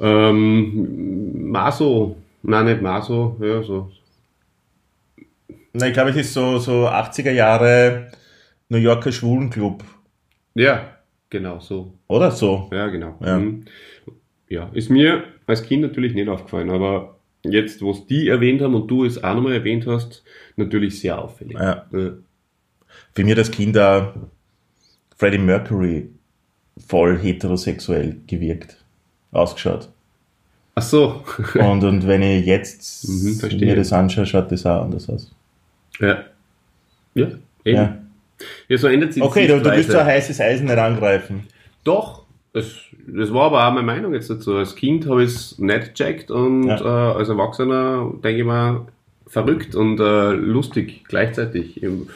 ähm, 0.00 1.50
Maso, 1.50 2.16
nein, 2.42 2.66
nicht 2.66 2.82
Maso, 2.82 3.36
ja, 3.40 3.62
so. 3.62 3.90
Na, 5.72 5.86
ich 5.86 5.92
glaube, 5.92 6.10
es 6.10 6.16
ist 6.16 6.32
so, 6.32 6.58
so 6.58 6.86
80er 6.86 7.32
Jahre 7.32 8.10
New 8.68 8.78
Yorker 8.78 9.12
Schwulenclub. 9.12 9.84
Ja, 10.54 10.96
genau, 11.30 11.60
so. 11.60 11.94
Oder 12.08 12.30
so? 12.30 12.68
Ja, 12.72 12.88
genau. 12.88 13.16
Ja. 13.20 13.38
Mhm. 13.38 13.64
ja, 14.48 14.70
ist 14.72 14.90
mir 14.90 15.24
als 15.46 15.62
Kind 15.62 15.82
natürlich 15.82 16.14
nicht 16.14 16.28
aufgefallen, 16.28 16.70
aber 16.70 17.16
jetzt, 17.42 17.82
wo 17.82 17.90
es 17.90 18.06
die 18.06 18.28
erwähnt 18.28 18.62
haben 18.62 18.74
und 18.74 18.88
du 18.90 19.04
es 19.04 19.22
auch 19.22 19.34
nochmal 19.34 19.52
erwähnt 19.52 19.86
hast, 19.86 20.24
natürlich 20.56 20.98
sehr 21.00 21.22
auffällig. 21.22 21.58
Ja. 21.58 21.86
Ja. 21.92 22.12
Für 23.14 23.24
mich 23.24 23.34
das 23.34 23.50
Kind 23.50 23.76
da 23.76 24.12
Freddie 25.16 25.38
Mercury 25.38 26.08
voll 26.86 27.18
heterosexuell 27.18 28.16
gewirkt, 28.26 28.76
ausgeschaut. 29.32 29.88
Ach 30.74 30.82
so. 30.82 31.24
Und, 31.54 31.82
und 31.84 32.06
wenn 32.06 32.20
ich 32.20 32.44
jetzt 32.44 33.08
Mhm, 33.08 33.58
mir 33.60 33.76
das 33.76 33.92
anschaue, 33.94 34.26
schaut 34.26 34.52
das 34.52 34.66
auch 34.66 34.82
anders 34.82 35.08
aus. 35.08 35.30
ja. 36.00 36.24
Ja, 37.14 37.28
eben. 37.64 37.76
Ja. 37.78 37.98
Ja, 38.68 38.76
so 38.76 38.88
ändert 38.88 39.14
sich 39.14 39.22
Okay, 39.22 39.46
du, 39.46 39.58
du 39.58 39.70
willst 39.70 39.90
so 39.90 39.96
ein 39.96 40.04
heißes 40.04 40.38
Eisen 40.42 40.66
nicht 40.66 40.76
angreifen. 40.76 41.44
Doch, 41.84 42.24
das, 42.52 42.66
das 43.06 43.32
war 43.32 43.44
aber 43.46 43.66
auch 43.66 43.72
meine 43.72 43.86
Meinung 43.86 44.12
jetzt 44.12 44.28
dazu. 44.28 44.54
Als 44.56 44.76
Kind 44.76 45.06
habe 45.08 45.22
ich 45.24 45.30
es 45.30 45.58
nicht 45.58 45.94
gecheckt 45.96 46.30
und 46.30 46.64
Ja. 46.68 47.12
äh, 47.12 47.14
als 47.16 47.30
Erwachsener 47.30 48.12
denke 48.22 48.40
ich 48.40 48.44
mal 48.44 48.82
verrückt 49.26 49.74
und 49.74 49.98
äh, 49.98 50.32
lustig 50.32 51.04
gleichzeitig. 51.08 51.82
Im- 51.82 52.10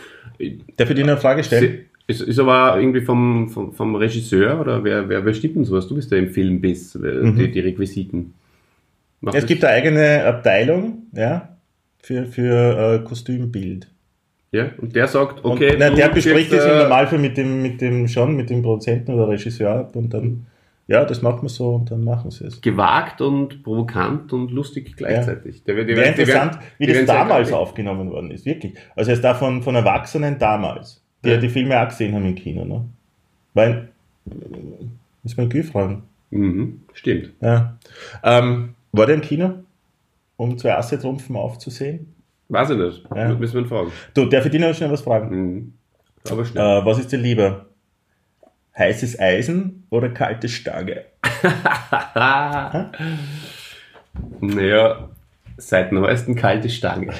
Darf 0.76 0.90
ich 0.90 0.96
dir 0.96 1.02
eine 1.04 1.16
Frage 1.16 1.44
stellen? 1.44 1.86
Es 2.06 2.20
ist 2.20 2.38
aber 2.40 2.76
irgendwie 2.80 3.02
vom, 3.02 3.48
vom, 3.50 3.72
vom 3.72 3.94
Regisseur 3.94 4.60
oder 4.60 4.82
wer, 4.82 5.08
wer, 5.08 5.24
wer 5.24 5.32
stimmt 5.34 5.56
denn 5.56 5.64
sowas? 5.64 5.86
Du 5.86 5.94
bist 5.94 6.10
ja 6.10 6.18
im 6.18 6.30
Film 6.30 6.60
bist, 6.60 6.96
Mhm. 6.96 7.36
die, 7.36 7.50
die 7.52 7.60
Requisiten. 7.60 8.34
Macht 9.20 9.36
Es 9.36 9.46
gibt 9.46 9.64
eine 9.64 9.74
eigene 9.74 10.24
Abteilung, 10.24 11.04
ja, 11.12 11.56
für, 12.02 12.24
für 12.26 12.94
äh, 13.02 13.04
Kostümbild. 13.06 13.86
ja, 14.50 14.70
und 14.78 14.96
der 14.96 15.06
sagt, 15.06 15.44
Und, 15.44 15.52
okay, 15.52 15.76
na, 15.78 15.90
du 15.90 15.96
der 15.96 16.08
bespricht 16.08 16.52
das 16.52 16.64
im 16.64 16.70
äh, 16.72 16.78
Normalfall 16.78 17.18
mit 17.18 17.36
dem, 17.36 17.62
mit 17.62 17.80
dem 17.80 18.08
schon, 18.08 18.34
mit 18.34 18.50
dem 18.50 18.62
Produzenten 18.62 19.12
oder 19.14 19.28
Regisseur 19.28 19.70
ab 19.70 19.94
und 19.94 20.12
dann, 20.12 20.46
ja, 20.90 21.04
das 21.04 21.22
macht 21.22 21.38
man 21.38 21.48
so 21.48 21.76
und 21.76 21.90
dann 21.90 22.02
machen 22.04 22.30
sie 22.30 22.44
es. 22.46 22.60
gewagt 22.60 23.20
und 23.20 23.62
provokant 23.62 24.32
und 24.32 24.50
lustig 24.50 24.96
gleichzeitig. 24.96 25.62
Der, 25.64 25.76
wird- 25.76 25.88
der, 25.88 25.96
Wäre 25.96 26.12
der 26.12 26.18
interessant, 26.18 26.54
wird- 26.54 26.64
wie 26.78 26.86
das 26.86 26.94
werden 26.96 27.06
damals 27.06 27.52
aufgenommen 27.52 28.10
worden 28.10 28.30
ist, 28.32 28.44
wirklich. 28.44 28.74
Also 28.96 29.10
erst 29.12 29.22
da 29.24 29.34
von, 29.34 29.62
von 29.62 29.74
Erwachsenen 29.76 30.38
damals, 30.38 31.02
die 31.24 31.28
Ja. 31.28 31.34
ja. 31.36 31.40
die 31.40 31.48
Filme 31.48 31.80
auch 31.80 31.88
gesehen 31.88 32.14
haben 32.14 32.24
im 32.26 32.34
Kino, 32.34 32.64
ne? 32.64 32.84
Weil, 33.54 33.88
muss 35.22 35.36
man 35.36 35.48
Gü 35.48 35.62
fragen. 35.62 36.02
Mhm, 36.30 36.82
stimmt. 36.92 37.30
Ja. 37.40 37.76
Ähm, 38.22 38.74
war 38.92 39.06
der 39.06 39.14
im 39.16 39.20
Kino, 39.20 39.54
um 40.36 40.56
zwei 40.58 40.76
Asse-Trumpfen 40.76 41.36
aufzusehen? 41.36 42.14
Weiß 42.48 42.70
ich 42.70 42.76
nicht. 42.78 43.04
Ja. 43.14 43.28
Müssen 43.34 43.54
wir 43.54 43.60
ihn 43.62 43.66
fragen. 43.68 43.92
Du, 44.14 44.24
darf 44.26 44.44
ich 44.44 44.50
dir 44.50 44.60
noch 44.60 44.74
schnell 44.74 44.90
was 44.90 45.02
fragen? 45.02 45.28
Mhm. 45.30 45.72
Aber 46.30 46.44
schnell. 46.44 46.80
Äh, 46.80 46.84
was 46.84 46.98
ist 46.98 47.12
dir 47.12 47.16
lieber? 47.18 47.66
Heißes 48.76 49.18
Eisen 49.20 49.84
oder 49.90 50.08
kalte 50.10 50.48
Stange? 50.48 51.04
Naja, 54.40 55.08
seit 55.56 55.92
neuestem 55.92 56.34
kalte 56.34 56.68
Stange. 56.68 57.12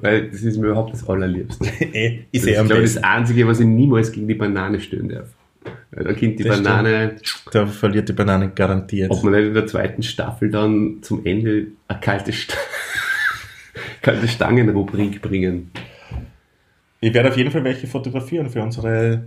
Weil 0.00 0.30
das 0.30 0.42
ist 0.42 0.58
mir 0.58 0.66
überhaupt 0.68 0.92
das 0.92 1.08
Allerliebste. 1.08 1.64
Eh, 1.92 2.24
Das 2.32 2.42
ist 2.42 2.46
ist, 2.46 2.54
eh 2.54 2.56
am 2.58 2.66
glaube 2.66 2.82
ich, 2.82 2.94
das 2.94 3.02
Einzige, 3.04 3.46
was 3.46 3.60
ich 3.60 3.66
niemals 3.66 4.12
gegen 4.12 4.26
die 4.28 4.34
Banane 4.34 4.80
stören 4.80 5.08
darf. 5.08 5.28
Weil 5.92 6.04
da 6.04 6.12
kommt 6.12 6.38
die 6.38 6.42
Das 6.44 6.62
Banane, 6.62 7.16
Da 7.52 7.66
verliert 7.66 8.08
die 8.08 8.12
Banane 8.12 8.50
garantiert. 8.50 9.10
ob 9.10 9.22
man 9.22 9.32
nicht 9.34 9.46
in 9.48 9.54
der 9.54 9.66
zweiten 9.66 10.02
Staffel 10.02 10.50
dann 10.50 10.98
zum 11.02 11.24
Ende 11.24 11.68
eine 11.88 12.00
kalte, 12.00 12.32
Sta 12.32 12.56
kalte 14.02 14.26
Stangenrubrik 14.28 15.22
bringen. 15.22 15.70
Ich 17.00 17.12
werde 17.14 17.28
auf 17.28 17.36
jeden 17.36 17.50
Fall 17.50 17.64
welche 17.64 17.86
fotografieren 17.86 18.50
für 18.50 18.62
unsere 18.62 19.24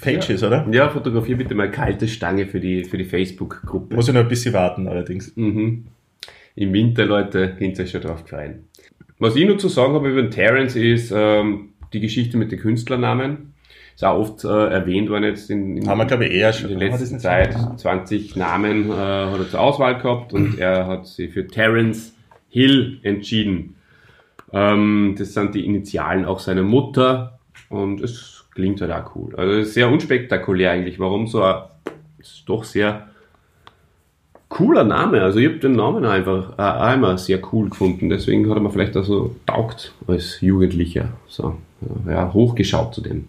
Pages, 0.00 0.42
oder? 0.42 0.66
Ja, 0.72 0.88
fotografier 0.88 1.36
bitte 1.36 1.54
mal 1.54 1.70
kalte 1.70 2.08
Stange 2.08 2.46
für 2.46 2.58
die, 2.58 2.84
für 2.84 2.98
die 2.98 3.04
Facebook-Gruppe. 3.04 3.94
Muss 3.94 4.08
ich 4.08 4.14
noch 4.14 4.22
ein 4.22 4.28
bisschen 4.28 4.52
warten 4.52 4.88
allerdings. 4.88 5.36
Mhm. 5.36 5.86
Im 6.56 6.72
Winter, 6.72 7.06
Leute, 7.06 7.56
euch 7.60 7.90
schon 7.90 8.00
drauf 8.00 8.24
freuen. 8.26 8.64
Was 9.18 9.36
ich 9.36 9.46
noch 9.46 9.58
zu 9.58 9.68
sagen 9.68 9.94
habe 9.94 10.10
über 10.10 10.22
den 10.22 10.30
Terence 10.30 10.74
ist 10.74 11.12
ähm, 11.14 11.70
die 11.92 12.00
Geschichte 12.00 12.36
mit 12.36 12.50
den 12.50 12.58
Künstlernamen. 12.58 13.54
Ist 13.94 14.04
auch 14.04 14.18
oft 14.18 14.44
äh, 14.44 14.48
erwähnt 14.48 15.10
worden 15.10 15.24
jetzt 15.24 15.50
in, 15.50 15.76
in, 15.76 15.88
Haben 15.88 15.98
wir, 15.98 16.06
glaube 16.06 16.26
ich, 16.26 16.32
eher 16.32 16.48
in 16.48 16.54
schon. 16.54 16.68
der 16.70 16.76
haben 16.76 16.80
wir 16.80 16.90
das 16.90 17.00
letzten 17.00 17.20
Zeit. 17.20 17.52
schon? 17.52 17.78
20 17.78 18.34
Namen 18.34 18.90
äh, 18.90 18.94
hat 18.94 19.38
er 19.38 19.48
zur 19.48 19.60
Auswahl 19.60 19.98
gehabt 19.98 20.32
und 20.32 20.58
er 20.58 20.86
hat 20.86 21.06
sich 21.06 21.32
für 21.32 21.46
Terence 21.46 22.14
Hill 22.48 22.98
entschieden. 23.02 23.76
Ähm, 24.52 25.14
das 25.16 25.34
sind 25.34 25.54
die 25.54 25.64
Initialen 25.64 26.24
auch 26.24 26.40
seiner 26.40 26.62
Mutter 26.62 27.38
und 27.68 28.00
es 28.00 28.39
klingt 28.54 28.80
halt 28.80 28.92
auch 28.92 29.14
cool. 29.16 29.34
Also 29.36 29.62
sehr 29.62 29.90
unspektakulär 29.90 30.72
eigentlich. 30.72 30.98
Warum 30.98 31.26
so 31.26 31.42
ein, 31.42 31.62
ist 32.18 32.42
doch 32.46 32.64
sehr 32.64 33.08
cooler 34.48 34.84
Name. 34.84 35.22
Also 35.22 35.38
ich 35.38 35.46
habe 35.46 35.58
den 35.58 35.72
Namen 35.72 36.04
einfach 36.04 36.58
äh, 36.58 36.94
immer 36.94 37.16
sehr 37.16 37.40
cool 37.52 37.70
gefunden. 37.70 38.10
Deswegen 38.10 38.48
hat 38.50 38.56
er 38.56 38.60
mir 38.60 38.70
vielleicht 38.70 38.96
auch 38.96 39.04
so 39.04 39.36
taugt 39.46 39.94
als 40.06 40.40
Jugendlicher. 40.40 41.08
So, 41.28 41.56
ja, 42.06 42.32
hochgeschaut 42.32 42.94
zu 42.94 43.00
dem. 43.00 43.28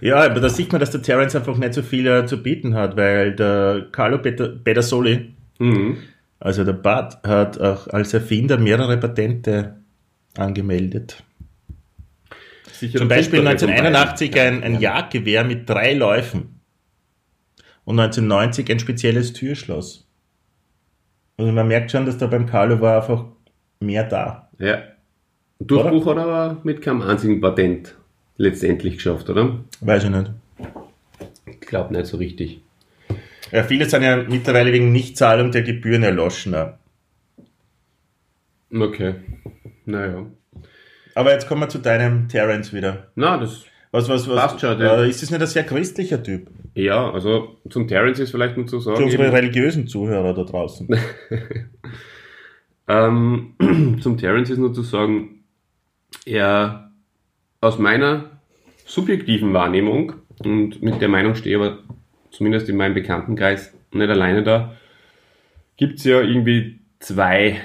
Ja, 0.00 0.16
aber 0.16 0.40
da 0.40 0.48
sieht 0.50 0.70
man, 0.70 0.80
dass 0.80 0.90
der 0.90 1.02
Terence 1.02 1.34
einfach 1.34 1.56
nicht 1.56 1.74
so 1.74 1.82
viel 1.82 2.06
äh, 2.06 2.26
zu 2.26 2.42
bieten 2.42 2.74
hat, 2.74 2.96
weil 2.96 3.34
der 3.34 3.86
Carlo 3.90 4.18
Pedersoli, 4.18 5.32
Mhm. 5.58 5.96
also 6.38 6.64
der 6.64 6.74
Bart, 6.74 7.22
hat 7.26 7.58
auch 7.58 7.88
als 7.88 8.12
Erfinder 8.12 8.58
mehrere 8.58 8.98
Patente 8.98 9.76
angemeldet. 10.36 11.22
Sicher 12.78 12.98
Zum 12.98 13.08
Beispiel 13.08 13.42
Bessere 13.42 13.58
von 13.58 13.68
1981 13.82 14.30
beiden. 14.32 14.62
ein, 14.62 14.74
ein 14.74 14.80
Jagdgewehr 14.80 15.44
mit 15.44 15.68
drei 15.68 15.94
Läufen. 15.94 16.60
Und 17.84 17.98
1990 18.00 18.70
ein 18.70 18.78
spezielles 18.80 19.32
Türschloss. 19.32 20.06
Also 21.36 21.52
man 21.52 21.68
merkt 21.68 21.90
schon, 21.90 22.06
dass 22.06 22.18
da 22.18 22.26
beim 22.26 22.46
Carlo 22.46 22.80
war 22.80 23.00
einfach 23.00 23.26
mehr 23.80 24.04
da. 24.04 24.50
Ja. 24.58 24.82
Durchbruch 25.60 26.06
hat 26.06 26.16
er 26.16 26.24
aber 26.24 26.60
mit 26.64 26.82
keinem 26.82 27.02
einzigen 27.02 27.40
Patent 27.40 27.94
letztendlich 28.36 28.96
geschafft, 28.96 29.30
oder? 29.30 29.64
Weiß 29.80 30.04
ich 30.04 30.10
nicht. 30.10 30.30
Ich 31.46 31.60
glaube 31.60 31.94
nicht 31.94 32.06
so 32.06 32.16
richtig. 32.16 32.60
Ja, 33.52 33.62
viele 33.62 33.88
sind 33.88 34.02
ja 34.02 34.16
mittlerweile 34.16 34.72
wegen 34.72 34.92
Nichtzahlung 34.92 35.52
der 35.52 35.62
Gebühren 35.62 36.02
erloschen. 36.02 36.54
Okay. 38.74 39.14
Naja. 39.84 40.26
Aber 41.16 41.32
jetzt 41.32 41.48
kommen 41.48 41.62
wir 41.62 41.68
zu 41.70 41.78
deinem 41.78 42.28
Terence 42.28 42.74
wieder. 42.74 43.06
Na, 43.14 43.38
das. 43.38 43.64
Was, 43.90 44.06
was, 44.10 44.28
was? 44.28 44.36
Passt 44.36 44.60
schon, 44.60 44.78
äh, 44.78 45.08
ist 45.08 45.22
das 45.22 45.30
nicht 45.30 45.40
ein 45.40 45.46
sehr 45.46 45.64
christlicher 45.64 46.22
Typ? 46.22 46.48
Ja, 46.74 47.10
also 47.10 47.56
zum 47.70 47.88
Terence 47.88 48.18
ist 48.18 48.32
vielleicht 48.32 48.58
nur 48.58 48.66
zu 48.66 48.80
sagen. 48.80 48.98
Für 48.98 49.04
unsere 49.04 49.24
eben- 49.24 49.34
religiösen 49.34 49.86
Zuhörer 49.88 50.34
da 50.34 50.44
draußen. 50.44 50.88
Ähm, 52.88 53.54
zum 54.00 54.16
Terence 54.16 54.48
ist 54.48 54.58
nur 54.58 54.72
zu 54.72 54.82
sagen, 54.82 55.42
er 56.24 56.92
aus 57.60 57.80
meiner 57.80 58.38
subjektiven 58.84 59.52
Wahrnehmung, 59.54 60.12
und 60.44 60.80
mit 60.84 61.00
der 61.00 61.08
Meinung 61.08 61.34
stehe 61.34 61.56
ich 61.56 61.60
aber 61.60 61.78
zumindest 62.30 62.68
in 62.68 62.76
meinem 62.76 62.94
Bekanntenkreis 62.94 63.74
nicht 63.90 64.08
alleine 64.08 64.44
da, 64.44 64.76
gibt 65.76 65.98
es 65.98 66.04
ja 66.04 66.20
irgendwie 66.20 66.78
zwei 67.00 67.60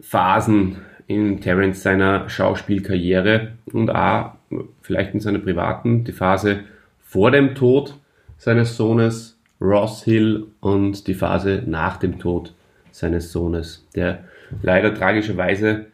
Phasen 0.00 0.78
in 1.08 1.40
Terence 1.40 1.82
seiner 1.82 2.28
Schauspielkarriere 2.28 3.52
und 3.72 3.90
auch 3.90 4.34
vielleicht 4.82 5.14
in 5.14 5.20
seiner 5.20 5.38
privaten, 5.38 6.04
die 6.04 6.12
Phase 6.12 6.60
vor 7.00 7.30
dem 7.30 7.54
Tod 7.54 7.98
seines 8.36 8.76
Sohnes 8.76 9.40
Ross 9.60 10.04
Hill 10.04 10.46
und 10.60 11.06
die 11.08 11.14
Phase 11.14 11.64
nach 11.66 11.96
dem 11.96 12.18
Tod 12.18 12.54
seines 12.92 13.32
Sohnes, 13.32 13.86
der 13.94 14.24
leider 14.62 14.94
tragischerweise 14.94 15.86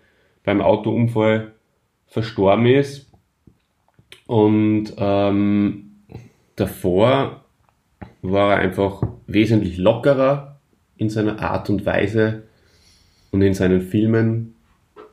beim 0.43 0.61
Autounfall 0.61 1.53
verstorben 2.07 2.67
ist. 2.67 3.11
Und 4.27 4.95
ähm, 4.99 5.93
davor 6.57 7.45
war 8.23 8.55
er 8.55 8.59
einfach 8.59 9.03
wesentlich 9.27 9.79
lockerer 9.79 10.61
in 10.97 11.09
seiner 11.09 11.41
Art 11.41 11.71
und 11.71 11.87
Weise 11.87 12.45
und 13.31 13.43
in 13.43 13.55
seinen 13.55 13.81
Filmen. 13.81 14.54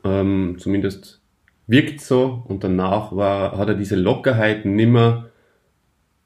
Ähm, 0.04 0.56
zumindest 0.58 1.20
wirkt 1.66 2.00
so. 2.00 2.42
Und 2.46 2.64
danach 2.64 3.14
war, 3.14 3.56
hat 3.56 3.68
er 3.68 3.74
diese 3.74 3.96
Lockerheit 3.96 4.64
nimmer 4.64 5.28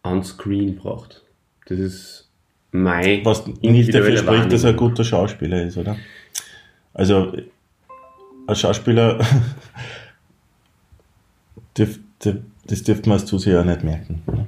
on 0.03 0.23
screen 0.23 0.77
gebracht. 0.77 1.23
Das 1.67 1.79
ist 1.79 2.27
Mai. 2.73 3.21
Was 3.25 3.47
nicht 3.47 3.95
dafür 3.95 4.17
spricht, 4.17 4.53
dass 4.53 4.65
er 4.65 4.71
ein 4.71 4.77
guter 4.77 5.05
Schauspieler 5.05 5.63
ist, 5.63 5.77
oder? 5.77 5.97
Also, 6.95 7.33
ein 8.47 8.57
Schauspieler, 8.57 9.19
dürf, 11.79 11.99
dürf, 12.25 12.37
das 12.67 12.83
dürfte 12.83 13.09
man 13.09 13.19
als 13.19 13.27
Zuseher 13.27 13.65
nicht 13.65 13.85
merken. 13.85 14.23
Oder? 14.27 14.47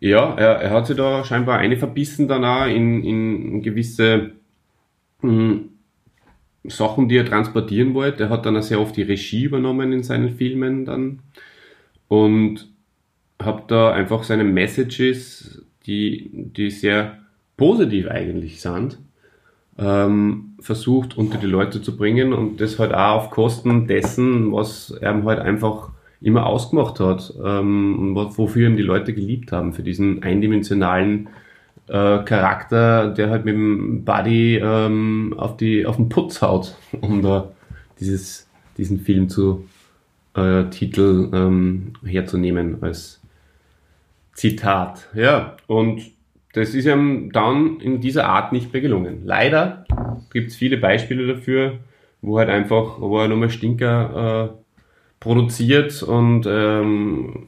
Ja, 0.00 0.34
er, 0.34 0.56
er 0.56 0.70
hat 0.70 0.86
sich 0.86 0.96
da 0.96 1.24
scheinbar 1.24 1.58
eine 1.58 1.76
verbissen 1.76 2.28
dann 2.28 2.44
auch 2.44 2.66
in, 2.66 3.02
in 3.02 3.62
gewisse 3.62 4.32
mh, 5.22 5.60
Sachen, 6.68 7.08
die 7.08 7.16
er 7.16 7.24
transportieren 7.26 7.94
wollte. 7.94 8.24
Er 8.24 8.30
hat 8.30 8.46
dann 8.46 8.56
auch 8.56 8.62
sehr 8.62 8.80
oft 8.80 8.96
die 8.96 9.02
Regie 9.02 9.44
übernommen 9.44 9.92
in 9.92 10.02
seinen 10.02 10.30
Filmen 10.30 10.84
dann 10.84 11.20
und 12.08 12.68
hat 13.42 13.70
da 13.70 13.92
einfach 13.92 14.22
seine 14.24 14.44
Messages, 14.44 15.64
die, 15.86 16.30
die 16.32 16.70
sehr 16.70 17.18
positiv 17.56 18.08
eigentlich 18.08 18.60
sind, 18.60 18.98
ähm, 19.78 20.54
versucht 20.60 21.16
unter 21.18 21.38
die 21.38 21.46
Leute 21.46 21.82
zu 21.82 21.96
bringen 21.96 22.32
und 22.32 22.60
das 22.60 22.78
halt 22.78 22.94
auch 22.94 23.16
auf 23.16 23.30
Kosten 23.30 23.86
dessen, 23.86 24.52
was 24.52 24.90
er 24.90 25.22
halt 25.24 25.38
einfach 25.40 25.90
immer 26.22 26.46
ausgemacht 26.46 26.98
hat 26.98 27.34
ähm, 27.44 27.98
und 27.98 28.14
wo- 28.14 28.38
wofür 28.38 28.68
ihn 28.68 28.76
die 28.76 28.82
Leute 28.82 29.12
geliebt 29.12 29.52
haben, 29.52 29.74
für 29.74 29.82
diesen 29.82 30.22
eindimensionalen 30.22 31.28
äh, 31.88 32.18
Charakter, 32.24 33.10
der 33.10 33.30
halt 33.30 33.44
mit 33.44 33.54
dem 33.54 34.04
Buddy 34.04 34.58
ähm, 34.58 35.34
auf, 35.36 35.56
die, 35.56 35.86
auf 35.86 35.96
den 35.96 36.08
Putz 36.08 36.42
haut, 36.42 36.76
um 37.00 37.22
da 37.22 37.52
dieses, 38.00 38.48
diesen 38.76 39.00
Film 39.00 39.28
zu 39.28 39.68
äh, 40.34 40.64
Titel 40.64 41.30
ähm, 41.32 41.92
herzunehmen 42.04 42.82
als 42.82 43.20
Zitat. 44.34 45.08
Ja, 45.14 45.56
und 45.66 46.02
das 46.52 46.74
ist 46.74 46.86
ihm 46.86 47.32
dann 47.32 47.80
in 47.80 48.00
dieser 48.00 48.26
Art 48.28 48.52
nicht 48.52 48.72
mehr 48.72 48.82
gelungen. 48.82 49.22
Leider 49.24 49.84
gibt 50.32 50.50
es 50.50 50.56
viele 50.56 50.78
Beispiele 50.78 51.26
dafür, 51.26 51.78
wo 52.22 52.38
halt 52.38 52.48
einfach, 52.48 53.00
wo 53.00 53.18
er 53.20 53.28
nochmal 53.28 53.50
Stinker 53.50 54.52
äh, 54.52 54.66
produziert 55.20 56.02
und 56.02 56.46
ähm, 56.46 57.46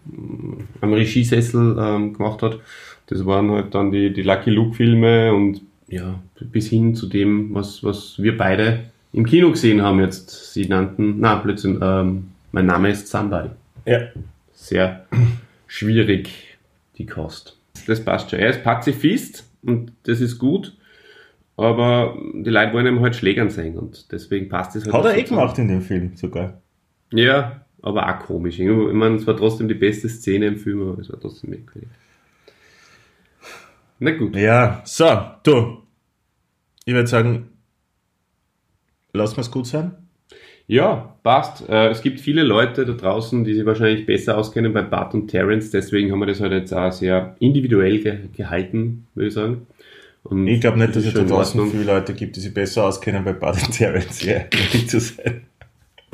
am 0.80 0.92
Regiesessel 0.92 1.76
ähm, 1.78 2.12
gemacht 2.14 2.42
hat. 2.42 2.60
Das 3.08 3.24
waren 3.26 3.50
halt 3.50 3.74
dann 3.74 3.90
die, 3.90 4.12
die 4.12 4.22
Lucky 4.22 4.50
Luke 4.50 4.74
Filme 4.74 5.34
und 5.34 5.62
ja, 5.88 6.20
bis 6.40 6.68
hin 6.68 6.94
zu 6.94 7.06
dem, 7.06 7.54
was, 7.54 7.82
was 7.82 8.22
wir 8.22 8.36
beide 8.36 8.80
im 9.12 9.24
Kino 9.24 9.50
gesehen 9.50 9.82
haben 9.82 10.00
jetzt. 10.00 10.52
Sie 10.52 10.66
nannten, 10.66 11.18
na, 11.18 11.36
plötzlich, 11.36 11.78
ähm, 11.80 12.28
mein 12.52 12.66
Name 12.66 12.90
ist 12.90 13.08
Somebody. 13.08 13.48
Ja. 13.86 14.00
Sehr 14.52 15.06
schwierig, 15.66 16.58
die 16.98 17.06
Kost. 17.06 17.56
Das 17.86 18.04
passt 18.04 18.30
schon. 18.30 18.38
Er 18.38 18.50
ist 18.50 18.62
Pazifist 18.62 19.48
und 19.62 19.92
das 20.02 20.20
ist 20.20 20.38
gut, 20.38 20.76
aber 21.56 22.18
die 22.34 22.50
Leute 22.50 22.74
wollen 22.74 22.86
ihm 22.86 23.00
halt 23.00 23.16
Schlägern 23.16 23.48
sehen 23.48 23.78
und 23.78 24.12
deswegen 24.12 24.50
passt 24.50 24.76
es 24.76 24.84
halt 24.84 24.92
Hat 24.94 25.04
er 25.06 25.16
eh 25.16 25.22
gemacht 25.22 25.58
in 25.58 25.68
dem 25.68 25.80
Film 25.80 26.12
sogar. 26.16 26.60
ja, 27.12 27.62
aber 27.80 28.08
auch 28.08 28.18
komisch. 28.26 28.58
Ich 28.58 28.68
meine, 28.68 29.14
es 29.14 29.26
war 29.26 29.36
trotzdem 29.36 29.68
die 29.68 29.74
beste 29.74 30.08
Szene 30.08 30.46
im 30.46 30.56
Film, 30.58 30.82
aber 30.82 31.00
es 31.00 31.10
war 31.10 31.18
trotzdem 31.20 31.50
merkwürdig. 31.50 31.88
Na 33.98 34.12
gut. 34.12 34.36
Ja, 34.36 34.82
so, 34.84 35.06
du. 35.42 35.82
Ich 36.84 36.94
würde 36.94 37.08
sagen, 37.08 37.48
lass 39.12 39.36
mal's 39.36 39.50
gut 39.50 39.66
sein. 39.66 39.92
Ja, 40.66 41.16
passt. 41.22 41.68
Äh, 41.68 41.88
es 41.88 42.02
gibt 42.02 42.20
viele 42.20 42.42
Leute 42.42 42.84
da 42.84 42.92
draußen, 42.92 43.42
die 43.42 43.54
sich 43.54 43.64
wahrscheinlich 43.64 44.06
besser 44.06 44.36
auskennen 44.36 44.72
bei 44.72 44.82
Bart 44.82 45.14
und 45.14 45.28
Terrence, 45.28 45.70
deswegen 45.70 46.12
haben 46.12 46.20
wir 46.20 46.26
das 46.26 46.40
heute 46.40 46.56
jetzt 46.56 46.72
auch 46.74 46.92
sehr 46.92 47.36
individuell 47.40 48.00
ge 48.00 48.18
gehalten, 48.36 49.06
würde 49.14 49.28
ich 49.28 49.34
sagen. 49.34 49.66
Und 50.24 50.46
Ich 50.46 50.60
glaube 50.60 50.78
nicht, 50.78 50.94
dass 50.94 51.04
das 51.04 51.14
es 51.14 51.20
da 51.20 51.24
draußen 51.24 51.70
viele 51.70 51.84
Leute 51.84 52.12
gibt, 52.12 52.36
die 52.36 52.40
sich 52.40 52.52
besser 52.52 52.84
auskennen 52.84 53.24
bei 53.24 53.32
Bud 53.32 53.56
and 53.62 53.72
Terrence, 53.72 54.22
ja, 54.22 54.34
ehrlich 54.50 54.88
zu 54.88 55.00
sein. 55.00 55.46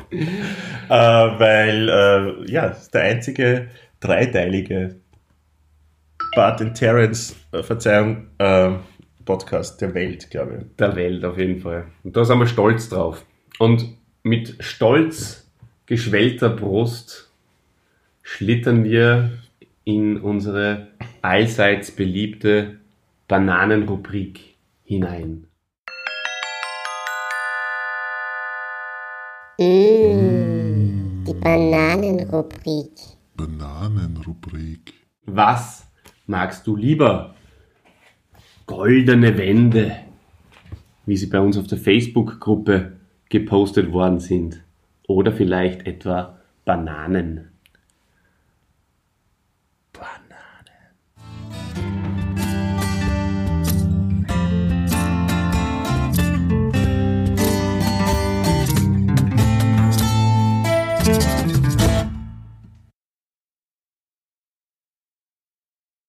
äh, 0.11 0.89
weil, 0.89 1.89
äh, 1.89 2.51
ja, 2.51 2.69
es 2.69 2.83
ist 2.83 2.93
der 2.93 3.03
einzige 3.03 3.67
dreiteilige 3.99 4.95
And 6.37 6.75
Terrence, 6.75 7.33
äh, 7.53 7.63
Verzeihung, 7.63 8.27
äh, 8.39 8.71
Podcast 9.23 9.79
der 9.79 9.93
Welt, 9.93 10.29
glaube 10.29 10.57
ich. 10.59 10.75
der 10.75 10.95
Welt 10.95 11.23
auf 11.23 11.37
jeden 11.37 11.61
Fall. 11.61 11.87
Und 12.03 12.17
da 12.17 12.25
sind 12.25 12.39
wir 12.39 12.47
stolz 12.47 12.89
drauf. 12.89 13.25
Und 13.57 13.95
mit 14.21 14.57
stolz 14.59 15.49
geschwellter 15.85 16.49
Brust 16.49 17.31
schlittern 18.21 18.83
wir 18.83 19.31
in 19.85 20.17
unsere 20.17 20.89
allseits 21.21 21.91
beliebte 21.91 22.79
Bananenrubrik 23.29 24.57
hinein. 24.83 25.47
Mmh, 29.57 31.23
die 31.27 31.33
Bananenrubrik. 31.33 32.91
Bananenrubrik. 33.37 34.93
Was 35.25 35.87
magst 36.27 36.65
du 36.67 36.75
lieber? 36.75 37.35
Goldene 38.65 39.37
Wände, 39.37 39.95
wie 41.05 41.17
sie 41.17 41.27
bei 41.27 41.39
uns 41.39 41.57
auf 41.57 41.67
der 41.67 41.77
Facebook-Gruppe 41.77 42.93
gepostet 43.29 43.91
worden 43.91 44.19
sind. 44.19 44.63
Oder 45.07 45.31
vielleicht 45.31 45.85
etwa 45.85 46.39
Bananen. 46.63 47.54